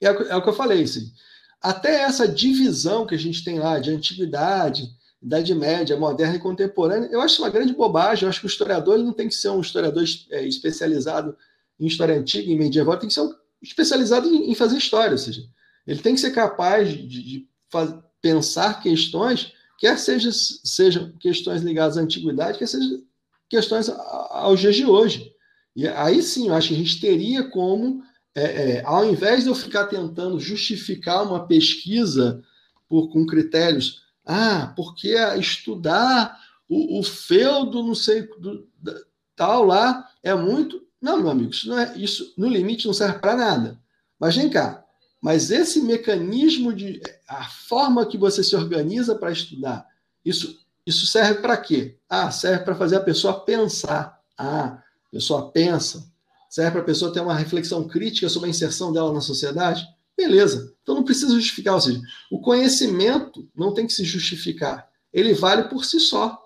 É, 0.02 0.08
é, 0.08 0.36
o 0.36 0.42
que 0.42 0.50
eu 0.50 0.56
falei, 0.56 0.82
assim, 0.82 1.12
até 1.62 2.02
essa 2.02 2.28
divisão 2.28 3.06
que 3.06 3.14
a 3.14 3.20
gente 3.20 3.44
tem 3.44 3.60
lá 3.60 3.78
de 3.78 3.92
antiguidade, 3.92 4.90
Idade 5.26 5.56
Média, 5.56 5.98
moderna 5.98 6.36
e 6.36 6.40
contemporânea, 6.40 7.10
eu 7.12 7.20
acho 7.20 7.42
uma 7.42 7.50
grande 7.50 7.74
bobagem. 7.74 8.24
Eu 8.24 8.30
acho 8.30 8.40
que 8.40 8.46
o 8.46 8.48
historiador 8.48 8.94
ele 8.94 9.04
não 9.04 9.14
tem 9.14 9.28
que 9.28 9.34
ser 9.34 9.50
um 9.50 9.60
historiador 9.60 10.04
é, 10.30 10.48
especializado 10.48 11.36
em 11.80 11.88
história 11.88 12.16
antiga, 12.16 12.52
em 12.52 12.58
medieval, 12.58 12.98
tem 12.98 13.08
que 13.08 13.14
ser 13.14 13.22
um 13.22 13.34
especializado 13.62 14.28
em, 14.28 14.52
em 14.52 14.56
fazer 14.56 14.78
história, 14.78 15.12
ou 15.12 15.18
seja, 15.18 15.44
ele 15.88 16.00
tem 16.00 16.14
que 16.14 16.22
ser 16.22 16.32
capaz 16.32 16.90
de, 16.90 17.08
de 17.08 17.50
pensar 18.22 18.82
questões, 18.82 19.52
quer 19.80 19.98
seja, 19.98 20.32
sejam 20.32 21.12
questões 21.20 21.62
ligadas 21.64 21.98
à 21.98 22.02
antiguidade, 22.02 22.60
quer 22.60 22.68
sejam 22.68 23.04
questões 23.50 23.90
aos 23.90 24.60
dias 24.60 24.76
de 24.76 24.86
hoje. 24.86 25.34
E 25.76 25.88
aí 25.88 26.22
sim, 26.22 26.48
eu 26.48 26.54
acho 26.54 26.70
que 26.70 26.76
a 26.76 26.78
gente 26.78 27.02
teria 27.02 27.50
como, 27.50 28.04
é, 28.34 28.44
é, 28.44 28.84
ao 28.86 29.10
invés 29.10 29.44
de 29.44 29.50
eu 29.50 29.56
ficar 29.56 29.88
tentando 29.88 30.40
justificar 30.40 31.24
uma 31.24 31.48
pesquisa 31.48 32.42
por, 32.88 33.10
com 33.10 33.26
critérios, 33.26 34.05
ah, 34.26 34.74
porque 34.76 35.14
estudar 35.38 36.40
o, 36.68 37.00
o 37.00 37.04
feudo, 37.04 37.84
não 37.84 37.96
sei, 37.96 38.24
do, 38.40 38.68
tal 39.36 39.64
lá, 39.64 40.10
é 40.24 40.34
muito. 40.34 40.82
Não, 41.02 41.18
meu 41.18 41.30
amigo, 41.30 41.52
isso, 41.52 41.70
não 41.70 41.78
é, 41.78 41.94
isso 41.98 42.34
no 42.38 42.48
limite 42.48 42.88
não 42.88 42.94
serve 42.94 43.20
para 43.20 43.36
nada. 43.36 43.80
Mas 44.20 44.36
vem 44.36 44.50
cá, 44.50 44.84
mas 45.22 45.52
esse 45.52 45.82
mecanismo 45.82 46.74
de. 46.74 47.02
a 47.28 47.46
forma 47.46 48.06
que 48.06 48.18
você 48.18 48.44
se 48.44 48.56
organiza 48.56 49.16
para 49.16 49.32
estudar, 49.32 49.88
isso, 50.24 50.60
isso 50.86 51.06
serve 51.06 51.42
para 51.42 51.58
quê? 51.58 51.98
Ah, 52.10 52.32
serve 52.32 52.64
para 52.64 52.76
fazer 52.76 52.96
a 52.98 53.02
pessoa 53.02 53.42
pensar. 53.42 54.22
Ah, 54.38 54.82
a 55.08 55.12
pessoa 55.12 55.52
pensa. 55.52 56.12
Serve 56.50 56.72
para 56.72 56.82
a 56.82 56.86
pessoa 56.86 57.12
ter 57.14 57.20
uma 57.20 57.36
reflexão 57.36 57.88
crítica 57.88 58.30
sobre 58.30 58.48
a 58.48 58.50
inserção 58.50 58.92
dela 58.92 59.14
na 59.14 59.22
sociedade? 59.22 59.86
Beleza. 60.18 60.75
Então 60.86 60.94
não 60.94 61.04
precisa 61.04 61.34
justificar. 61.34 61.74
Ou 61.74 61.82
seja, 61.82 62.00
o 62.30 62.40
conhecimento 62.40 63.50
não 63.56 63.74
tem 63.74 63.88
que 63.88 63.94
se 63.94 64.06
justificar. 64.06 64.88
Ele 65.12 65.34
vale 65.34 65.64
por 65.64 65.84
si 65.84 66.00
só. 66.00 66.40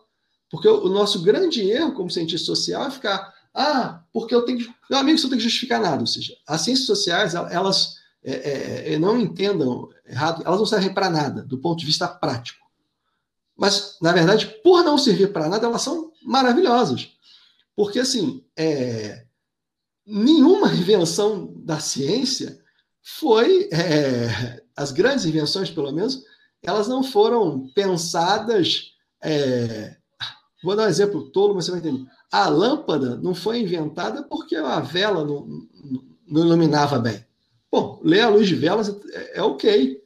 Porque 0.49 0.67
o 0.67 0.87
nosso 0.87 1.21
grande 1.21 1.61
erro 1.69 1.91
como 1.91 2.09
cientista 2.09 2.45
social 2.45 2.87
é 2.87 2.89
ficar 2.89 3.33
ah, 3.53 4.03
porque 4.13 4.33
eu 4.33 4.43
tenho 4.43 4.59
que. 4.59 4.73
Meu 4.89 4.99
amigo, 4.99 5.17
você 5.17 5.23
não 5.23 5.31
tem 5.31 5.39
que 5.39 5.43
justificar 5.43 5.81
nada. 5.81 5.99
Ou 5.99 6.07
seja, 6.07 6.33
as 6.47 6.61
ciências 6.61 6.87
sociais, 6.87 7.33
elas 7.33 7.97
é, 8.23 8.33
é, 8.33 8.93
é, 8.93 8.99
não 8.99 9.19
entendam 9.19 9.89
errado, 10.05 10.43
elas 10.45 10.59
não 10.59 10.65
servem 10.65 10.93
para 10.93 11.09
nada, 11.09 11.43
do 11.43 11.57
ponto 11.57 11.79
de 11.79 11.85
vista 11.85 12.07
prático. 12.07 12.65
Mas, 13.57 13.97
na 14.01 14.13
verdade, 14.13 14.47
por 14.63 14.83
não 14.83 14.97
servir 14.97 15.33
para 15.33 15.49
nada, 15.49 15.65
elas 15.67 15.81
são 15.81 16.11
maravilhosas. 16.21 17.09
Porque, 17.75 17.99
assim, 17.99 18.43
é, 18.55 19.25
nenhuma 20.05 20.73
invenção 20.73 21.53
da 21.57 21.79
ciência 21.79 22.59
foi. 23.03 23.69
É, 23.71 24.61
as 24.75 24.91
grandes 24.91 25.25
invenções, 25.25 25.69
pelo 25.69 25.91
menos, 25.91 26.23
elas 26.63 26.87
não 26.87 27.03
foram 27.03 27.67
pensadas. 27.69 28.93
É, 29.21 29.97
vou 30.63 30.75
dar 30.75 30.83
um 30.83 30.89
exemplo 30.89 31.29
tolo, 31.31 31.55
mas 31.55 31.65
você 31.65 31.71
vai 31.71 31.79
entender 31.79 32.09
a 32.31 32.47
lâmpada 32.47 33.17
não 33.17 33.33
foi 33.33 33.59
inventada 33.59 34.23
porque 34.23 34.55
a 34.55 34.79
vela 34.79 35.25
não, 35.25 35.67
não 36.27 36.45
iluminava 36.45 36.99
bem. 36.99 37.25
Bom, 37.71 37.99
ler 38.03 38.21
a 38.21 38.29
luz 38.29 38.47
de 38.47 38.55
velas 38.55 38.89
é, 38.89 39.39
é 39.39 39.43
ok. 39.43 40.01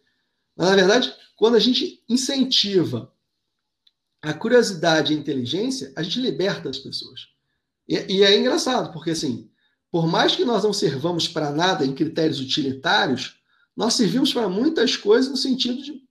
Mas, 0.55 0.69
na 0.69 0.75
verdade, 0.75 1.13
quando 1.35 1.55
a 1.55 1.59
gente 1.59 2.01
incentiva 2.07 3.11
a 4.21 4.33
curiosidade 4.33 5.11
e 5.13 5.17
a 5.17 5.19
inteligência, 5.19 5.91
a 5.95 6.03
gente 6.03 6.21
liberta 6.21 6.69
as 6.69 6.77
pessoas. 6.77 7.27
E, 7.87 7.95
e 7.95 8.23
é 8.23 8.37
engraçado, 8.37 8.93
porque 8.93 9.11
assim, 9.11 9.49
por 9.93 10.07
mais 10.07 10.35
que 10.35 10.43
nós 10.43 10.63
não 10.63 10.73
servamos 10.73 11.27
para 11.27 11.51
nada 11.51 11.85
em 11.85 11.93
critérios 11.93 12.39
utilitários, 12.39 13.35
nós 13.77 13.93
servimos 13.93 14.33
para 14.33 14.49
muitas 14.49 14.97
coisas 14.97 15.29
no 15.29 15.37
sentido 15.37 15.83
de, 15.83 16.01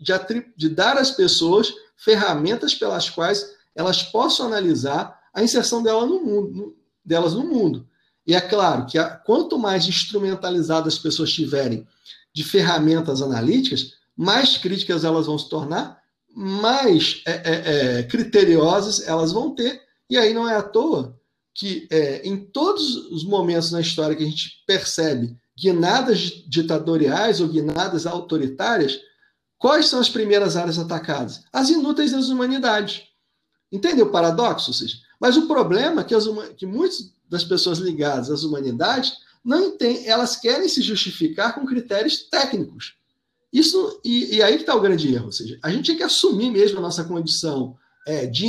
de, 0.00 0.46
de 0.56 0.68
dar 0.68 0.98
às 0.98 1.12
pessoas 1.12 1.72
ferramentas 1.96 2.74
pelas 2.74 3.08
quais 3.08 3.54
elas 3.72 4.02
possam 4.02 4.46
analisar 4.46 5.16
a 5.32 5.44
inserção 5.44 5.80
dela 5.80 6.04
no 6.04 6.20
mundo, 6.20 6.76
delas 7.04 7.32
no 7.34 7.44
mundo. 7.44 7.86
E 8.26 8.34
é 8.34 8.40
claro 8.40 8.86
que 8.86 8.98
a, 8.98 9.08
quanto 9.08 9.56
mais 9.56 9.86
instrumentalizadas 9.86 10.94
as 10.94 10.98
pessoas 10.98 11.30
tiverem 11.30 11.86
de 12.34 12.42
ferramentas 12.42 13.22
analíticas, 13.22 13.92
mais 14.16 14.58
críticas 14.58 15.04
elas 15.04 15.26
vão 15.26 15.38
se 15.38 15.48
tornar, 15.48 16.02
mais 16.34 17.22
é, 17.24 17.30
é, 17.30 17.98
é, 17.98 18.02
criteriosas 18.02 19.06
elas 19.06 19.30
vão 19.30 19.54
ter. 19.54 19.82
E 20.10 20.18
aí 20.18 20.34
não 20.34 20.48
é 20.48 20.56
à 20.56 20.62
toa 20.64 21.19
que 21.54 21.86
é, 21.90 22.26
em 22.26 22.36
todos 22.36 22.96
os 23.10 23.24
momentos 23.24 23.70
na 23.70 23.80
história 23.80 24.16
que 24.16 24.22
a 24.22 24.26
gente 24.26 24.62
percebe 24.66 25.36
guinadas 25.58 26.44
ditatoriais 26.46 27.40
ou 27.40 27.48
guinadas 27.48 28.06
autoritárias, 28.06 28.98
quais 29.58 29.86
são 29.88 30.00
as 30.00 30.08
primeiras 30.08 30.56
áreas 30.56 30.78
atacadas? 30.78 31.42
As 31.52 31.68
inúteis 31.68 32.12
das 32.12 32.28
humanidades. 32.28 33.02
Entendeu 33.70 34.06
o 34.06 34.10
paradoxo? 34.10 34.72
Seja, 34.72 34.96
mas 35.20 35.36
o 35.36 35.46
problema 35.46 36.00
é 36.00 36.04
que, 36.04 36.14
as, 36.14 36.24
que 36.56 36.66
muitas 36.66 37.12
das 37.28 37.44
pessoas 37.44 37.78
ligadas 37.78 38.30
às 38.30 38.42
humanidades 38.42 39.18
não 39.44 39.66
entendem, 39.66 40.06
elas 40.06 40.36
querem 40.36 40.68
se 40.68 40.82
justificar 40.82 41.54
com 41.54 41.66
critérios 41.66 42.28
técnicos. 42.28 42.94
Isso 43.52 44.00
e, 44.04 44.36
e 44.36 44.42
aí 44.42 44.54
que 44.54 44.62
está 44.62 44.74
o 44.74 44.80
grande 44.80 45.12
erro, 45.12 45.26
ou 45.26 45.32
seja, 45.32 45.58
a 45.62 45.70
gente 45.70 45.86
tem 45.86 45.96
que 45.96 46.02
assumir 46.02 46.50
mesmo 46.50 46.78
a 46.78 46.82
nossa 46.82 47.04
condição 47.04 47.76
é, 48.06 48.26
de 48.26 48.46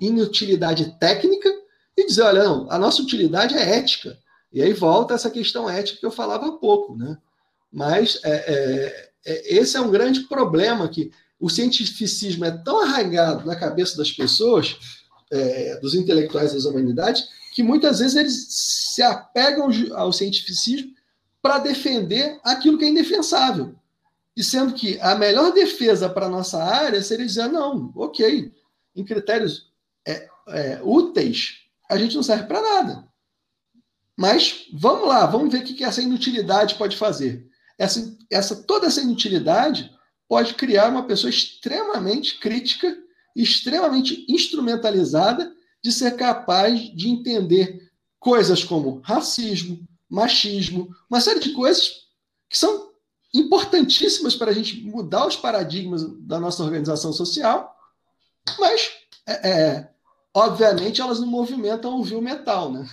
inutilidade 0.00 0.96
técnica 0.98 1.61
e 1.96 2.06
dizer, 2.06 2.22
olha, 2.22 2.44
não, 2.44 2.70
a 2.70 2.78
nossa 2.78 3.02
utilidade 3.02 3.54
é 3.54 3.76
ética. 3.78 4.18
E 4.52 4.62
aí 4.62 4.72
volta 4.72 5.14
essa 5.14 5.30
questão 5.30 5.68
ética 5.68 6.00
que 6.00 6.06
eu 6.06 6.10
falava 6.10 6.48
há 6.48 6.52
pouco, 6.52 6.96
né? 6.96 7.16
Mas 7.72 8.20
é, 8.22 8.30
é, 8.30 9.10
é 9.24 9.54
esse 9.56 9.76
é 9.76 9.80
um 9.80 9.90
grande 9.90 10.20
problema 10.20 10.88
que 10.88 11.10
o 11.40 11.48
cientificismo 11.48 12.44
é 12.44 12.50
tão 12.50 12.82
arraigado 12.82 13.46
na 13.46 13.56
cabeça 13.56 13.96
das 13.96 14.12
pessoas 14.12 14.76
é, 15.30 15.78
dos 15.80 15.94
intelectuais 15.94 16.52
das 16.52 16.64
humanidades, 16.64 17.28
que 17.54 17.62
muitas 17.62 17.98
vezes 17.98 18.16
eles 18.16 18.46
se 18.48 19.02
apegam 19.02 19.68
ao 19.94 20.12
cientificismo 20.12 20.92
para 21.40 21.58
defender 21.58 22.38
aquilo 22.44 22.78
que 22.78 22.84
é 22.84 22.88
indefensável. 22.88 23.74
E 24.36 24.44
sendo 24.44 24.72
que 24.74 24.98
a 25.00 25.14
melhor 25.14 25.52
defesa 25.52 26.08
para 26.08 26.26
a 26.26 26.30
nossa 26.30 26.62
área 26.62 27.02
seria 27.02 27.26
dizer, 27.26 27.48
não, 27.48 27.92
ok, 27.96 28.52
em 28.94 29.04
critérios 29.04 29.68
é, 30.06 30.28
é, 30.48 30.80
úteis, 30.82 31.61
a 31.92 31.98
gente 31.98 32.16
não 32.16 32.22
serve 32.22 32.44
para 32.44 32.60
nada. 32.60 33.08
Mas 34.16 34.66
vamos 34.72 35.08
lá, 35.08 35.26
vamos 35.26 35.52
ver 35.52 35.62
o 35.62 35.64
que 35.64 35.84
essa 35.84 36.02
inutilidade 36.02 36.74
pode 36.76 36.96
fazer. 36.96 37.46
Essa, 37.78 38.16
essa, 38.30 38.56
toda 38.56 38.86
essa 38.86 39.00
inutilidade 39.00 39.90
pode 40.28 40.54
criar 40.54 40.88
uma 40.88 41.06
pessoa 41.06 41.30
extremamente 41.30 42.38
crítica 42.38 42.96
extremamente 43.34 44.24
instrumentalizada 44.28 45.54
de 45.82 45.90
ser 45.90 46.16
capaz 46.16 46.78
de 46.94 47.08
entender 47.08 47.90
coisas 48.20 48.62
como 48.62 49.00
racismo, 49.00 49.86
machismo, 50.08 50.94
uma 51.10 51.20
série 51.20 51.40
de 51.40 51.52
coisas 51.52 52.02
que 52.48 52.56
são 52.56 52.92
importantíssimas 53.34 54.36
para 54.36 54.50
a 54.50 54.54
gente 54.54 54.82
mudar 54.82 55.26
os 55.26 55.36
paradigmas 55.36 56.04
da 56.20 56.38
nossa 56.38 56.62
organização 56.62 57.12
social, 57.12 57.74
mas 58.58 59.02
É, 59.24 59.50
é, 59.50 59.91
obviamente 60.34 61.00
elas 61.00 61.20
não 61.20 61.26
movimentam 61.26 61.98
o 61.98 62.04
viu 62.04 62.20
metal, 62.20 62.72
né? 62.72 62.86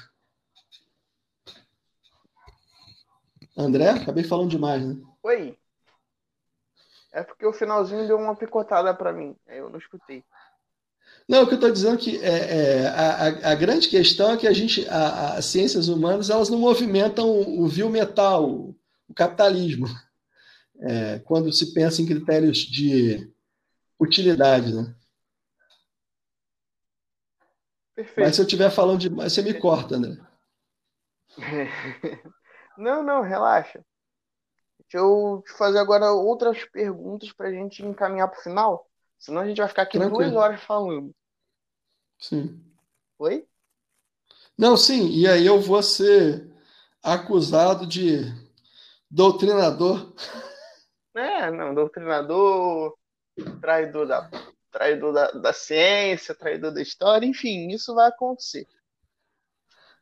André, 3.58 3.90
acabei 3.90 4.24
falando 4.24 4.50
demais, 4.50 4.86
né? 4.86 4.96
Oi. 5.24 5.58
É 7.12 7.24
porque 7.24 7.46
o 7.46 7.54
finalzinho 7.54 8.08
deu 8.08 8.18
uma 8.18 8.36
picotada 8.36 8.94
para 8.94 9.12
mim, 9.12 9.36
aí 9.48 9.58
eu 9.58 9.70
não 9.70 9.80
escutei. 9.80 10.24
Não, 11.28 11.44
o 11.44 11.48
que 11.48 11.54
eu 11.54 11.58
estou 11.58 11.72
dizendo 11.72 11.96
é 11.96 11.98
que 11.98 12.18
é, 12.24 12.30
é, 12.30 12.88
a, 12.88 13.52
a, 13.52 13.56
grande 13.56 13.88
questão 13.88 14.32
é 14.32 14.38
que 14.38 14.48
a 14.48 14.54
gente, 14.54 14.88
as 14.90 15.46
ciências 15.46 15.88
humanas, 15.88 16.30
elas 16.30 16.50
não 16.50 16.58
movimentam 16.58 17.30
o, 17.30 17.64
o 17.64 17.68
vil 17.68 17.90
metal, 17.90 18.50
o, 18.50 18.76
o 19.08 19.14
capitalismo, 19.14 19.88
é, 20.82 21.20
quando 21.20 21.52
se 21.52 21.74
pensa 21.74 22.02
em 22.02 22.06
critérios 22.06 22.60
de 22.60 23.32
utilidade, 24.00 24.74
né? 24.74 24.96
Perfeito. 28.00 28.26
Mas 28.26 28.36
se 28.36 28.42
eu 28.42 28.46
estiver 28.46 28.72
falando 28.72 28.98
demais, 28.98 29.34
você 29.34 29.42
me 29.42 29.54
corta, 29.54 29.96
André. 29.96 30.18
Não, 32.78 33.04
não, 33.04 33.22
relaxa. 33.22 33.84
Deixa 34.80 35.06
eu 35.06 35.44
te 35.46 35.52
fazer 35.52 35.80
agora 35.80 36.14
outras 36.14 36.64
perguntas 36.64 37.34
para 37.34 37.50
a 37.50 37.52
gente 37.52 37.86
encaminhar 37.86 38.30
para 38.30 38.40
o 38.40 38.42
final. 38.42 38.90
Senão 39.18 39.42
a 39.42 39.46
gente 39.46 39.58
vai 39.58 39.68
ficar 39.68 39.82
aqui 39.82 40.00
Tranquilo. 40.00 40.32
duas 40.32 40.42
horas 40.42 40.64
falando. 40.64 41.14
Sim. 42.18 42.64
Oi? 43.18 43.46
Não, 44.58 44.78
sim, 44.78 45.10
e 45.10 45.28
aí 45.28 45.46
eu 45.46 45.60
vou 45.60 45.84
ser 45.84 46.50
acusado 47.04 47.86
de 47.86 48.22
doutrinador. 49.12 50.16
É, 51.18 51.52
não, 51.52 51.76
doutrinador, 51.76 52.98
traidor 53.60 54.08
da, 54.08 54.32
traidor 54.72 55.14
da, 55.14 55.32
da 55.32 55.54
ciência, 55.54 56.36
traidor 56.36 56.74
da 56.74 56.82
história, 56.82 57.26
enfim, 57.26 57.70
isso 57.70 57.94
vai 57.96 58.08
acontecer. 58.08 58.68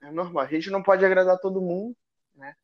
É 0.01 0.11
normal, 0.11 0.43
a 0.43 0.47
gente 0.47 0.70
não 0.70 0.84
pode 0.84 1.03
agradar 1.05 1.39
todo 1.39 1.61
mundo, 1.61 1.95
né? 2.36 2.55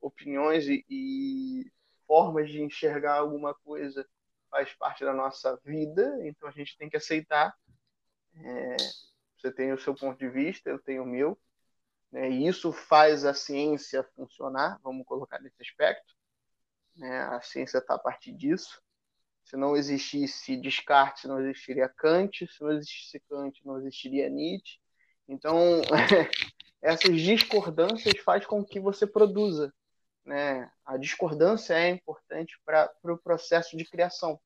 Opiniões 0.00 0.66
e, 0.66 0.84
e 0.88 1.72
formas 2.06 2.50
de 2.50 2.60
enxergar 2.60 3.14
alguma 3.14 3.54
coisa 3.54 4.06
faz 4.50 4.72
parte 4.74 5.04
da 5.04 5.14
nossa 5.14 5.58
vida, 5.64 6.18
então 6.26 6.48
a 6.48 6.52
gente 6.52 6.76
tem 6.76 6.90
que 6.90 6.96
aceitar 6.96 7.56
é, 8.36 8.76
você 9.36 9.52
tem 9.52 9.72
o 9.72 9.78
seu 9.78 9.94
ponto 9.94 10.18
de 10.18 10.28
vista, 10.28 10.70
eu 10.70 10.78
tenho 10.78 11.02
o 11.02 11.06
meu. 11.06 11.38
Né, 12.10 12.30
e 12.30 12.46
isso 12.46 12.72
faz 12.72 13.24
a 13.24 13.34
ciência 13.34 14.02
funcionar, 14.14 14.78
vamos 14.82 15.06
colocar 15.06 15.40
nesse 15.40 15.60
aspecto. 15.60 16.14
Né, 16.96 17.22
a 17.22 17.40
ciência 17.40 17.78
está 17.78 17.94
a 17.94 17.98
partir 17.98 18.32
disso. 18.32 18.82
Se 19.44 19.56
não 19.56 19.76
existisse 19.76 20.56
Descartes, 20.56 21.24
não 21.24 21.40
existiria 21.40 21.88
Kant. 21.88 22.46
Se 22.46 22.62
não 22.62 22.72
existisse 22.72 23.20
Kant, 23.28 23.60
não 23.64 23.78
existiria 23.78 24.28
Nietzsche. 24.28 24.78
Então, 25.28 25.82
essas 26.80 27.20
discordâncias 27.20 28.18
faz 28.24 28.46
com 28.46 28.64
que 28.64 28.80
você 28.80 29.06
produza. 29.06 29.72
Né? 30.24 30.70
A 30.84 30.96
discordância 30.96 31.74
é 31.74 31.90
importante 31.90 32.60
para 32.64 32.86
o 32.86 33.00
pro 33.02 33.18
processo 33.18 33.76
de 33.76 33.84
criação 33.84 34.40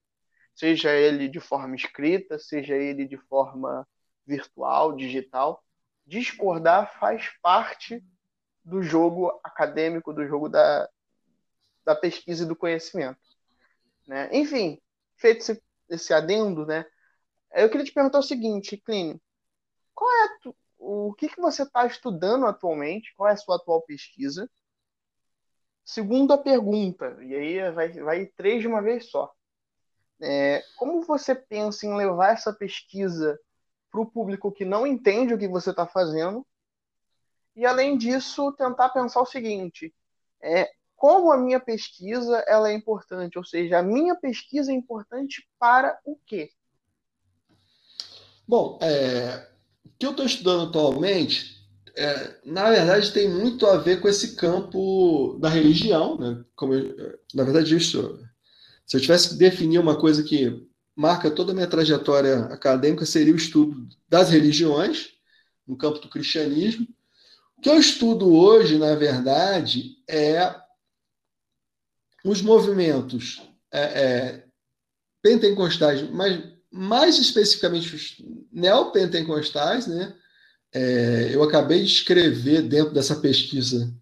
seja 0.56 0.90
ele 0.94 1.28
de 1.28 1.38
forma 1.38 1.76
escrita, 1.76 2.38
seja 2.38 2.74
ele 2.74 3.06
de 3.06 3.18
forma 3.18 3.86
virtual, 4.26 4.96
digital. 4.96 5.62
Discordar 6.06 6.98
faz 6.98 7.28
parte 7.42 8.02
do 8.64 8.82
jogo 8.82 9.38
acadêmico, 9.44 10.14
do 10.14 10.26
jogo 10.26 10.48
da, 10.48 10.88
da 11.84 11.94
pesquisa 11.94 12.44
e 12.44 12.48
do 12.48 12.56
conhecimento. 12.56 13.20
Né? 14.06 14.30
Enfim, 14.32 14.80
feito 15.16 15.40
esse, 15.40 15.62
esse 15.88 16.14
adendo, 16.14 16.66
né? 16.66 16.84
eu 17.54 17.70
queria 17.70 17.86
te 17.86 17.92
perguntar 17.92 18.18
o 18.18 18.22
seguinte, 18.22 18.76
Clínio, 18.76 19.20
qual 19.94 20.10
é 20.10 20.38
tu, 20.42 20.56
o 20.78 21.14
que, 21.14 21.28
que 21.28 21.40
você 21.40 21.62
está 21.62 21.86
estudando 21.86 22.46
atualmente? 22.46 23.14
Qual 23.16 23.28
é 23.28 23.32
a 23.32 23.36
sua 23.36 23.56
atual 23.56 23.82
pesquisa? 23.82 24.48
Segunda 25.84 26.36
pergunta, 26.36 27.16
e 27.22 27.34
aí 27.34 27.70
vai, 27.70 27.92
vai 27.92 28.26
três 28.26 28.60
de 28.60 28.68
uma 28.68 28.82
vez 28.82 29.08
só. 29.08 29.32
É, 30.20 30.62
como 30.76 31.02
você 31.02 31.34
pensa 31.34 31.86
em 31.86 31.94
levar 31.94 32.32
essa 32.32 32.52
pesquisa 32.52 33.38
para 33.90 34.00
o 34.00 34.10
público 34.10 34.52
que 34.52 34.64
não 34.64 34.86
entende 34.86 35.32
o 35.32 35.38
que 35.38 35.48
você 35.48 35.70
está 35.70 35.86
fazendo? 35.86 36.46
E 37.54 37.64
além 37.64 37.96
disso, 37.96 38.52
tentar 38.52 38.90
pensar 38.90 39.20
o 39.20 39.26
seguinte: 39.26 39.94
é, 40.42 40.70
como 40.96 41.30
a 41.30 41.36
minha 41.36 41.60
pesquisa 41.60 42.42
ela 42.48 42.70
é 42.70 42.74
importante? 42.74 43.38
Ou 43.38 43.44
seja, 43.44 43.78
a 43.78 43.82
minha 43.82 44.16
pesquisa 44.16 44.72
é 44.72 44.74
importante 44.74 45.46
para 45.58 45.98
o 46.04 46.18
quê? 46.26 46.50
Bom, 48.48 48.78
é, 48.80 49.46
o 49.84 49.90
que 49.98 50.06
eu 50.06 50.12
estou 50.12 50.24
estudando 50.24 50.68
atualmente, 50.68 51.66
é, 51.96 52.36
na 52.44 52.70
verdade, 52.70 53.12
tem 53.12 53.28
muito 53.28 53.66
a 53.66 53.76
ver 53.76 54.00
com 54.00 54.08
esse 54.08 54.36
campo 54.36 55.36
da 55.40 55.48
religião, 55.48 56.16
né? 56.16 56.44
Como 56.54 56.74
eu, 56.74 57.18
na 57.34 57.44
verdade, 57.44 57.76
isso 57.76 58.18
se 58.86 58.96
eu 58.96 59.00
tivesse 59.00 59.30
que 59.30 59.34
definir 59.34 59.80
uma 59.80 59.98
coisa 59.98 60.22
que 60.22 60.64
marca 60.94 61.30
toda 61.30 61.50
a 61.50 61.54
minha 61.54 61.66
trajetória 61.66 62.44
acadêmica, 62.44 63.04
seria 63.04 63.34
o 63.34 63.36
estudo 63.36 63.88
das 64.08 64.30
religiões, 64.30 65.08
no 65.66 65.76
campo 65.76 65.98
do 65.98 66.08
cristianismo. 66.08 66.86
O 67.58 67.60
que 67.60 67.68
eu 67.68 67.78
estudo 67.78 68.32
hoje, 68.32 68.78
na 68.78 68.94
verdade, 68.94 69.96
é 70.08 70.54
os 72.26 72.42
movimentos 72.42 73.40
é, 73.72 73.80
é, 73.80 74.44
pentecostais, 75.22 76.10
mas 76.10 76.42
mais 76.72 77.18
especificamente 77.18 77.94
os 77.94 78.16
neopentecostais, 78.52 79.86
né? 79.86 80.12
É, 80.74 81.30
eu 81.32 81.42
acabei 81.42 81.78
de 81.80 81.86
escrever 81.86 82.62
dentro 82.62 82.92
dessa 82.92 83.16
pesquisa 83.16 83.94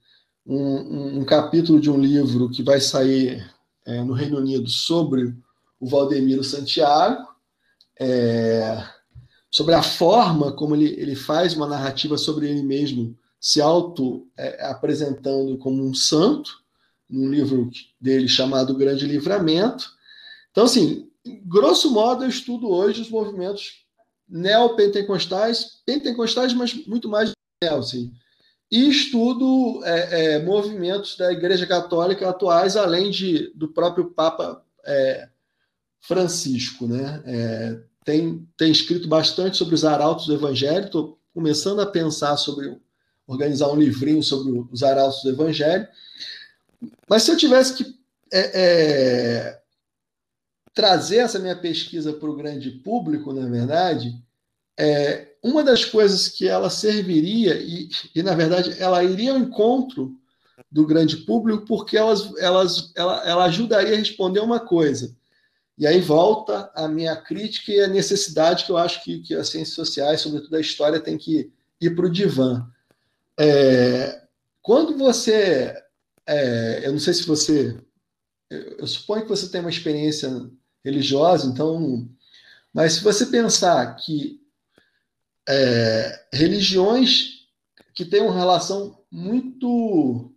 um, 0.44 0.56
um, 0.56 1.18
um, 1.18 1.24
capítulo 1.24 1.78
de 1.78 1.90
um 1.90 2.00
livro 2.00 2.50
que 2.50 2.62
vai 2.62 2.80
sair 2.80 3.48
é, 3.86 4.02
no 4.02 4.14
Reino 4.14 4.38
Unido 4.38 4.68
sobre 4.68 5.36
o 5.78 5.86
Valdemiro 5.86 6.42
Santiago, 6.42 7.28
é, 8.00 8.82
sobre 9.50 9.74
a 9.74 9.82
forma 9.82 10.52
como 10.52 10.74
ele, 10.74 10.98
ele 10.98 11.14
faz 11.14 11.54
uma 11.54 11.66
narrativa 11.66 12.16
sobre 12.16 12.48
ele 12.48 12.62
mesmo, 12.62 13.16
se 13.38 13.60
auto-apresentando 13.60 15.54
é, 15.54 15.58
como 15.58 15.84
um 15.84 15.94
santo, 15.94 16.63
num 17.08 17.30
livro 17.30 17.70
dele 18.00 18.28
chamado 18.28 18.76
Grande 18.76 19.06
Livramento. 19.06 19.90
Então, 20.50 20.64
assim, 20.64 21.08
grosso 21.44 21.90
modo, 21.90 22.24
eu 22.24 22.28
estudo 22.28 22.68
hoje 22.68 23.02
os 23.02 23.10
movimentos 23.10 23.84
neopentecostais, 24.28 25.82
pentecostais, 25.84 26.52
mas 26.54 26.74
muito 26.86 27.08
mais 27.08 27.32
neo, 27.62 27.78
assim, 27.78 28.12
e 28.70 28.88
estudo 28.88 29.80
é, 29.84 30.34
é, 30.34 30.44
movimentos 30.44 31.16
da 31.16 31.32
Igreja 31.32 31.66
Católica 31.66 32.28
atuais, 32.28 32.76
além 32.76 33.10
de, 33.10 33.52
do 33.54 33.68
próprio 33.68 34.10
Papa 34.10 34.64
é, 34.84 35.28
Francisco. 36.00 36.86
Né? 36.86 37.22
É, 37.24 37.80
tem, 38.04 38.48
tem 38.56 38.72
escrito 38.72 39.06
bastante 39.06 39.56
sobre 39.56 39.74
os 39.74 39.84
arautos 39.84 40.26
do 40.26 40.34
Evangelho, 40.34 40.86
estou 40.86 41.18
começando 41.32 41.80
a 41.80 41.86
pensar 41.86 42.36
sobre 42.36 42.76
organizar 43.26 43.68
um 43.68 43.76
livrinho 43.76 44.22
sobre 44.22 44.66
os 44.70 44.82
arautos 44.82 45.22
do 45.22 45.30
Evangelho. 45.30 45.86
Mas 47.08 47.22
se 47.22 47.30
eu 47.30 47.36
tivesse 47.36 47.74
que 47.74 47.94
é, 48.32 48.50
é, 48.54 49.60
trazer 50.72 51.18
essa 51.18 51.38
minha 51.38 51.56
pesquisa 51.56 52.12
para 52.12 52.28
o 52.28 52.36
grande 52.36 52.70
público, 52.70 53.32
na 53.32 53.48
verdade, 53.48 54.14
é, 54.78 55.28
uma 55.42 55.62
das 55.62 55.84
coisas 55.84 56.28
que 56.28 56.48
ela 56.48 56.70
serviria, 56.70 57.54
e, 57.56 57.88
e 58.14 58.22
na 58.22 58.34
verdade 58.34 58.74
ela 58.80 59.04
iria 59.04 59.32
ao 59.32 59.38
encontro 59.38 60.18
do 60.70 60.86
grande 60.86 61.18
público, 61.18 61.64
porque 61.66 61.96
elas, 61.96 62.32
elas, 62.38 62.92
ela, 62.96 63.28
ela 63.28 63.44
ajudaria 63.44 63.94
a 63.94 63.98
responder 63.98 64.40
uma 64.40 64.60
coisa. 64.60 65.14
E 65.76 65.86
aí 65.86 66.00
volta 66.00 66.70
a 66.74 66.86
minha 66.86 67.16
crítica 67.16 67.72
e 67.72 67.80
a 67.80 67.88
necessidade 67.88 68.64
que 68.64 68.70
eu 68.70 68.76
acho 68.76 69.02
que, 69.02 69.20
que 69.20 69.34
as 69.34 69.48
ciências 69.48 69.74
sociais, 69.74 70.20
sobretudo 70.20 70.54
a 70.56 70.60
história, 70.60 71.00
tem 71.00 71.18
que 71.18 71.50
ir 71.80 71.94
para 71.94 72.06
o 72.06 72.10
divã. 72.10 72.66
É, 73.38 74.22
quando 74.62 74.96
você. 74.96 75.74
É, 76.26 76.86
eu 76.86 76.92
não 76.92 76.98
sei 76.98 77.14
se 77.14 77.26
você. 77.26 77.78
Eu, 78.50 78.86
suponho 78.86 79.22
que 79.22 79.28
você 79.28 79.48
tem 79.48 79.60
uma 79.60 79.70
experiência 79.70 80.30
religiosa, 80.84 81.46
então. 81.46 82.08
Mas 82.72 82.94
se 82.94 83.04
você 83.04 83.26
pensar 83.26 83.94
que 83.96 84.40
é, 85.48 86.26
religiões 86.32 87.44
que 87.94 88.04
têm 88.04 88.22
uma 88.22 88.34
relação 88.34 88.98
muito 89.10 90.32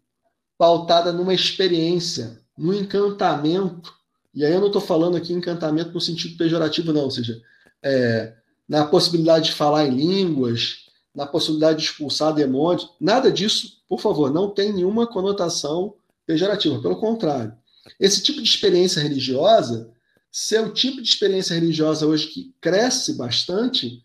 pautada 0.58 1.12
numa 1.12 1.34
experiência, 1.34 2.40
no 2.58 2.74
encantamento. 2.74 3.94
E 4.34 4.44
aí 4.44 4.52
eu 4.52 4.60
não 4.60 4.68
estou 4.68 4.82
falando 4.82 5.16
aqui 5.16 5.34
encantamento 5.34 5.94
no 5.94 6.02
sentido 6.02 6.38
pejorativo, 6.38 6.92
não, 6.92 7.04
ou 7.04 7.12
seja, 7.12 7.40
é, 7.84 8.34
na 8.68 8.86
possibilidade 8.86 9.46
de 9.46 9.56
falar 9.56 9.86
em 9.88 9.96
línguas, 9.96 10.87
na 11.18 11.26
possibilidade 11.26 11.80
de 11.80 11.86
expulsar 11.86 12.32
demônios, 12.32 12.92
nada 13.02 13.32
disso, 13.32 13.82
por 13.90 14.00
favor, 14.00 14.32
não 14.32 14.52
tem 14.52 14.72
nenhuma 14.72 15.08
conotação 15.08 15.96
pejorativa, 16.28 16.80
pelo 16.80 17.00
contrário. 17.00 17.58
Esse 18.00 18.22
tipo 18.22 18.40
de 18.40 18.48
experiência 18.48 19.02
religiosa, 19.02 19.92
seu 20.32 20.72
tipo 20.72 21.02
de 21.02 21.10
experiência 21.10 21.56
religiosa 21.56 22.06
hoje 22.06 22.28
que 22.28 22.56
cresce 22.62 23.16
bastante, 23.16 24.04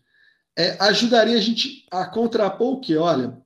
é, 0.57 0.75
ajudaria 0.79 1.37
a 1.37 1.39
gente 1.41 1.85
a 1.91 2.03
contrapor 2.03 2.73
o 2.73 2.79
que? 2.79 2.97
Olha, 2.97 3.37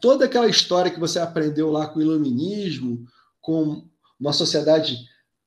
toda 0.00 0.26
aquela 0.26 0.46
história 0.46 0.92
que 0.92 1.00
você 1.00 1.18
aprendeu 1.18 1.72
lá 1.72 1.88
com 1.88 1.98
o 1.98 2.02
iluminismo, 2.02 3.04
com 3.40 3.84
uma 4.20 4.32
sociedade 4.32 4.96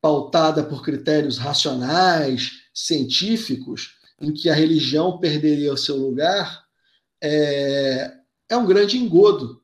pautada 0.01 0.61
por 0.61 0.83
critérios 0.83 1.37
racionais, 1.37 2.51
científicos, 2.73 3.95
em 4.19 4.33
que 4.33 4.49
a 4.49 4.53
religião 4.53 5.19
perderia 5.19 5.71
o 5.71 5.77
seu 5.77 5.95
lugar, 5.95 6.60
é, 7.21 8.11
é 8.49 8.57
um 8.57 8.65
grande 8.65 8.97
engodo 8.97 9.61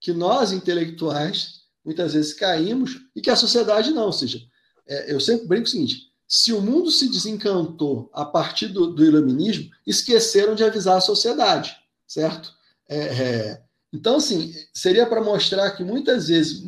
que 0.00 0.12
nós, 0.12 0.52
intelectuais, 0.52 1.60
muitas 1.84 2.14
vezes 2.14 2.32
caímos 2.32 2.98
e 3.14 3.20
que 3.20 3.30
a 3.30 3.36
sociedade 3.36 3.90
não. 3.90 4.06
Ou 4.06 4.12
seja, 4.12 4.40
é, 4.86 5.12
eu 5.12 5.20
sempre 5.20 5.46
brinco 5.46 5.66
o 5.66 5.70
seguinte: 5.70 6.10
se 6.26 6.52
o 6.52 6.60
mundo 6.60 6.90
se 6.90 7.08
desencantou 7.08 8.08
a 8.12 8.24
partir 8.24 8.68
do, 8.68 8.88
do 8.88 9.04
iluminismo, 9.04 9.70
esqueceram 9.86 10.54
de 10.54 10.64
avisar 10.64 10.96
a 10.96 11.00
sociedade, 11.00 11.76
certo? 12.06 12.52
É, 12.88 12.98
é, 12.98 13.62
então, 13.92 14.16
assim, 14.16 14.54
seria 14.72 15.06
para 15.06 15.22
mostrar 15.22 15.70
que 15.72 15.82
muitas 15.82 16.28
vezes 16.28 16.64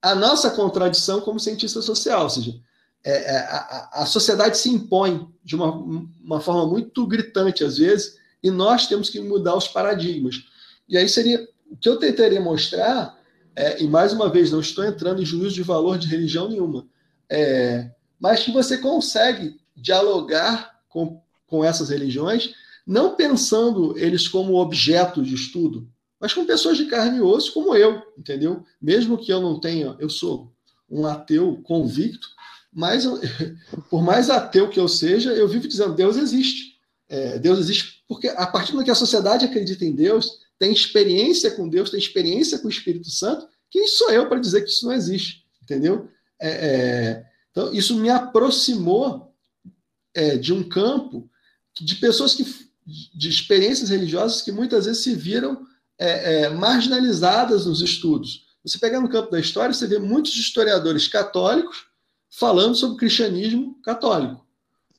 a 0.00 0.14
nossa 0.14 0.50
contradição 0.50 1.20
como 1.20 1.40
cientista 1.40 1.80
social, 1.82 2.24
ou 2.24 2.30
seja, 2.30 2.60
é, 3.04 3.34
é, 3.34 3.36
a, 3.38 3.90
a, 4.02 4.06
sociedade 4.06 4.56
se 4.56 4.70
impõe 4.70 5.28
de 5.42 5.54
uma, 5.54 5.70
uma 5.70 6.40
forma 6.40 6.66
muito 6.66 7.06
gritante 7.06 7.62
às 7.62 7.76
vezes, 7.76 8.18
e 8.44 8.50
nós 8.50 8.86
temos 8.86 9.08
que 9.08 9.18
mudar 9.20 9.56
os 9.56 9.66
paradigmas. 9.66 10.44
E 10.86 10.98
aí 10.98 11.08
seria 11.08 11.48
o 11.70 11.76
que 11.76 11.88
eu 11.88 11.96
tentaria 11.96 12.40
mostrar, 12.40 13.18
é, 13.56 13.82
e 13.82 13.88
mais 13.88 14.12
uma 14.12 14.28
vez, 14.28 14.52
não 14.52 14.60
estou 14.60 14.84
entrando 14.84 15.22
em 15.22 15.24
juízo 15.24 15.54
de 15.54 15.62
valor 15.62 15.96
de 15.96 16.06
religião 16.06 16.46
nenhuma, 16.46 16.86
é, 17.30 17.90
mas 18.20 18.42
que 18.42 18.52
você 18.52 18.76
consegue 18.76 19.58
dialogar 19.74 20.78
com, 20.90 21.22
com 21.46 21.64
essas 21.64 21.88
religiões, 21.88 22.52
não 22.86 23.16
pensando 23.16 23.98
eles 23.98 24.28
como 24.28 24.60
objeto 24.60 25.22
de 25.22 25.34
estudo, 25.34 25.88
mas 26.20 26.34
com 26.34 26.44
pessoas 26.44 26.76
de 26.76 26.84
carne 26.84 27.18
e 27.18 27.22
osso 27.22 27.54
como 27.54 27.74
eu, 27.74 28.02
entendeu? 28.18 28.62
Mesmo 28.80 29.16
que 29.16 29.32
eu 29.32 29.40
não 29.40 29.58
tenha, 29.58 29.96
eu 29.98 30.10
sou 30.10 30.52
um 30.88 31.06
ateu 31.06 31.60
convicto, 31.64 32.28
mas 32.70 33.06
por 33.88 34.02
mais 34.02 34.28
ateu 34.28 34.68
que 34.68 34.78
eu 34.78 34.86
seja, 34.86 35.32
eu 35.32 35.48
vivo 35.48 35.66
dizendo 35.66 35.94
Deus 35.94 36.18
existe. 36.18 36.74
É, 37.08 37.38
Deus 37.38 37.58
existe 37.58 37.93
porque 38.08 38.28
a 38.28 38.46
partir 38.46 38.72
do 38.72 38.84
que 38.84 38.90
a 38.90 38.94
sociedade 38.94 39.44
acredita 39.44 39.84
em 39.84 39.92
Deus, 39.92 40.40
tem 40.58 40.72
experiência 40.72 41.50
com 41.50 41.68
Deus, 41.68 41.90
tem 41.90 41.98
experiência 41.98 42.58
com 42.58 42.66
o 42.66 42.70
Espírito 42.70 43.10
Santo, 43.10 43.48
quem 43.70 43.86
sou 43.88 44.10
eu 44.10 44.28
para 44.28 44.38
dizer 44.38 44.62
que 44.62 44.70
isso 44.70 44.86
não 44.86 44.92
existe? 44.92 45.44
Entendeu? 45.62 46.08
É, 46.40 46.48
é, 46.48 47.26
então, 47.50 47.72
isso 47.72 47.96
me 47.96 48.10
aproximou 48.10 49.32
é, 50.12 50.36
de 50.36 50.52
um 50.52 50.62
campo 50.62 51.28
de 51.80 51.96
pessoas 51.96 52.34
que 52.34 52.44
de 52.86 53.28
experiências 53.28 53.88
religiosas 53.88 54.42
que 54.42 54.52
muitas 54.52 54.84
vezes 54.84 55.02
se 55.02 55.14
viram 55.14 55.66
é, 55.98 56.42
é, 56.42 56.48
marginalizadas 56.50 57.64
nos 57.64 57.80
estudos. 57.80 58.44
Você 58.62 58.78
pega 58.78 59.00
no 59.00 59.08
campo 59.08 59.30
da 59.30 59.40
história, 59.40 59.72
você 59.72 59.86
vê 59.86 59.98
muitos 59.98 60.36
historiadores 60.36 61.08
católicos 61.08 61.86
falando 62.30 62.74
sobre 62.74 62.94
o 62.94 62.98
cristianismo 62.98 63.80
católico, 63.82 64.46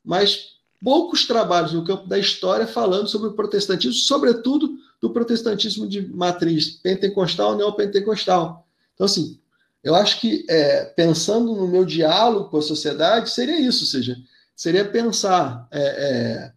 mas 0.03 0.54
poucos 0.83 1.25
trabalhos 1.25 1.73
no 1.73 1.83
campo 1.83 2.07
da 2.07 2.17
história 2.17 2.67
falando 2.67 3.07
sobre 3.07 3.29
o 3.29 3.33
protestantismo, 3.33 3.93
sobretudo 3.93 4.77
do 5.01 5.09
protestantismo 5.09 5.87
de 5.87 6.07
matriz 6.07 6.69
pentecostal, 6.69 7.55
neopentecostal. 7.55 8.67
Então, 8.93 9.05
assim, 9.05 9.39
eu 9.83 9.95
acho 9.95 10.19
que 10.19 10.45
é, 10.49 10.85
pensando 10.85 11.55
no 11.55 11.67
meu 11.67 11.85
diálogo 11.85 12.49
com 12.49 12.57
a 12.57 12.61
sociedade, 12.61 13.29
seria 13.29 13.59
isso, 13.59 13.81
ou 13.81 13.87
seja, 13.87 14.17
seria 14.55 14.85
pensar 14.85 15.67
é, 15.71 15.81
é, 15.81 16.53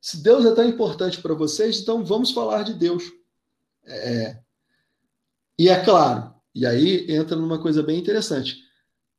se 0.00 0.22
Deus 0.22 0.44
é 0.44 0.54
tão 0.54 0.64
importante 0.64 1.20
para 1.20 1.34
vocês, 1.34 1.80
então 1.80 2.04
vamos 2.04 2.30
falar 2.32 2.62
de 2.62 2.74
Deus. 2.74 3.04
É, 3.84 4.36
e 5.58 5.68
é 5.68 5.84
claro, 5.84 6.34
e 6.54 6.66
aí 6.66 7.06
entra 7.08 7.36
numa 7.36 7.58
coisa 7.58 7.82
bem 7.82 7.98
interessante 7.98 8.66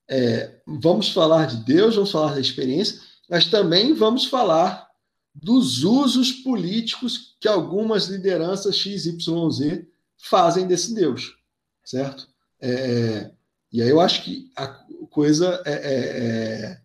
é, 0.07 0.59
vamos 0.65 1.11
falar 1.11 1.47
de 1.47 1.57
Deus, 1.57 1.95
vamos 1.95 2.11
falar 2.11 2.33
da 2.33 2.39
experiência, 2.39 2.99
mas 3.29 3.45
também 3.45 3.93
vamos 3.93 4.25
falar 4.25 4.87
dos 5.33 5.83
usos 5.83 6.31
políticos 6.31 7.35
que 7.39 7.47
algumas 7.47 8.07
lideranças 8.07 8.75
XYZ 8.77 9.85
fazem 10.17 10.65
desse 10.65 10.93
Deus, 10.93 11.35
certo? 11.83 12.27
É, 12.59 13.31
e 13.71 13.81
aí 13.81 13.89
eu 13.89 13.99
acho 13.99 14.23
que 14.23 14.51
a 14.55 14.67
coisa 15.11 15.61
é, 15.65 15.73
é, 15.73 16.73
é 16.73 16.81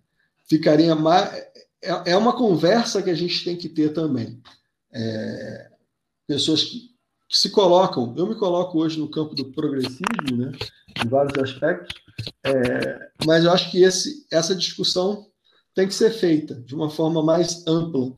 ficaria 0.48 0.94
mais. 0.94 1.32
É, 1.82 2.12
é, 2.12 2.16
uma 2.16 2.34
conversa 2.34 3.02
que 3.02 3.10
a 3.10 3.14
gente 3.14 3.42
tem 3.42 3.56
que 3.56 3.68
ter 3.68 3.94
também. 3.94 4.40
É, 4.92 5.70
pessoas 6.26 6.62
que, 6.62 6.90
que 7.28 7.38
se 7.38 7.50
colocam, 7.50 8.14
eu 8.16 8.26
me 8.26 8.34
coloco 8.34 8.78
hoje 8.78 8.98
no 8.98 9.10
campo 9.10 9.34
do 9.34 9.46
progressismo, 9.46 10.36
né, 10.36 10.52
em 11.02 11.08
vários 11.08 11.36
aspectos, 11.38 11.94
é, 12.44 13.10
mas 13.24 13.44
eu 13.44 13.50
acho 13.50 13.70
que 13.70 13.82
esse, 13.82 14.26
essa 14.30 14.54
discussão 14.54 15.31
tem 15.74 15.86
que 15.86 15.94
ser 15.94 16.10
feita 16.10 16.54
de 16.54 16.74
uma 16.74 16.90
forma 16.90 17.22
mais 17.22 17.66
ampla 17.66 18.12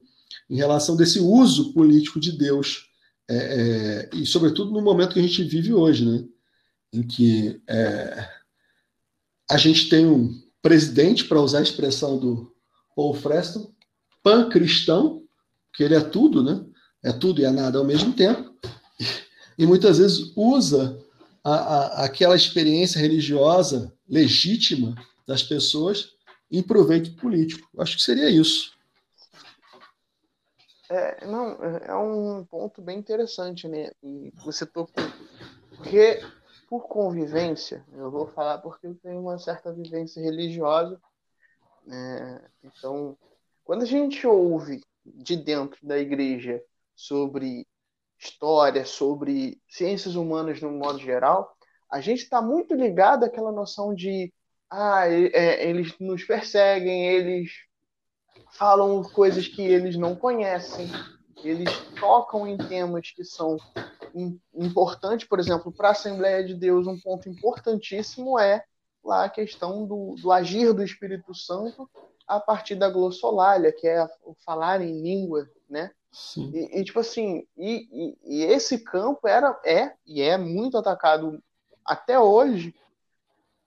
em 0.50 0.56
relação 0.56 0.96
desse 0.96 1.20
uso 1.20 1.72
político 1.72 2.20
de 2.20 2.32
Deus 2.32 2.88
é, 3.28 3.36
é, 3.36 4.10
e 4.16 4.26
sobretudo 4.26 4.70
no 4.70 4.82
momento 4.82 5.14
que 5.14 5.18
a 5.18 5.22
gente 5.22 5.42
vive 5.44 5.72
hoje, 5.72 6.04
né, 6.04 6.24
em 6.92 7.02
que 7.02 7.60
é, 7.68 8.28
a 9.50 9.56
gente 9.56 9.88
tem 9.88 10.06
um 10.06 10.42
presidente, 10.60 11.24
para 11.24 11.40
usar 11.40 11.58
a 11.58 11.62
expressão 11.62 12.18
do 12.18 12.52
Paul 12.96 13.14
Freston, 13.14 13.72
pan-cristão, 14.22 15.22
que 15.74 15.82
ele 15.82 15.94
é 15.94 16.00
tudo, 16.00 16.42
né? 16.42 16.64
É 17.02 17.12
tudo 17.12 17.40
e 17.40 17.44
é 17.44 17.50
nada 17.50 17.78
ao 17.78 17.84
mesmo 17.84 18.14
tempo, 18.14 18.54
e 19.58 19.66
muitas 19.66 19.98
vezes 19.98 20.32
usa 20.34 20.98
a, 21.42 21.54
a, 21.54 22.04
aquela 22.04 22.34
experiência 22.34 22.98
religiosa 22.98 23.92
legítima 24.08 24.94
das 25.26 25.42
pessoas 25.42 26.13
em 26.58 26.62
proveito 26.62 27.14
político. 27.16 27.68
Acho 27.80 27.96
que 27.96 28.02
seria 28.02 28.30
isso. 28.30 28.72
É, 30.88 31.26
não, 31.26 31.52
é 31.62 31.94
um 31.96 32.44
ponto 32.44 32.80
bem 32.80 32.98
interessante, 32.98 33.66
né? 33.66 33.90
E 34.02 34.32
você 34.44 34.64
tocou. 34.64 35.02
Porque, 35.76 36.20
por 36.68 36.86
convivência, 36.86 37.84
eu 37.92 38.10
vou 38.10 38.28
falar 38.28 38.58
porque 38.58 38.86
eu 38.86 38.94
tenho 38.94 39.20
uma 39.20 39.38
certa 39.38 39.72
vivência 39.72 40.22
religiosa. 40.22 41.00
Né? 41.84 42.40
Então, 42.62 43.16
quando 43.64 43.82
a 43.82 43.86
gente 43.86 44.24
ouve 44.26 44.82
de 45.04 45.36
dentro 45.36 45.84
da 45.84 45.98
igreja 45.98 46.62
sobre 46.94 47.66
história, 48.18 48.84
sobre 48.84 49.60
ciências 49.68 50.14
humanas 50.14 50.60
no 50.60 50.70
modo 50.70 50.98
geral, 50.98 51.56
a 51.90 52.00
gente 52.00 52.22
está 52.22 52.40
muito 52.40 52.74
ligado 52.74 53.24
àquela 53.24 53.50
noção 53.50 53.94
de 53.94 54.32
ah, 54.70 55.08
é, 55.08 55.68
eles 55.68 55.94
nos 55.98 56.24
perseguem, 56.24 57.06
eles 57.06 57.50
falam 58.52 59.02
coisas 59.02 59.46
que 59.48 59.62
eles 59.62 59.96
não 59.96 60.14
conhecem, 60.14 60.90
eles 61.42 61.70
tocam 61.98 62.46
em 62.46 62.56
temas 62.56 63.10
que 63.10 63.24
são 63.24 63.56
importantes, 64.54 65.26
por 65.26 65.38
exemplo, 65.38 65.72
para 65.72 65.88
a 65.88 65.92
Assembleia 65.92 66.44
de 66.44 66.54
Deus, 66.54 66.86
um 66.86 66.98
ponto 66.98 67.28
importantíssimo 67.28 68.38
é 68.38 68.64
lá 69.04 69.24
a 69.24 69.28
questão 69.28 69.84
do, 69.86 70.14
do 70.20 70.32
agir 70.32 70.72
do 70.72 70.82
Espírito 70.82 71.34
Santo 71.34 71.90
a 72.26 72.40
partir 72.40 72.76
da 72.76 72.88
glossolalia, 72.88 73.72
que 73.72 73.86
é 73.86 74.02
o 74.24 74.34
falar 74.44 74.80
em 74.80 75.02
língua, 75.02 75.48
né? 75.68 75.90
E, 76.36 76.80
e, 76.80 76.84
tipo 76.84 77.00
assim, 77.00 77.44
e, 77.56 77.88
e, 77.92 78.18
e, 78.24 78.44
esse 78.44 78.78
campo 78.78 79.26
era, 79.26 79.60
é 79.64 79.92
e 80.06 80.22
é 80.22 80.38
muito 80.38 80.78
atacado 80.78 81.42
até 81.84 82.18
hoje 82.18 82.72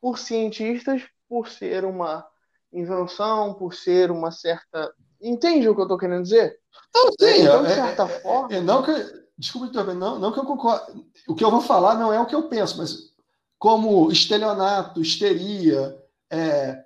por 0.01 0.17
cientistas 0.17 1.03
por 1.27 1.49
ser 1.49 1.85
uma 1.85 2.25
invenção, 2.71 3.53
por 3.53 3.73
ser 3.73 4.11
uma 4.11 4.31
certa. 4.31 4.93
Entende 5.21 5.67
o 5.67 5.75
que 5.75 5.81
eu 5.81 5.85
estou 5.85 5.97
querendo 5.97 6.23
dizer? 6.23 6.57
Não, 6.93 7.07
sim, 7.07 7.41
então, 7.41 7.63
de 7.63 7.71
é, 7.71 7.75
certa 7.75 8.03
é, 8.03 8.19
forma. 8.21 8.55
É, 8.55 8.61
não 8.61 8.83
que, 8.83 8.93
desculpa, 9.37 9.83
não, 9.93 10.19
não 10.19 10.31
que 10.31 10.39
eu 10.39 10.45
concordo. 10.45 11.05
O 11.27 11.35
que 11.35 11.43
eu 11.43 11.51
vou 11.51 11.61
falar 11.61 11.95
não 11.95 12.13
é 12.13 12.19
o 12.19 12.25
que 12.25 12.35
eu 12.35 12.43
penso, 12.43 12.77
mas 12.77 13.11
como 13.57 14.11
estelionato, 14.11 15.01
histeria. 15.01 15.97
É... 16.29 16.83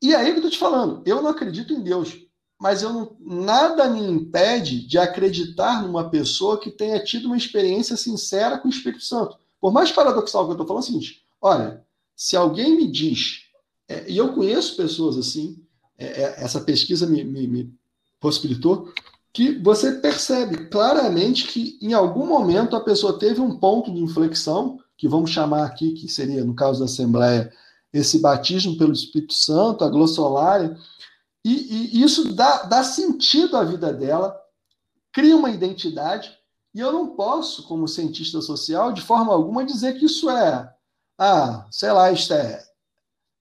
E 0.00 0.14
aí 0.14 0.26
que 0.26 0.32
eu 0.32 0.36
estou 0.36 0.50
te 0.50 0.58
falando, 0.58 1.02
eu 1.04 1.20
não 1.20 1.30
acredito 1.30 1.72
em 1.72 1.82
Deus 1.82 2.24
mas 2.64 2.82
eu 2.82 2.90
não, 2.94 3.16
nada 3.20 3.90
me 3.90 4.00
impede 4.00 4.86
de 4.86 4.96
acreditar 4.96 5.82
numa 5.82 6.08
pessoa 6.08 6.58
que 6.58 6.70
tenha 6.70 7.02
tido 7.02 7.26
uma 7.26 7.36
experiência 7.36 7.94
sincera 7.94 8.56
com 8.56 8.68
o 8.68 8.70
Espírito 8.70 9.04
Santo. 9.04 9.38
Por 9.60 9.70
mais 9.70 9.92
paradoxal 9.92 10.44
que 10.44 10.50
eu 10.50 10.52
estou 10.52 10.66
falando, 10.66 10.82
é 10.82 10.84
o 10.84 10.86
seguinte: 10.86 11.22
olha, 11.42 11.83
se 12.16 12.36
alguém 12.36 12.76
me 12.76 12.90
diz, 12.90 13.42
é, 13.88 14.10
e 14.10 14.16
eu 14.16 14.32
conheço 14.32 14.76
pessoas 14.76 15.16
assim, 15.16 15.62
é, 15.98 16.22
é, 16.22 16.44
essa 16.44 16.60
pesquisa 16.60 17.06
me, 17.06 17.24
me, 17.24 17.46
me 17.46 17.74
possibilitou, 18.20 18.92
que 19.32 19.58
você 19.58 19.92
percebe 19.92 20.68
claramente 20.68 21.48
que 21.48 21.76
em 21.82 21.92
algum 21.92 22.26
momento 22.26 22.76
a 22.76 22.80
pessoa 22.80 23.18
teve 23.18 23.40
um 23.40 23.58
ponto 23.58 23.92
de 23.92 24.00
inflexão, 24.00 24.78
que 24.96 25.08
vamos 25.08 25.30
chamar 25.30 25.64
aqui, 25.64 25.92
que 25.92 26.08
seria, 26.08 26.44
no 26.44 26.54
caso 26.54 26.78
da 26.78 26.84
Assembleia, 26.84 27.52
esse 27.92 28.20
batismo 28.20 28.76
pelo 28.76 28.92
Espírito 28.92 29.34
Santo, 29.34 29.84
a 29.84 29.90
glossolaria, 29.90 30.76
e, 31.44 31.98
e 31.98 32.02
isso 32.02 32.32
dá, 32.32 32.62
dá 32.62 32.82
sentido 32.82 33.56
à 33.56 33.64
vida 33.64 33.92
dela, 33.92 34.34
cria 35.12 35.36
uma 35.36 35.50
identidade, 35.50 36.32
e 36.74 36.80
eu 36.80 36.92
não 36.92 37.14
posso, 37.14 37.64
como 37.64 37.86
cientista 37.86 38.40
social, 38.40 38.92
de 38.92 39.00
forma 39.00 39.32
alguma 39.32 39.64
dizer 39.64 39.98
que 39.98 40.06
isso 40.06 40.28
é, 40.30 40.73
ah, 41.18 41.66
sei 41.70 41.92
lá, 41.92 42.10
é 42.10 42.64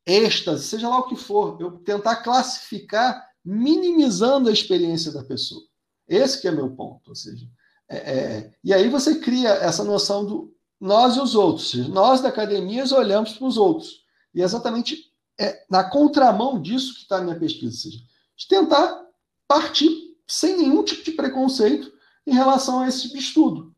êxtase, 0.06 0.66
seja 0.66 0.90
lá 0.90 1.00
o 1.00 1.08
que 1.08 1.16
for, 1.16 1.60
eu 1.60 1.72
tentar 1.80 2.18
classificar 2.18 3.26
minimizando 3.44 4.50
a 4.50 4.54
experiência 4.54 5.12
da 5.12 5.24
pessoa. 5.24 5.62
Esse 6.08 6.42
que 6.42 6.48
é 6.48 6.52
meu 6.52 6.70
ponto, 6.72 7.10
ou 7.10 7.16
seja, 7.16 7.48
é, 7.90 7.98
é, 7.98 8.54
e 8.64 8.74
aí 8.74 8.90
você 8.90 9.20
cria 9.20 9.50
essa 9.50 9.84
noção 9.84 10.26
do 10.26 10.54
nós 10.80 11.16
e 11.16 11.20
os 11.22 11.34
outros. 11.34 11.74
Nós 11.88 12.20
da 12.20 12.30
academia 12.30 12.84
olhamos 12.94 13.34
para 13.34 13.48
os 13.48 13.58
outros. 13.58 14.04
E 14.36 14.42
é 14.42 14.44
exatamente 14.44 15.14
é, 15.40 15.66
na 15.70 15.84
contramão 15.84 16.62
disso 16.62 16.96
que 16.96 17.02
está 17.02 17.18
a 17.18 17.22
minha 17.22 17.40
pesquisa, 17.40 17.68
ou 17.68 17.72
seja, 17.72 18.04
de 18.36 18.48
tentar 18.48 19.02
partir 19.48 19.90
sem 20.28 20.58
nenhum 20.58 20.84
tipo 20.84 21.04
de 21.04 21.12
preconceito 21.12 21.92
em 22.26 22.34
relação 22.34 22.82
a 22.82 22.88
esse 22.88 23.04
tipo 23.04 23.18
estudo. 23.18 23.74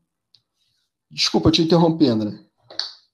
Desculpa 1.10 1.50
te 1.50 1.62
interromper, 1.62 2.08
André. 2.08 2.45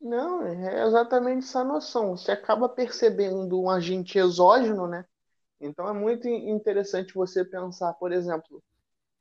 Não, 0.03 0.42
é 0.44 0.84
exatamente 0.84 1.44
essa 1.46 1.62
noção. 1.64 2.16
Você 2.16 2.32
acaba 2.32 2.68
percebendo 2.68 3.61
um 3.61 3.70
agente 3.70 4.18
exógeno, 4.18 4.86
né? 4.88 5.07
Então 5.61 5.88
é 5.88 5.92
muito 5.92 6.28
interessante 6.28 7.14
você 7.14 7.44
pensar, 7.44 7.94
por 7.94 8.12
exemplo, 8.12 8.62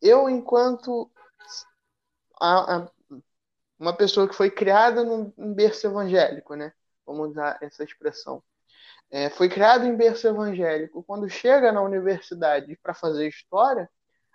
eu 0.02 0.30
enquanto 0.30 1.12
a, 2.40 2.78
a, 2.78 2.92
uma 3.80 3.96
pessoa 3.96 4.28
que 4.28 4.36
foi 4.36 4.52
criada 4.52 5.04
num, 5.04 5.34
num 5.38 5.54
berço 5.54 5.88
evangélico, 5.88 6.56
né? 6.56 6.74
Vamos 7.06 7.32
usar 7.32 7.58
essa 7.62 7.84
expressão. 7.84 8.44
É, 9.12 9.30
foi 9.30 9.50
criado 9.50 9.86
em 9.86 9.96
berço 9.96 10.28
evangélico. 10.28 11.04
Quando 11.04 11.30
chega 11.30 11.72
na 11.72 11.82
universidade 11.84 12.78
para 12.84 12.94
fazer 12.94 13.28
história, 13.28 13.90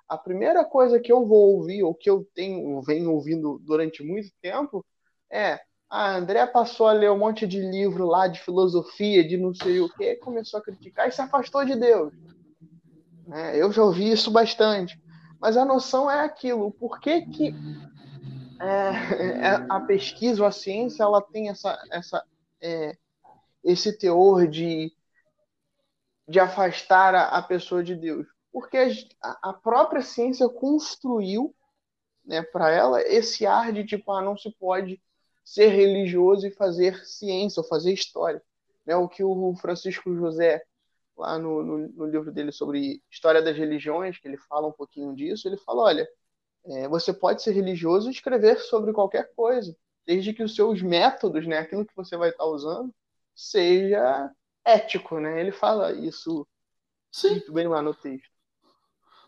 a 0.08 0.18
primeira 0.18 0.64
coisa 0.64 1.00
que 1.00 1.12
eu 1.12 1.26
vou 1.26 1.56
ouvir, 1.56 1.82
ou 1.82 1.94
que 1.94 2.10
eu 2.10 2.26
tenho, 2.34 2.82
venho 2.82 3.12
ouvindo 3.12 3.58
durante 3.64 4.02
muito 4.04 4.30
tempo, 4.42 4.84
é 5.30 5.60
ah, 5.96 6.16
André 6.16 6.46
passou 6.46 6.88
a 6.88 6.92
ler 6.92 7.10
um 7.10 7.16
monte 7.16 7.46
de 7.46 7.58
livro 7.58 8.04
lá 8.04 8.28
de 8.28 8.38
filosofia, 8.40 9.26
de 9.26 9.38
não 9.38 9.54
sei 9.54 9.80
o 9.80 9.88
que, 9.88 10.16
começou 10.16 10.60
a 10.60 10.62
criticar 10.62 11.08
e 11.08 11.10
se 11.10 11.22
afastou 11.22 11.64
de 11.64 11.74
Deus. 11.74 12.12
É, 13.32 13.56
eu 13.56 13.72
já 13.72 13.82
ouvi 13.82 14.10
isso 14.10 14.30
bastante. 14.30 15.00
Mas 15.40 15.56
a 15.56 15.64
noção 15.64 16.10
é 16.10 16.20
aquilo, 16.20 16.70
por 16.72 17.00
que, 17.00 17.22
que 17.22 17.54
é, 18.60 18.66
é, 18.66 19.66
a 19.70 19.80
pesquisa 19.80 20.46
a 20.46 20.52
ciência 20.52 21.02
ela 21.02 21.22
tem 21.22 21.48
essa, 21.48 21.82
essa, 21.90 22.22
é, 22.60 22.94
esse 23.64 23.96
teor 23.96 24.46
de, 24.46 24.92
de 26.28 26.38
afastar 26.38 27.14
a, 27.14 27.28
a 27.28 27.42
pessoa 27.42 27.82
de 27.82 27.94
Deus? 27.94 28.26
Porque 28.52 28.76
a, 29.22 29.50
a 29.50 29.52
própria 29.54 30.02
ciência 30.02 30.46
construiu 30.46 31.54
né, 32.22 32.42
para 32.42 32.70
ela 32.70 33.00
esse 33.00 33.46
ar 33.46 33.72
de 33.72 33.82
tipo, 33.86 34.12
ah, 34.12 34.20
não 34.20 34.36
se 34.36 34.54
pode 34.58 35.00
ser 35.46 35.68
religioso 35.68 36.44
e 36.44 36.50
fazer 36.50 37.06
ciência 37.06 37.60
ou 37.60 37.68
fazer 37.68 37.92
história. 37.92 38.42
Né? 38.84 38.96
O 38.96 39.08
que 39.08 39.22
o 39.22 39.54
Francisco 39.54 40.12
José, 40.12 40.60
lá 41.16 41.38
no, 41.38 41.62
no, 41.62 41.88
no, 41.88 42.06
livro 42.06 42.32
dele 42.32 42.50
sobre 42.50 43.00
História 43.08 43.40
das 43.40 43.56
Religiões, 43.56 44.18
que 44.18 44.26
ele 44.26 44.36
fala 44.36 44.66
um 44.66 44.72
pouquinho 44.72 45.14
disso, 45.14 45.46
ele 45.46 45.56
fala: 45.56 45.82
olha, 45.82 46.08
é, 46.66 46.88
você 46.88 47.12
pode 47.12 47.42
ser 47.42 47.52
religioso 47.52 48.08
e 48.08 48.12
escrever 48.12 48.58
sobre 48.58 48.92
qualquer 48.92 49.32
coisa, 49.36 49.74
desde 50.04 50.34
que 50.34 50.42
os 50.42 50.52
seus 50.52 50.82
métodos, 50.82 51.46
né, 51.46 51.58
aquilo 51.58 51.86
que 51.86 51.94
você 51.94 52.16
vai 52.16 52.30
estar 52.30 52.44
usando, 52.44 52.92
seja 53.32 54.28
ético. 54.64 55.20
Né? 55.20 55.40
Ele 55.40 55.52
fala 55.52 55.92
isso 55.92 56.44
Sim. 57.12 57.30
muito 57.30 57.52
bem 57.52 57.68
lá 57.68 57.80
no 57.80 57.94
texto. 57.94 58.34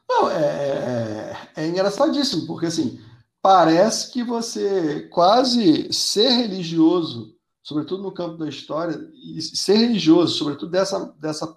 Não, 0.08 0.28
é, 0.28 1.44
é, 1.56 1.62
é 1.62 1.66
engraçadíssimo, 1.66 2.44
porque 2.46 2.66
assim, 2.66 2.98
parece 3.42 4.12
que 4.12 4.22
você 4.22 5.08
quase 5.08 5.92
ser 5.92 6.30
religioso, 6.30 7.34
sobretudo 7.62 8.02
no 8.02 8.12
campo 8.12 8.36
da 8.36 8.48
história, 8.48 8.98
e 9.14 9.40
ser 9.40 9.76
religioso, 9.76 10.34
sobretudo 10.36 10.70
dessa, 10.70 11.14
dessa, 11.18 11.56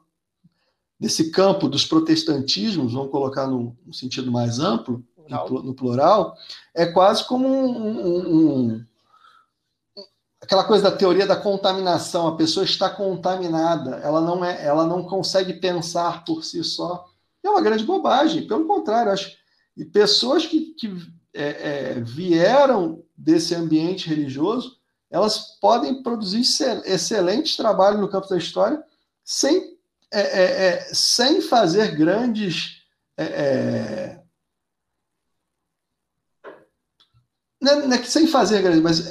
desse 1.00 1.32
campo 1.32 1.68
dos 1.68 1.86
protestantismos, 1.86 2.94
vamos 2.94 3.12
colocar 3.12 3.48
num, 3.48 3.76
num 3.86 3.94
sentido 3.94 4.32
mais 4.32 4.60
amplo, 4.60 5.04
no, 5.28 5.64
no, 5.64 5.74
plural, 5.74 6.36
é 6.76 6.86
quase 6.86 7.26
como 7.26 7.48
um, 7.48 8.06
um, 8.06 8.36
um, 8.36 8.86
aquela 10.42 10.64
coisa 10.64 10.84
da 10.84 10.98
teoria 10.98 11.26
da 11.26 11.38
contaminação. 11.38 12.28
A 12.28 12.36
pessoa 12.36 12.66
está 12.66 12.90
contaminada, 12.90 13.98
ela 13.98 14.20
não 14.20 14.44
é, 14.44 14.66
ela 14.66 14.86
não 14.86 15.04
consegue 15.04 15.54
pensar 15.54 16.26
por 16.26 16.44
si 16.44 16.62
só. 16.64 17.08
É 17.44 17.50
uma 17.50 17.62
grande 17.62 17.86
bobagem. 17.86 18.46
Pelo 18.46 18.68
contrário, 18.68 19.12
acho 19.12 19.40
e 19.76 19.86
pessoas 19.86 20.46
que, 20.46 20.74
que 20.74 20.94
é, 21.34 21.44
é, 21.44 22.00
vieram 22.00 23.04
desse 23.18 23.56
ambiente 23.56 24.10
religioso, 24.10 24.78
elas 25.10 25.58
podem 25.60 26.02
produzir 26.02 26.42
excelentes 26.86 27.56
trabalhos 27.56 28.00
no 28.00 28.10
campo 28.10 28.28
da 28.28 28.38
história 28.38 28.82
sem, 29.24 29.78
é, 30.12 30.22
é, 30.22 30.68
é 30.68 30.94
sem 30.94 31.42
fazer 31.42 31.96
grandes. 31.96 32.82
Não 37.62 37.94
é, 37.94 38.04
sem 38.04 38.26
fazer 38.28 38.62
grandes, 38.62 38.82
mas 38.82 39.04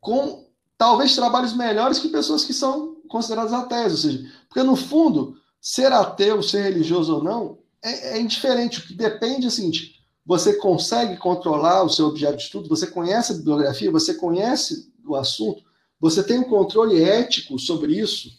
com 0.00 0.46
talvez 0.76 1.14
trabalhos 1.14 1.56
melhores 1.56 1.98
que 1.98 2.08
pessoas 2.08 2.44
que 2.44 2.52
são 2.52 2.96
consideradas 3.08 3.52
ateias. 3.52 3.92
Ou 3.92 3.98
seja, 3.98 4.32
porque 4.48 4.62
no 4.62 4.76
fundo, 4.76 5.36
ser 5.60 5.92
ateu, 5.92 6.42
ser 6.42 6.62
religioso 6.62 7.16
ou 7.16 7.24
não, 7.24 7.58
é, 7.82 8.16
é 8.16 8.20
indiferente. 8.20 8.80
O 8.80 8.82
que 8.82 8.94
depende 8.94 9.46
é 9.46 9.48
o 9.48 9.50
seguinte: 9.50 9.95
você 10.26 10.54
consegue 10.54 11.16
controlar 11.16 11.84
o 11.84 11.88
seu 11.88 12.06
objeto 12.06 12.36
de 12.36 12.42
estudo, 12.42 12.68
você 12.68 12.88
conhece 12.88 13.32
a 13.32 13.36
bibliografia, 13.36 13.92
você 13.92 14.12
conhece 14.12 14.92
o 15.06 15.14
assunto, 15.14 15.62
você 16.00 16.22
tem 16.22 16.40
um 16.40 16.48
controle 16.48 17.02
ético 17.02 17.58
sobre 17.58 17.98
isso. 17.98 18.30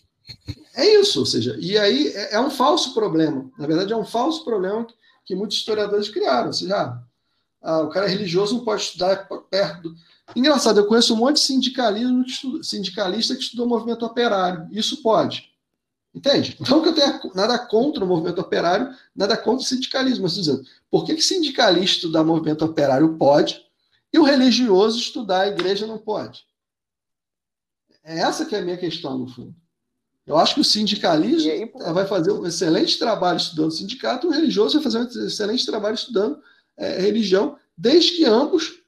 É 0.76 0.86
isso, 1.00 1.22
ou 1.22 1.26
seja, 1.26 1.58
e 1.60 1.78
aí 1.78 2.10
é, 2.10 2.36
é 2.36 2.40
um 2.40 2.50
falso 2.50 2.94
problema. 2.94 3.50
Na 3.58 3.66
verdade, 3.66 3.94
é 3.94 3.98
um 3.98 4.06
falso 4.06 4.44
problema 4.44 4.86
que, 4.86 4.94
que 5.26 5.36
muitos 5.36 5.58
historiadores 5.58 6.10
criaram. 6.10 6.48
Ou 6.48 6.54
seja, 6.54 6.76
ah, 6.76 7.04
ah, 7.62 7.82
o 7.82 7.90
cara 7.90 8.08
religioso 8.08 8.56
não 8.56 8.66
pode 8.66 8.82
estudar 8.82 9.28
perto 9.50 9.82
do. 9.84 9.96
Engraçado, 10.36 10.80
eu 10.80 10.88
conheço 10.88 11.14
um 11.14 11.18
monte 11.18 11.36
de 11.36 11.44
sindicalismo, 11.44 12.26
sindicalista 12.62 13.34
que 13.34 13.42
estudou 13.42 13.66
movimento 13.66 14.06
operário. 14.06 14.68
Isso 14.72 15.02
pode. 15.02 15.50
Entende? 16.18 16.58
Não 16.68 16.82
que 16.82 16.90
eu 16.90 16.96
tenha 16.96 17.22
nada 17.36 17.60
contra 17.60 18.04
o 18.04 18.08
movimento 18.08 18.42
operário, 18.42 18.92
nada 19.16 19.38
contra 19.38 19.64
o 19.64 19.68
sindicalismo, 19.68 20.24
mas 20.24 20.34
dizendo, 20.34 20.66
por 20.90 21.06
que, 21.06 21.14
que 21.14 21.22
sindicalista 21.22 21.98
estudar 21.98 22.24
movimento 22.24 22.66
operário 22.66 23.16
pode 23.20 23.64
e 24.12 24.18
o 24.18 24.24
religioso 24.24 24.98
estudar 24.98 25.42
a 25.42 25.48
igreja 25.50 25.86
não 25.86 26.00
pode? 26.00 26.44
É 28.04 28.18
essa 28.18 28.46
que 28.46 28.56
é 28.56 28.60
a 28.60 28.62
minha 28.64 28.78
questão, 28.78 29.16
no 29.16 29.28
fundo. 29.28 29.56
Eu 30.26 30.38
acho 30.38 30.56
que 30.56 30.62
o 30.62 30.64
sindicalismo 30.64 31.52
aí, 31.52 31.72
vai 31.94 32.08
fazer 32.08 32.32
um 32.32 32.48
excelente 32.48 32.98
trabalho 32.98 33.38
estudando 33.38 33.72
sindicato, 33.72 34.28
o 34.28 34.32
religioso 34.32 34.74
vai 34.74 34.84
fazer 34.84 34.98
um 34.98 35.28
excelente 35.28 35.68
trabalho 35.68 35.94
estudando 35.94 36.42
é, 36.76 37.00
religião, 37.00 37.60
desde 37.78 38.14
que 38.14 38.26
ambos 38.26 38.82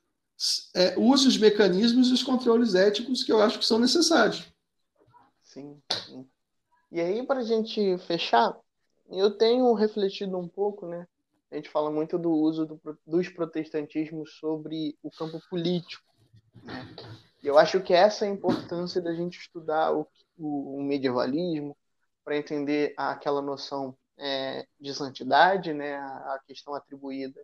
é, 0.74 0.98
usem 0.98 1.28
os 1.28 1.38
mecanismos 1.38 2.10
e 2.10 2.14
os 2.14 2.24
controles 2.24 2.74
éticos 2.74 3.22
que 3.22 3.32
eu 3.32 3.40
acho 3.40 3.60
que 3.60 3.66
são 3.66 3.78
necessários. 3.78 4.46
Sim, 5.44 5.80
sim. 6.08 6.28
E 6.92 7.00
aí, 7.00 7.26
para 7.26 7.40
a 7.40 7.44
gente 7.44 7.98
fechar, 8.00 8.58
eu 9.10 9.32
tenho 9.38 9.74
refletido 9.74 10.38
um 10.38 10.48
pouco, 10.48 10.88
né? 10.88 11.08
A 11.52 11.56
gente 11.56 11.70
fala 11.70 11.90
muito 11.90 12.18
do 12.18 12.32
uso 12.32 12.66
do, 12.66 13.00
dos 13.06 13.30
protestantismos 13.30 14.34
sobre 14.40 14.98
o 15.02 15.10
campo 15.10 15.40
político. 15.50 16.04
Né? 16.64 16.96
E 17.44 17.48
eu 17.48 17.58
acho 17.58 17.82
que 17.82 17.94
essa 17.94 18.26
é 18.26 18.30
a 18.30 18.32
importância 18.32 19.02
da 19.02 19.14
gente 19.14 19.40
estudar 19.40 19.96
o, 19.96 20.08
o, 20.38 20.78
o 20.78 20.84
medievalismo 20.84 21.76
para 22.24 22.38
entender 22.38 22.94
aquela 22.98 23.42
noção 23.42 23.96
é, 24.18 24.68
de 24.80 24.94
santidade, 24.94 25.74
né? 25.74 25.96
A, 25.96 26.36
a 26.36 26.40
questão 26.46 26.74
atribuída 26.74 27.40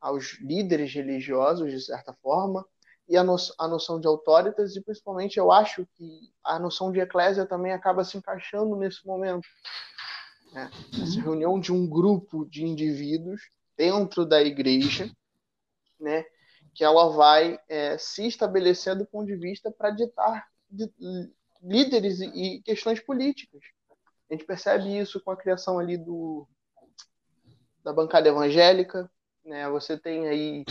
aos 0.00 0.38
líderes 0.40 0.92
religiosos, 0.92 1.70
de 1.70 1.80
certa 1.80 2.12
forma, 2.22 2.64
e 3.08 3.16
a, 3.16 3.22
no, 3.22 3.36
a 3.58 3.68
noção 3.68 4.00
de 4.00 4.06
autoritas, 4.06 4.76
e 4.76 4.80
principalmente 4.80 5.38
eu 5.38 5.52
acho 5.52 5.86
que 5.94 6.30
a 6.42 6.58
noção 6.58 6.90
de 6.90 7.00
eclésia 7.00 7.44
também 7.44 7.72
acaba 7.72 8.04
se 8.04 8.16
encaixando 8.16 8.76
nesse 8.76 9.06
momento. 9.06 9.46
Né? 10.52 10.70
Essa 11.02 11.16
uhum. 11.16 11.22
reunião 11.22 11.60
de 11.60 11.72
um 11.72 11.86
grupo 11.86 12.46
de 12.46 12.64
indivíduos 12.64 13.50
dentro 13.76 14.24
da 14.24 14.42
igreja, 14.42 15.10
né? 16.00 16.24
que 16.74 16.82
ela 16.82 17.10
vai 17.10 17.58
é, 17.68 17.96
se 17.98 18.26
estabelecer 18.26 18.96
do 18.96 19.06
ponto 19.06 19.26
de 19.26 19.36
vista 19.36 19.70
para 19.70 19.90
ditar 19.90 20.46
de, 20.68 20.90
líderes 21.62 22.20
e, 22.20 22.26
e 22.26 22.62
questões 22.62 23.00
políticas. 23.00 23.62
A 24.30 24.34
gente 24.34 24.44
percebe 24.44 24.98
isso 24.98 25.20
com 25.20 25.30
a 25.30 25.36
criação 25.36 25.78
ali 25.78 25.96
do 25.96 26.48
da 27.82 27.92
bancada 27.92 28.28
evangélica, 28.28 29.10
né? 29.44 29.68
Você 29.68 29.98
tem 29.98 30.26
aí 30.26 30.64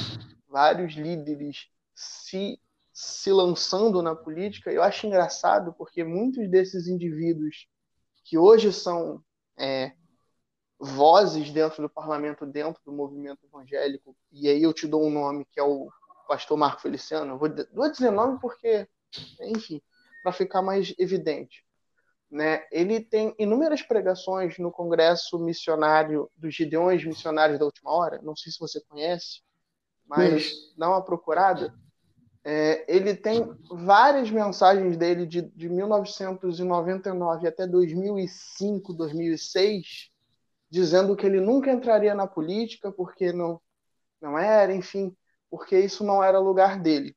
vários 0.48 0.94
líderes 0.94 1.68
se, 1.96 2.60
se 2.92 3.32
lançando 3.32 4.02
na 4.02 4.16
política, 4.16 4.72
eu 4.72 4.82
acho 4.84 5.08
engraçado 5.08 5.74
porque 5.74 6.04
muitos 6.04 6.50
desses 6.50 6.88
indivíduos 6.88 7.68
que 8.24 8.38
hoje 8.38 8.72
são 8.72 9.24
é, 9.58 9.94
vozes 10.80 11.52
dentro 11.52 11.82
do 11.82 11.90
parlamento, 11.90 12.46
dentro 12.46 12.82
do 12.86 12.92
movimento 12.92 13.46
evangélico, 13.46 14.16
e 14.32 14.48
aí 14.50 14.62
eu 14.62 14.74
te 14.74 14.88
dou 14.88 15.06
um 15.06 15.10
nome 15.10 15.46
que 15.46 15.60
é 15.60 15.64
o 15.64 15.90
pastor 16.28 16.58
Marco 16.58 16.82
Feliciano. 16.82 17.34
Eu 17.34 17.38
vou, 17.38 17.50
vou 17.74 17.92
dizer 17.92 18.12
nome 18.12 18.40
porque, 18.40 18.88
enfim, 19.42 19.82
para 20.24 20.32
ficar 20.32 20.62
mais 20.62 20.94
evidente. 20.98 21.66
Né? 22.32 22.66
Ele 22.72 23.00
tem 23.00 23.36
inúmeras 23.38 23.84
pregações 23.84 24.58
no 24.58 24.72
Congresso 24.72 25.38
Missionário 25.38 26.32
dos 26.36 26.56
Gideões 26.56 27.06
Missionários 27.06 27.60
da 27.60 27.66
Última 27.66 27.92
Hora. 27.92 28.20
Não 28.24 28.36
sei 28.36 28.52
se 28.52 28.60
você 28.60 28.82
conhece, 28.82 29.42
mas 30.06 30.52
dá 30.76 30.90
uma 30.90 31.04
procurada. 31.04 31.74
É, 32.46 32.84
ele 32.94 33.16
tem 33.16 33.56
várias 33.70 34.30
mensagens 34.30 34.98
dele 34.98 35.26
de, 35.26 35.44
de 35.44 35.70
1999 35.70 37.48
até 37.48 37.66
2005, 37.66 38.94
2006, 38.94 40.12
dizendo 40.70 41.16
que 41.16 41.26
ele 41.26 41.40
nunca 41.40 41.72
entraria 41.72 42.14
na 42.14 42.28
política 42.28 42.92
porque 42.92 43.32
não, 43.32 43.62
não 44.22 44.38
era, 44.38 44.74
enfim, 44.74 45.16
porque 45.50 45.80
isso 45.80 46.04
não 46.04 46.22
era 46.22 46.38
lugar 46.40 46.82
dele. 46.82 47.16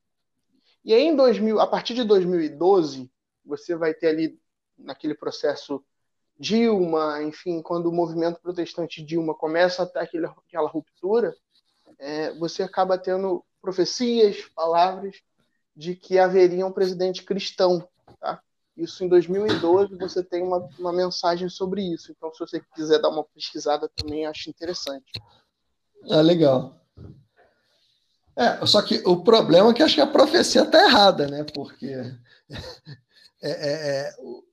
E 0.85 0.93
aí, 0.93 1.03
em 1.03 1.15
2000, 1.15 1.59
a 1.59 1.67
partir 1.67 1.93
de 1.93 2.05
2012, 2.05 3.11
você 3.45 3.75
vai 3.75 3.93
ter 3.93 4.07
ali 4.07 4.39
naquele 4.77 5.13
processo 5.13 5.83
Dilma, 6.39 7.23
enfim, 7.23 7.61
quando 7.61 7.87
o 7.87 7.91
movimento 7.91 8.39
protestante 8.39 9.03
Dilma 9.03 9.33
começa 9.33 9.83
a 9.83 9.85
ter 9.85 9.99
aquele, 9.99 10.27
aquela 10.27 10.69
ruptura, 10.69 11.35
é, 11.97 12.31
você 12.35 12.61
acaba 12.61 12.97
tendo 12.97 13.43
profecias, 13.61 14.37
palavras 14.55 15.15
de 15.75 15.95
que 15.95 16.17
haveria 16.17 16.65
um 16.65 16.71
presidente 16.71 17.23
cristão. 17.23 17.87
Tá? 18.19 18.41
Isso 18.75 19.03
em 19.03 19.07
2012 19.07 19.95
você 19.95 20.23
tem 20.23 20.43
uma, 20.43 20.67
uma 20.79 20.93
mensagem 20.93 21.49
sobre 21.49 21.81
isso. 21.81 22.11
Então, 22.11 22.33
se 22.33 22.39
você 22.39 22.61
quiser 22.75 22.99
dar 22.99 23.09
uma 23.09 23.23
pesquisada 23.23 23.89
também, 23.95 24.25
acho 24.25 24.49
interessante. 24.49 25.11
Ah, 26.09 26.21
legal. 26.21 26.79
É, 28.35 28.63
só 28.67 28.83
que 28.83 29.01
o 29.03 29.23
problema 29.23 29.71
é 29.71 29.73
que 29.73 29.81
acho 29.81 29.95
que 29.95 30.01
a 30.01 30.05
profecia 30.05 30.61
está 30.61 30.83
errada, 30.83 31.27
né? 31.27 31.43
Porque 31.43 31.87
é, 33.41 33.49
é, 33.49 34.09
é, 34.09 34.15
o, 34.19 34.43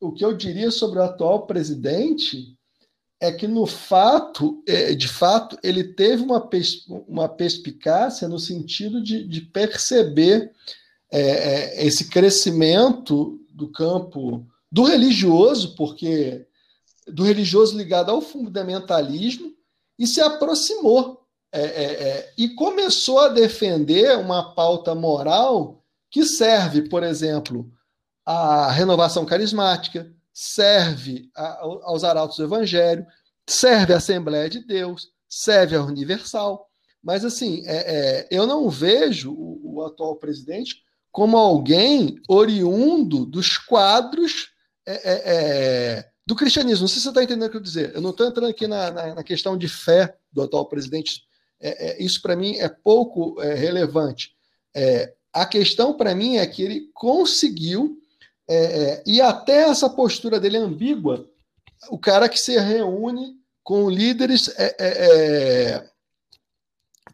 o 0.00 0.12
que 0.12 0.24
eu 0.24 0.34
diria 0.34 0.70
sobre 0.70 0.98
o 0.98 1.02
atual 1.02 1.46
presidente 1.46 2.55
é 3.20 3.32
que 3.32 3.48
no 3.48 3.66
fato, 3.66 4.62
é, 4.66 4.94
de 4.94 5.08
fato, 5.08 5.58
ele 5.62 5.84
teve 5.84 6.22
uma, 6.22 6.48
uma 7.08 7.28
perspicácia 7.28 8.28
no 8.28 8.38
sentido 8.38 9.02
de, 9.02 9.26
de 9.26 9.40
perceber 9.40 10.52
é, 11.10 11.20
é, 11.20 11.86
esse 11.86 12.08
crescimento 12.10 13.40
do 13.50 13.68
campo 13.68 14.46
do 14.70 14.82
religioso, 14.84 15.74
porque 15.76 16.46
do 17.06 17.22
religioso 17.22 17.76
ligado 17.76 18.10
ao 18.10 18.20
fundamentalismo, 18.20 19.54
e 19.98 20.06
se 20.06 20.20
aproximou 20.20 21.22
é, 21.52 21.62
é, 21.62 21.84
é 21.84 22.32
e 22.36 22.50
começou 22.50 23.20
a 23.20 23.28
defender 23.28 24.18
uma 24.18 24.54
pauta 24.54 24.94
moral 24.94 25.82
que 26.10 26.24
serve, 26.24 26.82
por 26.82 27.02
exemplo, 27.02 27.70
à 28.26 28.70
renovação 28.70 29.24
carismática, 29.24 30.12
serve 30.38 31.30
aos 31.34 32.04
arautos 32.04 32.36
do 32.36 32.44
Evangelho, 32.44 33.06
serve 33.48 33.94
à 33.94 33.96
Assembleia 33.96 34.50
de 34.50 34.60
Deus, 34.60 35.08
serve 35.26 35.74
à 35.74 35.82
Universal. 35.82 36.68
Mas, 37.02 37.24
assim, 37.24 37.62
é, 37.64 37.76
é, 37.76 38.28
eu 38.30 38.46
não 38.46 38.68
vejo 38.68 39.32
o, 39.32 39.76
o, 39.76 39.82
atual 39.86 40.16
presidente 40.16 40.82
como 41.10 41.38
alguém 41.38 42.20
oriundo 42.28 43.24
dos 43.24 43.56
quadros 43.56 44.50
é, 44.86 44.92
é, 44.92 45.22
é 45.24 46.10
do 46.26 46.36
cristianismo. 46.36 46.82
Não 46.82 46.88
sei 46.88 46.98
se 46.98 47.04
você 47.04 47.08
está 47.08 47.22
entendendo 47.22 47.48
o 47.48 47.50
que 47.50 47.56
eu 47.56 47.62
dizer. 47.62 47.94
Eu 47.94 48.02
não 48.02 48.10
estou 48.10 48.26
entrando 48.26 48.50
aqui 48.50 48.66
na, 48.66 48.90
na, 48.90 49.14
na, 49.14 49.24
questão 49.24 49.56
de 49.56 49.68
fé 49.68 50.18
do 50.30 50.42
atual 50.42 50.66
presidente. 50.68 51.22
É, 51.58 52.02
isso, 52.02 52.20
para 52.20 52.36
mim, 52.36 52.56
é 52.56 52.68
pouco 52.68 53.40
relevante. 53.40 54.36
a 55.32 55.46
questão, 55.46 55.96
para 55.96 56.14
mim, 56.14 56.36
é 56.36 56.46
que 56.46 56.62
ele 56.62 56.90
conseguiu 56.92 57.98
é, 58.48 58.56
é, 58.56 59.02
e 59.06 59.20
até 59.20 59.68
essa 59.68 59.90
postura 59.90 60.38
dele 60.38 60.56
é 60.56 60.60
ambígua, 60.60 61.28
o 61.90 61.98
cara 61.98 62.28
que 62.28 62.38
se 62.38 62.58
reúne 62.58 63.34
com 63.62 63.90
líderes 63.90 64.48
é, 64.56 64.76
é, 64.78 64.88
é, 64.88 65.90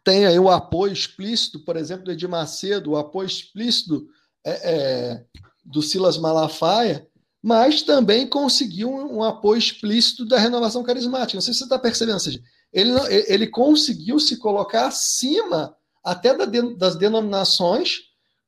tem 0.03 0.25
aí 0.25 0.37
o 0.37 0.49
apoio 0.49 0.93
explícito, 0.93 1.59
por 1.61 1.75
exemplo, 1.75 2.05
do 2.05 2.11
Edir 2.11 2.29
Macedo, 2.29 2.91
o 2.91 2.97
apoio 2.97 3.25
explícito 3.25 4.07
é, 4.45 5.23
do 5.63 5.81
Silas 5.81 6.17
Malafaia, 6.17 7.07
mas 7.41 7.81
também 7.81 8.27
conseguiu 8.27 8.89
um, 8.89 9.17
um, 9.17 9.23
apoio 9.23 9.57
explícito 9.57 10.25
da 10.25 10.37
renovação 10.37 10.83
carismática. 10.83 11.35
Não 11.35 11.41
sei 11.41 11.53
se 11.53 11.59
você 11.59 11.65
está 11.65 11.79
percebendo, 11.79 12.15
ou 12.15 12.19
seja, 12.19 12.41
ele, 12.71 12.91
ele 13.27 13.47
conseguiu 13.47 14.19
se 14.19 14.37
colocar 14.37 14.87
acima 14.87 15.75
até 16.03 16.35
das 16.75 16.95
denominações 16.95 18.01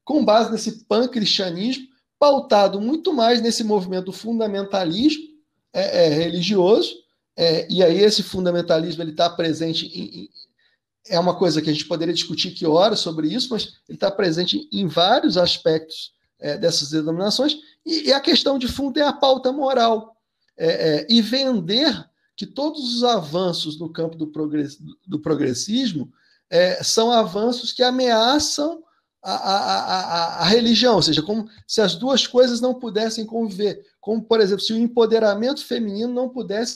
com 0.03 0.23
base 0.23 0.51
nesse 0.51 0.85
pan-cristianismo, 0.85 1.87
pautado 2.25 2.81
muito 2.81 3.13
mais 3.13 3.39
nesse 3.39 3.63
movimento 3.63 4.11
fundamentalismo 4.11 5.25
é, 5.71 6.05
é, 6.05 6.09
religioso, 6.09 6.91
é, 7.37 7.71
e 7.71 7.83
aí 7.83 7.99
esse 7.99 8.23
fundamentalismo 8.23 9.03
ele 9.03 9.11
está 9.11 9.29
presente 9.29 9.85
em, 9.85 10.21
em, 10.21 10.29
é 11.07 11.19
uma 11.19 11.37
coisa 11.37 11.61
que 11.61 11.69
a 11.69 11.73
gente 11.73 11.85
poderia 11.85 12.15
discutir 12.15 12.49
que 12.49 12.65
horas 12.65 12.99
sobre 12.99 13.27
isso, 13.27 13.49
mas 13.51 13.75
ele 13.87 13.97
está 13.97 14.09
presente 14.09 14.67
em 14.71 14.87
vários 14.87 15.37
aspectos 15.37 16.13
é, 16.39 16.57
dessas 16.57 16.89
denominações, 16.89 17.59
e, 17.85 18.09
e, 18.09 18.13
a 18.13 18.19
questão 18.19 18.57
de 18.57 18.67
fundo 18.67 18.97
é 18.97 19.03
a 19.03 19.13
pauta 19.13 19.51
moral, 19.51 20.17
é, 20.57 21.01
é, 21.01 21.07
e 21.07 21.21
vender 21.21 21.93
que 22.35 22.47
todos 22.47 22.95
os 22.95 23.03
avanços 23.03 23.79
no 23.79 23.87
campo 23.87 24.15
do, 24.15 24.25
progress, 24.25 24.79
do 25.05 25.19
progressismo 25.19 26.11
são 26.83 27.11
avanços 27.11 27.73
que 27.73 27.83
ameaçam 27.83 28.83
a, 29.25 29.33
a, 29.33 29.79
a, 29.79 30.41
a, 30.41 30.43
religião, 30.45 30.95
ou 30.95 31.01
seja, 31.01 31.23
como 31.23 31.49
se 31.67 31.81
as 31.81 31.95
duas 31.95 32.27
coisas 32.27 32.61
não 32.61 32.75
pudessem 32.75 33.25
conviver. 33.25 33.83
Como, 33.99 34.21
por 34.21 34.39
exemplo, 34.39 34.63
se 34.63 34.71
o 34.71 34.77
empoderamento 34.77 35.65
feminino 35.65 36.13
não 36.13 36.29
pudesse 36.29 36.75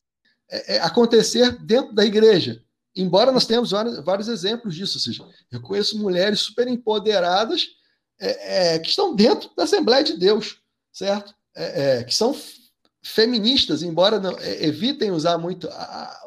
é, 0.50 0.78
é, 0.78 0.80
acontecer 0.80 1.52
dentro 1.64 1.94
da 1.94 2.04
igreja. 2.04 2.64
Embora 2.96 3.32
nós 3.32 3.46
tenhamos 3.46 3.70
vários, 3.70 4.04
vários, 4.04 4.28
exemplos 4.28 4.74
disso, 4.74 4.98
ou 4.98 5.02
seja, 5.02 5.24
eu 5.52 5.62
conheço 5.62 6.00
mulheres 6.00 6.40
super 6.40 6.68
empoderadas 6.68 7.68
é, 8.20 8.74
é 8.74 8.80
que 8.80 8.90
estão 8.90 9.16
dentro 9.16 9.52
da 9.56 9.64
Assembleia 9.64 10.04
de 10.04 10.18
Deus, 10.18 10.58
certo? 10.92 11.36
É, 11.56 12.00
é, 12.00 12.04
que 12.04 12.16
são 12.16 12.36
feministas, 13.04 13.84
embora 13.84 14.20
não, 14.20 14.36
evitem 14.40 15.12
usar 15.12 15.38
muito 15.38 15.70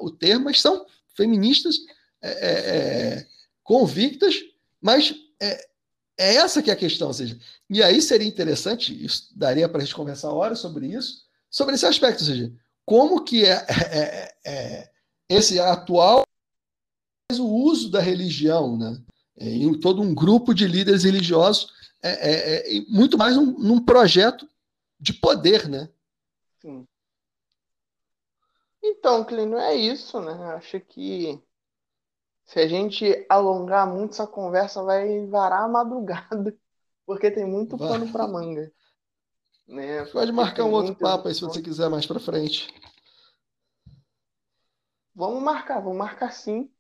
o 0.01 0.11
termo, 0.11 0.45
mas 0.45 0.61
são 0.61 0.87
feministas 1.17 1.77
convictas, 3.65 4.37
mas 4.81 5.15
é 5.41 5.72
essa 6.23 6.63
que 6.63 6.71
é 6.71 6.75
a 6.75 6.77
questão, 6.77 7.09
ou 7.09 7.15
seja, 7.15 7.39
e 7.69 7.83
aí 7.83 8.01
seria 8.01 8.27
interessante, 8.27 8.93
isso 9.05 9.29
daria 9.37 9.69
para 9.69 9.81
a 9.81 9.85
gente 9.85 9.95
conversar 9.95 10.31
horas 10.31 10.59
sobre 10.59 10.87
isso, 10.87 11.23
sobre 11.51 11.75
esse 11.75 11.87
aspecto, 11.87 12.21
ou 12.21 12.27
seja, 12.27 12.53
como 12.85 13.25
que 13.25 13.45
é, 13.45 13.67
é, 13.69 13.93
é, 13.95 14.35
é 14.45 14.93
esse 15.29 15.59
atual 15.59 16.23
o 17.35 17.65
uso 17.65 17.91
da 17.91 18.01
religião, 18.01 18.77
né, 18.77 19.03
em 19.39 19.79
todo 19.81 20.03
um 20.03 20.15
grupo 20.15 20.55
de 20.55 20.67
líderes 20.67 21.05
religiosos, 21.05 21.73
é, 22.03 22.11
é, 22.11 22.79
é 22.79 22.81
muito 22.89 23.17
mais 23.17 23.37
um, 23.37 23.47
num 23.59 23.83
projeto 23.83 24.47
de 25.01 25.13
poder, 25.13 25.69
né? 25.69 25.89
Sim. 26.61 26.87
Então, 28.83 29.25
Clínio, 29.25 29.59
é 29.59 29.75
isso, 29.75 30.21
né? 30.21 30.33
Acho 30.55 30.81
que 30.81 31.41
se 32.53 32.61
a 32.61 32.69
gente 32.69 33.27
alongar 33.31 33.91
muito 33.91 34.13
essa 34.13 34.27
conversa, 34.27 34.83
vai 34.83 35.25
varar 35.27 35.63
a 35.63 35.69
madrugada, 35.69 36.55
porque 37.07 37.31
tem 37.31 37.47
muito 37.47 37.79
vai. 37.79 37.89
pano 37.89 38.13
para 38.13 38.29
manga. 38.29 38.71
Né? 39.67 40.05
Pode 40.05 40.31
marcar 40.33 40.65
um 40.65 40.73
outro 40.73 40.95
papo 40.95 41.29
aí 41.29 41.35
se 41.35 41.41
você 41.41 41.63
quiser 41.63 41.89
mais 41.89 42.05
para 42.05 42.21
frente. 42.21 42.69
Vamos 45.15 45.43
marcar, 45.43 45.81
vamos 45.81 45.97
marcar 45.97 46.31
sim. 46.31 46.71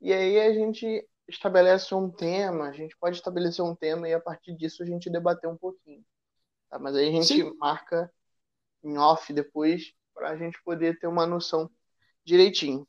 E 0.00 0.12
aí 0.12 0.40
a 0.40 0.52
gente 0.54 1.08
estabelece 1.28 1.94
um 1.94 2.10
tema, 2.10 2.66
a 2.66 2.72
gente 2.72 2.96
pode 2.98 3.16
estabelecer 3.16 3.64
um 3.64 3.76
tema 3.76 4.08
e 4.08 4.14
a 4.14 4.20
partir 4.20 4.56
disso 4.56 4.82
a 4.82 4.86
gente 4.86 5.08
debater 5.08 5.48
um 5.48 5.56
pouquinho. 5.56 6.04
Tá? 6.68 6.80
Mas 6.80 6.96
aí 6.96 7.08
a 7.08 7.12
gente 7.12 7.26
sim. 7.26 7.56
marca 7.58 8.12
em 8.82 8.98
off 8.98 9.32
depois 9.32 9.94
para 10.12 10.30
a 10.30 10.36
gente 10.36 10.60
poder 10.64 10.98
ter 10.98 11.06
uma 11.06 11.28
noção 11.28 11.70
direitinho. 12.24 12.84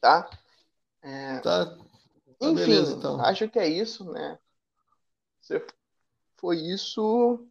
Tá? 0.00 0.30
É... 1.04 1.38
Tá. 1.40 1.66
tá. 1.66 1.84
Enfim, 2.40 2.54
beleza, 2.54 2.96
então. 2.96 3.20
acho 3.20 3.48
que 3.48 3.58
é 3.58 3.68
isso, 3.68 4.10
né? 4.10 4.38
Foi 6.36 6.56
isso. 6.56 7.46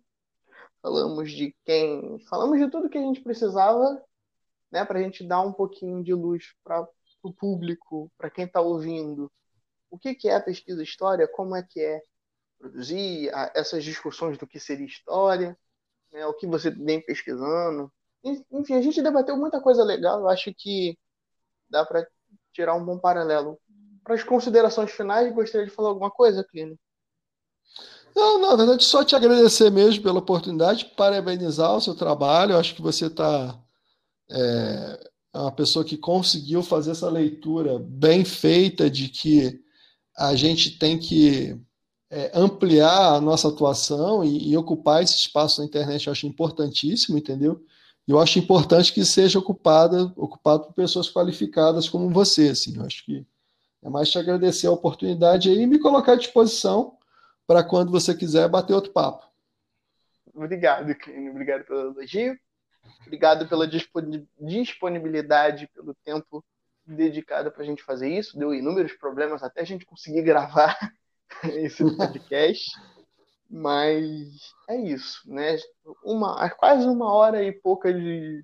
Falamos 0.82 1.32
de 1.32 1.56
quem. 1.64 2.20
Falamos 2.28 2.60
de 2.60 2.70
tudo 2.70 2.89
que 2.89 2.97
a 2.97 3.01
gente 3.01 3.22
precisava, 3.22 4.04
né? 4.72 4.84
Para 4.84 4.99
a 4.99 5.01
gente 5.01 5.26
dar 5.26 5.41
um 5.41 5.54
pouquinho 5.54 6.04
de 6.04 6.14
luz 6.14 6.54
para 6.64 6.88
o 7.22 7.32
público, 7.32 8.12
para 8.18 8.30
quem 8.30 8.45
está 8.45 8.60
ouvindo. 8.60 9.32
O 9.89 9.97
que, 9.97 10.14
que 10.16 10.28
é 10.28 10.36
a 10.36 10.41
pesquisa 10.41 10.84
história? 10.84 11.28
Como 11.28 11.56
é 11.56 11.64
que 11.64 11.80
é 11.80 12.01
produzir 12.60 13.30
essas 13.54 13.84
discussões 13.84 14.38
do 14.38 14.47
que 14.47 14.60
seria 14.60 14.86
história, 14.86 15.58
né? 16.12 16.26
O 16.26 16.34
que 16.34 16.47
você 16.47 16.72
vem 16.72 17.01
pesquisando. 17.01 17.91
Enfim, 18.24 18.76
a 18.76 18.82
gente 18.82 19.01
debateu 19.01 19.38
muita 19.38 19.62
coisa 19.62 19.84
legal. 19.84 20.20
Eu 20.20 20.30
acho 20.30 20.54
que 20.56 20.97
dá 21.70 21.86
para 21.86 22.08
tirar 22.54 22.76
um 22.76 22.86
bom 22.86 22.97
paralelo. 22.97 23.58
Para 24.04 24.16
as 24.16 24.24
considerações 24.24 24.91
finais, 24.91 25.34
gostaria 25.34 25.68
de 25.68 25.74
falar 25.74 25.89
alguma 25.89 26.12
coisa, 26.12 26.43
Clínio? 26.43 26.78
Não, 28.16 28.39
na 28.39 28.56
verdade, 28.56 28.84
só 28.84 29.04
te 29.04 29.16
agradecer 29.16 29.72
mesmo 29.72 30.04
pela 30.04 30.20
oportunidade, 30.20 30.91
parabenizar 30.95 31.76
o 31.76 31.82
seu 31.82 31.95
trabalho. 31.95 32.54
Eu 32.54 32.60
acho 32.60 32.76
que 32.76 32.82
você 32.82 33.08
está 33.08 33.58
é, 34.30 35.10
é 35.34 35.39
uma 35.39 35.51
pessoa 35.51 35.84
que 35.84 35.97
conseguiu 35.97 36.62
fazer 36.62 36.91
essa 36.91 37.10
leitura 37.10 37.80
bem 37.80 38.24
feita 38.24 38.89
de 38.89 39.10
que 39.10 39.60
a 40.16 40.36
gente 40.36 40.78
tem 40.78 40.99
que 40.99 41.60
é, 42.10 42.32
ampliar 42.36 43.16
a 43.16 43.22
nossa 43.22 43.47
atuação 43.47 44.24
e, 44.24 44.51
e, 44.51 44.56
ocupar 44.56 45.01
esse 45.01 45.16
espaço 45.16 45.60
na 45.60 45.66
internet. 45.66 46.06
Eu 46.06 46.12
acho 46.12 46.28
importantíssimo, 46.28 47.18
entendeu? 47.18 47.60
Eu 48.08 48.20
acho 48.20 48.38
importante 48.38 48.93
que 48.93 49.06
seja 49.06 49.39
ocupada, 49.39 50.12
ocupado 50.16 50.66
por 50.66 50.74
pessoas 50.74 51.10
qualificadas 51.10 51.88
como 51.88 52.10
você. 52.10 52.49
Assim. 52.49 52.78
Eu 52.78 52.86
acho 52.86 53.06
que 53.06 53.26
é 53.82 53.89
mais 53.89 54.10
te 54.10 54.18
agradecer 54.18 54.68
a 54.68 54.72
oportunidade 54.72 55.49
e 55.49 55.66
me 55.66 55.80
colocar 55.80 56.14
à 56.14 56.18
disposição 56.18 56.97
para 57.47 57.64
quando 57.64 57.91
você 57.91 58.16
quiser 58.16 58.47
bater 58.49 58.74
outro 58.74 58.91
papo. 58.91 59.26
Obrigado, 60.34 60.93
Clínio. 60.95 61.32
Obrigado 61.32 61.66
pelo 61.66 61.91
elogio. 61.91 62.38
Obrigado 63.06 63.47
pela 63.47 63.70
disponibilidade, 64.39 65.70
pelo 65.74 65.93
tempo 66.04 66.43
dedicado 66.86 67.51
para 67.51 67.64
a 67.64 67.66
gente 67.66 67.84
fazer 67.84 68.10
isso. 68.10 68.38
Deu 68.38 68.54
inúmeros 68.54 68.93
problemas 68.93 69.43
até 69.43 69.62
a 69.62 69.66
gente 69.66 69.86
conseguir 69.86 70.22
gravar 70.24 70.78
esse 71.43 71.84
podcast. 71.95 72.72
Mas 73.56 74.51
é 74.68 74.76
isso, 74.76 75.22
né? 75.32 75.58
Uma, 76.04 76.49
quase 76.49 76.88
uma 76.88 77.14
hora 77.14 77.43
e 77.43 77.51
pouca 77.51 77.93
de, 77.93 78.43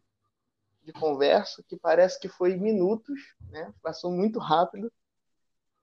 de 0.84 0.93
conversa, 0.93 1.64
que 1.68 1.76
parece 1.76 2.20
que 2.20 2.30
foi 2.30 2.55
minutos, 2.55 3.20
né? 3.49 3.74
Passou 3.82 4.12
muito 4.12 4.38
rápido. 4.38 4.93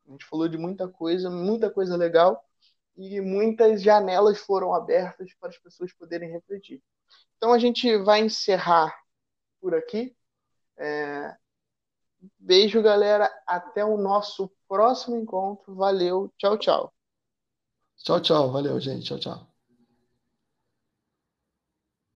A 0.06 0.12
gente 0.12 0.24
falou 0.26 0.46
de 0.46 0.56
muita 0.56 0.86
coisa, 0.88 1.28
muita 1.28 1.68
coisa 1.68 1.96
legal 1.96 2.40
e 2.96 3.20
muitas 3.20 3.82
janelas 3.82 4.38
foram 4.38 4.72
abertas 4.72 5.34
para 5.40 5.48
as 5.48 5.58
pessoas 5.58 5.92
poderem 5.92 6.30
refletir. 6.30 6.80
Então 7.36 7.52
a 7.52 7.58
gente 7.58 7.96
vai 7.98 8.20
encerrar 8.20 8.96
por 9.60 9.74
aqui. 9.74 10.16
É... 10.76 11.36
Beijo, 12.38 12.80
galera. 12.80 13.28
Até 13.44 13.84
o 13.84 13.96
nosso 13.96 14.52
próximo 14.68 15.16
encontro. 15.16 15.74
Valeu. 15.74 16.32
Tchau, 16.38 16.56
tchau. 16.56 16.95
Tchau, 18.04 18.20
tchau. 18.20 18.50
Valeu, 18.52 18.80
gente. 18.80 19.04
Tchau, 19.04 19.18
tchau. 19.18 19.45